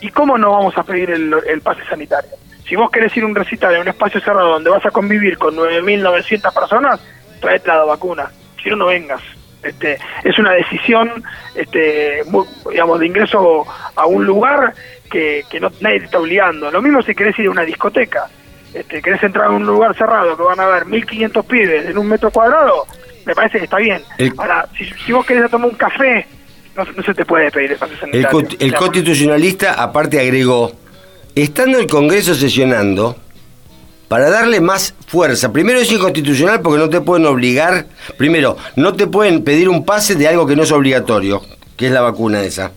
¿y 0.00 0.10
cómo 0.10 0.38
no 0.38 0.52
vamos 0.52 0.76
a 0.76 0.82
pedir 0.82 1.10
el, 1.10 1.34
el 1.46 1.60
pase 1.60 1.82
sanitario? 1.88 2.30
Si 2.68 2.76
vos 2.76 2.90
querés 2.90 3.16
ir 3.16 3.22
a 3.22 3.26
un 3.26 3.34
recital 3.34 3.74
en 3.74 3.80
un 3.80 3.88
espacio 3.88 4.20
cerrado 4.20 4.50
donde 4.50 4.68
vas 4.68 4.84
a 4.84 4.90
convivir 4.90 5.38
con 5.38 5.56
9.900 5.56 6.52
personas, 6.52 7.00
traete 7.40 7.68
la 7.68 7.84
vacuna, 7.84 8.30
si 8.62 8.68
no, 8.68 8.76
no 8.76 8.86
vengas. 8.86 9.22
Este, 9.62 9.98
es 10.22 10.38
una 10.38 10.52
decisión 10.52 11.24
este, 11.54 12.22
digamos, 12.70 13.00
de 13.00 13.06
ingreso 13.06 13.66
a 13.96 14.06
un 14.06 14.24
lugar 14.24 14.72
que, 15.10 15.44
no, 15.60 15.70
nadie 15.80 16.00
te 16.00 16.04
está 16.06 16.18
obligando. 16.18 16.70
Lo 16.70 16.80
mismo 16.80 17.02
si 17.02 17.14
querés 17.14 17.38
ir 17.38 17.46
a 17.48 17.50
una 17.50 17.62
discoteca, 17.62 18.28
este, 18.72 19.02
querés 19.02 19.22
entrar 19.22 19.46
a 19.46 19.50
un 19.50 19.66
lugar 19.66 19.96
cerrado 19.96 20.36
que 20.36 20.42
van 20.42 20.60
a 20.60 20.64
haber 20.64 20.86
1500 20.86 21.44
pibes 21.46 21.86
en 21.86 21.98
un 21.98 22.08
metro 22.08 22.30
cuadrado, 22.30 22.86
me 23.24 23.34
parece 23.34 23.58
que 23.58 23.64
está 23.64 23.78
bien. 23.78 24.02
Ahora, 24.36 24.68
si, 25.04 25.12
vos 25.12 25.26
querés 25.26 25.50
tomar 25.50 25.70
un 25.70 25.76
café, 25.76 26.26
no, 26.76 27.02
se 27.02 27.14
te 27.14 27.24
puede 27.24 27.50
pedir 27.50 27.72
el 27.72 27.78
pase 27.78 27.94
El, 28.60 28.74
constitucionalista 28.74 29.74
aparte 29.74 30.20
agregó, 30.20 30.72
estando 31.34 31.78
el 31.78 31.86
Congreso 31.86 32.34
sesionando, 32.34 33.16
para 34.08 34.30
darle 34.30 34.60
más 34.60 34.94
fuerza. 35.06 35.52
Primero 35.52 35.78
es 35.78 35.92
inconstitucional 35.92 36.60
porque 36.60 36.78
no 36.78 36.88
te 36.88 37.00
pueden 37.00 37.26
obligar, 37.26 37.86
primero, 38.16 38.56
no 38.76 38.94
te 38.94 39.06
pueden 39.06 39.44
pedir 39.44 39.68
un 39.68 39.84
pase 39.84 40.14
de 40.14 40.26
algo 40.26 40.46
que 40.46 40.56
no 40.56 40.62
es 40.62 40.72
obligatorio, 40.72 41.42
que 41.76 41.86
es 41.86 41.92
la 41.92 42.00
vacuna 42.00 42.42
esa. 42.42 42.72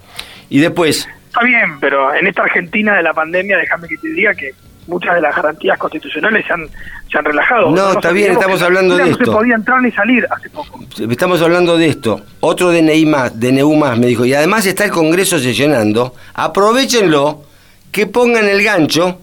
Y 0.49 0.59
después... 0.59 1.07
Está 1.27 1.45
bien, 1.45 1.79
pero 1.79 2.13
en 2.13 2.27
esta 2.27 2.43
Argentina 2.43 2.97
de 2.97 3.03
la 3.03 3.13
pandemia, 3.13 3.57
déjame 3.57 3.87
que 3.87 3.97
te 3.97 4.09
diga 4.09 4.33
que 4.33 4.51
muchas 4.87 5.15
de 5.15 5.21
las 5.21 5.33
garantías 5.33 5.77
constitucionales 5.77 6.45
se 6.45 6.51
han, 6.51 6.67
se 7.09 7.17
han 7.17 7.23
relajado. 7.23 7.71
No, 7.71 7.93
está 7.93 8.11
bien, 8.11 8.33
estamos 8.33 8.61
hablando 8.61 8.97
de 8.97 9.11
esto. 9.11 9.19
No 9.19 9.25
se 9.25 9.31
podía 9.31 9.55
entrar 9.55 9.81
ni 9.81 9.91
salir 9.91 10.27
hace 10.29 10.49
poco. 10.49 10.83
Estamos 11.09 11.41
hablando 11.41 11.77
de 11.77 11.87
esto. 11.87 12.21
Otro 12.41 12.71
DNI 12.71 13.05
más, 13.05 13.39
DNU 13.39 13.75
más, 13.77 13.97
me 13.97 14.07
dijo. 14.07 14.25
Y 14.25 14.33
además 14.33 14.65
está 14.65 14.83
el 14.83 14.91
Congreso 14.91 15.39
sesionando. 15.39 16.15
Aprovechenlo, 16.33 17.45
que 17.93 18.07
pongan 18.07 18.49
el 18.49 18.61
gancho 18.61 19.19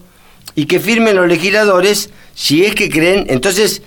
y 0.55 0.65
que 0.65 0.79
firmen 0.79 1.15
los 1.15 1.27
legisladores 1.27 2.11
si 2.33 2.65
es 2.65 2.75
que 2.75 2.89
creen. 2.89 3.25
Entonces, 3.29 3.81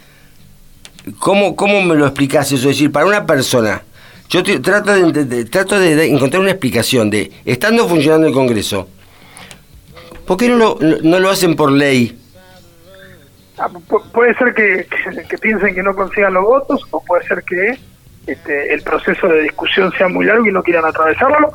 ¿cómo, 1.19 1.57
cómo 1.57 1.83
me 1.83 1.95
lo 1.95 2.07
explicas 2.07 2.47
eso? 2.47 2.71
Es 2.71 2.77
decir, 2.77 2.93
para 2.93 3.07
una 3.07 3.27
persona, 3.27 3.83
yo 4.29 4.43
trato, 4.63 5.13
de, 5.13 5.45
trato 5.45 5.79
de 5.79 6.07
encontrar 6.07 6.41
una 6.41 6.53
explicación 6.53 7.11
de, 7.11 7.31
estando 7.45 7.89
funcionando 7.89 8.27
el 8.27 8.33
Congreso, 8.33 8.89
¿por 10.27 10.37
qué 10.37 10.49
no 10.49 10.57
lo, 10.57 10.79
no 11.03 11.19
lo 11.21 11.31
hacen 11.31 11.55
por 11.57 11.71
ley? 11.71 12.19
Ah, 13.59 13.69
puede 14.13 14.35
ser 14.35 14.55
que, 14.55 14.87
que, 15.29 15.39
piensen 15.39 15.75
que 15.75 15.83
no 15.83 15.95
consigan 15.95 16.35
los 16.35 16.45
votos 16.45 16.81
o 16.91 17.05
puede 17.05 17.27
ser 17.27 17.45
que 17.45 17.79
este, 18.27 18.73
el 18.73 18.83
proceso 18.83 19.29
de 19.29 19.43
discusión 19.43 19.93
sea 19.93 20.09
muy 20.09 20.25
largo 20.25 20.47
y 20.47 20.53
no 20.53 20.63
quieran 20.63 20.85
atravesarlo 20.85 21.51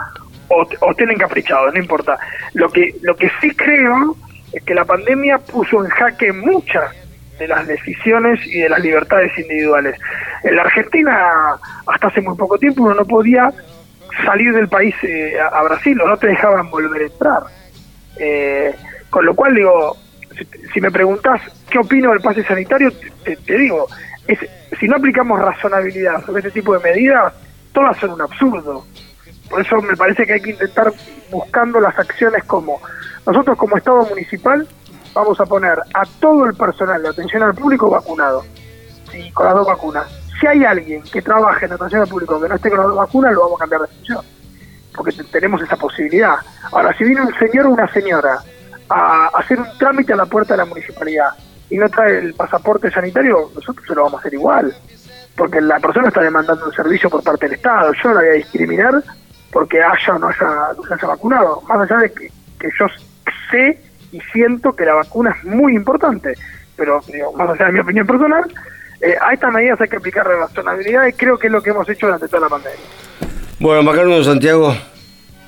o, 0.49 0.67
o 0.81 0.93
tienen 0.93 1.17
caprichados, 1.17 1.73
no 1.73 1.79
importa. 1.79 2.17
Lo 2.53 2.69
que, 2.69 2.95
lo 3.01 3.15
que 3.15 3.29
sí 3.41 3.49
creo 3.55 4.15
es 4.57 4.63
que 4.63 4.73
la 4.73 4.85
pandemia 4.85 5.37
puso 5.37 5.83
en 5.83 5.89
jaque 5.89 6.33
muchas 6.33 6.91
de 7.37 7.47
las 7.47 7.67
decisiones 7.67 8.39
y 8.47 8.61
de 8.61 8.69
las 8.69 8.79
libertades 8.79 9.31
individuales. 9.37 9.99
En 10.43 10.55
la 10.55 10.63
Argentina, 10.63 11.55
hasta 11.85 12.07
hace 12.07 12.21
muy 12.21 12.35
poco 12.35 12.57
tiempo, 12.57 12.83
uno 12.83 12.95
no 12.95 13.05
podía 13.05 13.51
salir 14.25 14.51
del 14.53 14.67
país 14.67 14.95
eh, 15.03 15.35
a, 15.39 15.61
Brasil 15.61 16.01
o 16.01 16.07
no 16.07 16.17
te 16.17 16.27
dejaban 16.27 16.71
volver 16.71 17.03
a 17.03 17.05
entrar. 17.05 17.43
Eh, 18.17 18.73
con 19.11 19.25
lo 19.25 19.35
cual, 19.35 19.53
digo, 19.53 19.95
si, 20.73 20.81
me 20.81 20.89
preguntas 20.89 21.39
qué 21.69 21.77
opino 21.77 22.09
del 22.09 22.21
pase 22.21 22.43
sanitario, 22.43 22.91
te, 23.23 23.57
digo, 23.57 23.87
es, 24.27 24.39
si 24.79 24.87
no 24.87 24.95
aplicamos 24.95 25.39
razonabilidad 25.39 26.25
sobre 26.25 26.39
este 26.39 26.59
tipo 26.59 26.75
de 26.75 26.91
medidas, 26.91 27.31
todas 27.73 27.95
son 27.97 28.11
un 28.11 28.21
absurdo. 28.21 28.87
Por 29.51 29.61
eso 29.61 29.79
me 29.83 29.95
parece 29.95 30.25
que 30.25 30.33
hay 30.33 30.41
que 30.41 30.49
intentar 30.49 30.91
buscando 31.29 31.79
las 31.79 31.97
acciones 31.99 32.43
como 32.45 32.81
nosotros 33.27 33.57
como 33.57 33.75
Estado 33.75 34.05
municipal 34.05 34.65
vamos 35.13 35.39
a 35.41 35.45
poner 35.45 35.77
a 35.93 36.05
todo 36.19 36.45
el 36.45 36.55
personal 36.55 37.01
de 37.01 37.09
atención 37.09 37.43
al 37.43 37.53
público 37.53 37.89
vacunado, 37.89 38.45
¿sí? 39.11 39.29
con 39.33 39.45
las 39.45 39.55
dos 39.55 39.67
vacunas. 39.67 40.07
Si 40.39 40.47
hay 40.47 40.63
alguien 40.63 41.03
que 41.03 41.21
trabaje 41.21 41.65
en 41.65 41.73
atención 41.73 42.01
al 42.01 42.07
público 42.07 42.39
que 42.39 42.47
no 42.47 42.55
esté 42.55 42.69
con 42.69 42.79
las 42.79 42.87
dos 42.87 42.95
vacunas, 42.95 43.33
lo 43.33 43.41
vamos 43.41 43.59
a 43.59 43.63
cambiar 43.63 43.81
de 43.81 43.87
función, 43.87 44.21
porque 44.95 45.11
tenemos 45.29 45.61
esa 45.61 45.75
posibilidad. 45.75 46.35
Ahora, 46.71 46.95
si 46.97 47.03
viene 47.03 47.21
un 47.21 47.33
señor 47.37 47.65
o 47.65 47.71
una 47.71 47.91
señora 47.91 48.39
a 48.89 49.27
hacer 49.33 49.59
un 49.59 49.77
trámite 49.77 50.13
a 50.13 50.15
la 50.15 50.25
puerta 50.25 50.53
de 50.53 50.59
la 50.59 50.65
municipalidad 50.65 51.31
y 51.69 51.77
no 51.77 51.89
trae 51.89 52.19
el 52.19 52.33
pasaporte 52.33 52.89
sanitario, 52.91 53.51
nosotros 53.53 53.85
se 53.85 53.93
lo 53.93 54.03
vamos 54.03 54.19
a 54.19 54.19
hacer 54.21 54.35
igual, 54.35 54.73
porque 55.35 55.59
la 55.59 55.81
persona 55.81 56.07
está 56.07 56.21
demandando 56.21 56.65
un 56.65 56.71
servicio 56.71 57.09
por 57.09 57.23
parte 57.23 57.47
del 57.47 57.55
Estado. 57.55 57.91
Yo 57.91 58.09
no 58.09 58.15
la 58.15 58.21
voy 58.21 58.29
a 58.29 58.33
discriminar 58.33 59.03
porque 59.51 59.81
haya 59.83 60.15
o 60.15 60.19
no 60.19 60.27
haya, 60.27 60.47
no 61.01 61.07
vacunado, 61.07 61.61
más 61.67 61.81
allá 61.81 62.01
de 62.03 62.13
que, 62.13 62.31
que 62.59 62.69
yo 62.79 62.85
sé 63.51 63.79
y 64.11 64.19
siento 64.31 64.75
que 64.75 64.85
la 64.85 64.93
vacuna 64.93 65.35
es 65.37 65.43
muy 65.43 65.75
importante, 65.75 66.33
pero 66.75 67.01
más 67.35 67.49
allá 67.49 67.65
de 67.65 67.71
mi 67.73 67.79
opinión 67.79 68.07
personal, 68.07 68.43
eh, 69.01 69.15
a 69.21 69.33
estas 69.33 69.53
medidas 69.53 69.79
hay 69.79 69.87
que 69.87 69.97
aplicar 69.97 70.25
razonabilidad 70.25 71.05
y 71.07 71.13
creo 71.13 71.37
que 71.37 71.47
es 71.47 71.53
lo 71.53 71.61
que 71.61 71.69
hemos 71.69 71.87
hecho 71.89 72.07
durante 72.07 72.27
toda 72.27 72.41
la 72.41 72.49
pandemia. 72.49 72.79
Bueno, 73.59 73.83
Macarno 73.83 74.23
Santiago, 74.23 74.75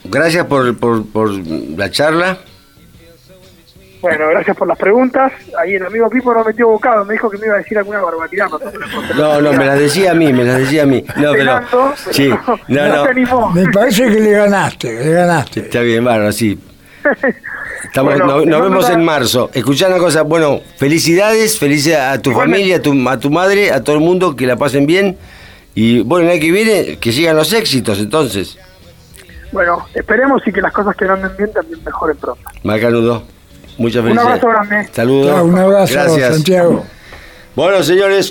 gracias 0.03 0.45
por, 0.45 0.77
por, 0.77 1.29
la 1.77 1.89
charla. 1.89 2.37
Bueno, 4.01 4.29
gracias 4.29 4.55
por 4.55 4.67
las 4.67 4.77
preguntas. 4.77 5.31
Ahí 5.59 5.75
el 5.75 5.85
amigo 5.85 6.09
Pipo 6.09 6.33
no 6.33 6.43
metió 6.43 6.69
bocado, 6.69 7.03
me 7.05 7.13
dijo 7.13 7.29
que 7.29 7.37
me 7.37 7.47
iba 7.47 7.55
a 7.55 7.57
decir 7.57 7.77
alguna 7.77 8.01
barbaridad. 8.01 8.47
No, 9.15 9.41
no, 9.41 9.53
me 9.53 9.65
las 9.65 9.77
decía 9.77 10.11
a 10.11 10.13
mí, 10.13 10.31
me 10.31 10.45
las 10.45 10.59
decía 10.59 10.83
a 10.83 10.85
mí. 10.85 11.03
No, 11.17 11.31
pero, 11.33 11.61
sí, 12.11 12.29
no, 12.67 12.87
no. 12.87 13.51
Me 13.51 13.69
parece 13.71 14.05
que 14.05 14.19
le 14.19 14.31
ganaste, 14.31 15.03
le 15.03 15.11
ganaste. 15.11 15.59
Está 15.61 15.81
bien, 15.81 16.03
bueno, 16.03 16.31
sí. 16.31 16.57
Estamos, 17.83 18.17
nos, 18.17 18.61
vemos 18.61 18.89
en 18.89 19.03
marzo. 19.03 19.49
Escuchá 19.53 19.87
una 19.87 19.97
cosa, 19.97 20.23
bueno, 20.23 20.61
felicidades, 20.77 21.57
felicidades 21.57 22.19
a 22.19 22.21
tu 22.21 22.31
familia, 22.31 22.77
a 22.77 22.81
tu, 22.81 23.09
a 23.09 23.19
tu 23.19 23.29
madre, 23.29 23.71
a 23.71 23.83
todo 23.83 23.95
el 23.95 24.01
mundo, 24.01 24.35
que 24.35 24.45
la 24.45 24.57
pasen 24.57 24.85
bien. 24.85 25.17
Y 25.75 26.01
bueno, 26.01 26.25
el 26.25 26.33
año 26.33 26.41
que 26.41 26.51
viene, 26.51 26.97
que 26.99 27.11
sigan 27.11 27.35
los 27.35 27.53
éxitos 27.53 27.99
entonces. 27.99 28.57
Bueno, 29.51 29.85
esperemos 29.93 30.41
y 30.45 30.51
que 30.51 30.61
las 30.61 30.73
cosas 30.73 30.95
que 30.95 31.05
no 31.05 31.13
anden 31.13 31.31
bien 31.37 31.51
también 31.51 31.83
mejoren 31.83 32.17
pronto. 32.17 32.41
Macanudo, 32.63 33.23
muchas 33.77 34.03
felicidades. 34.03 34.43
Un 34.43 34.49
abrazo 34.49 34.67
grande. 34.67 34.93
Saludos. 34.93 35.41
un 35.41 35.57
abrazo, 35.57 35.93
Gracias. 35.93 36.33
Santiago. 36.35 36.85
Bueno, 37.55 37.83
señores. 37.83 38.27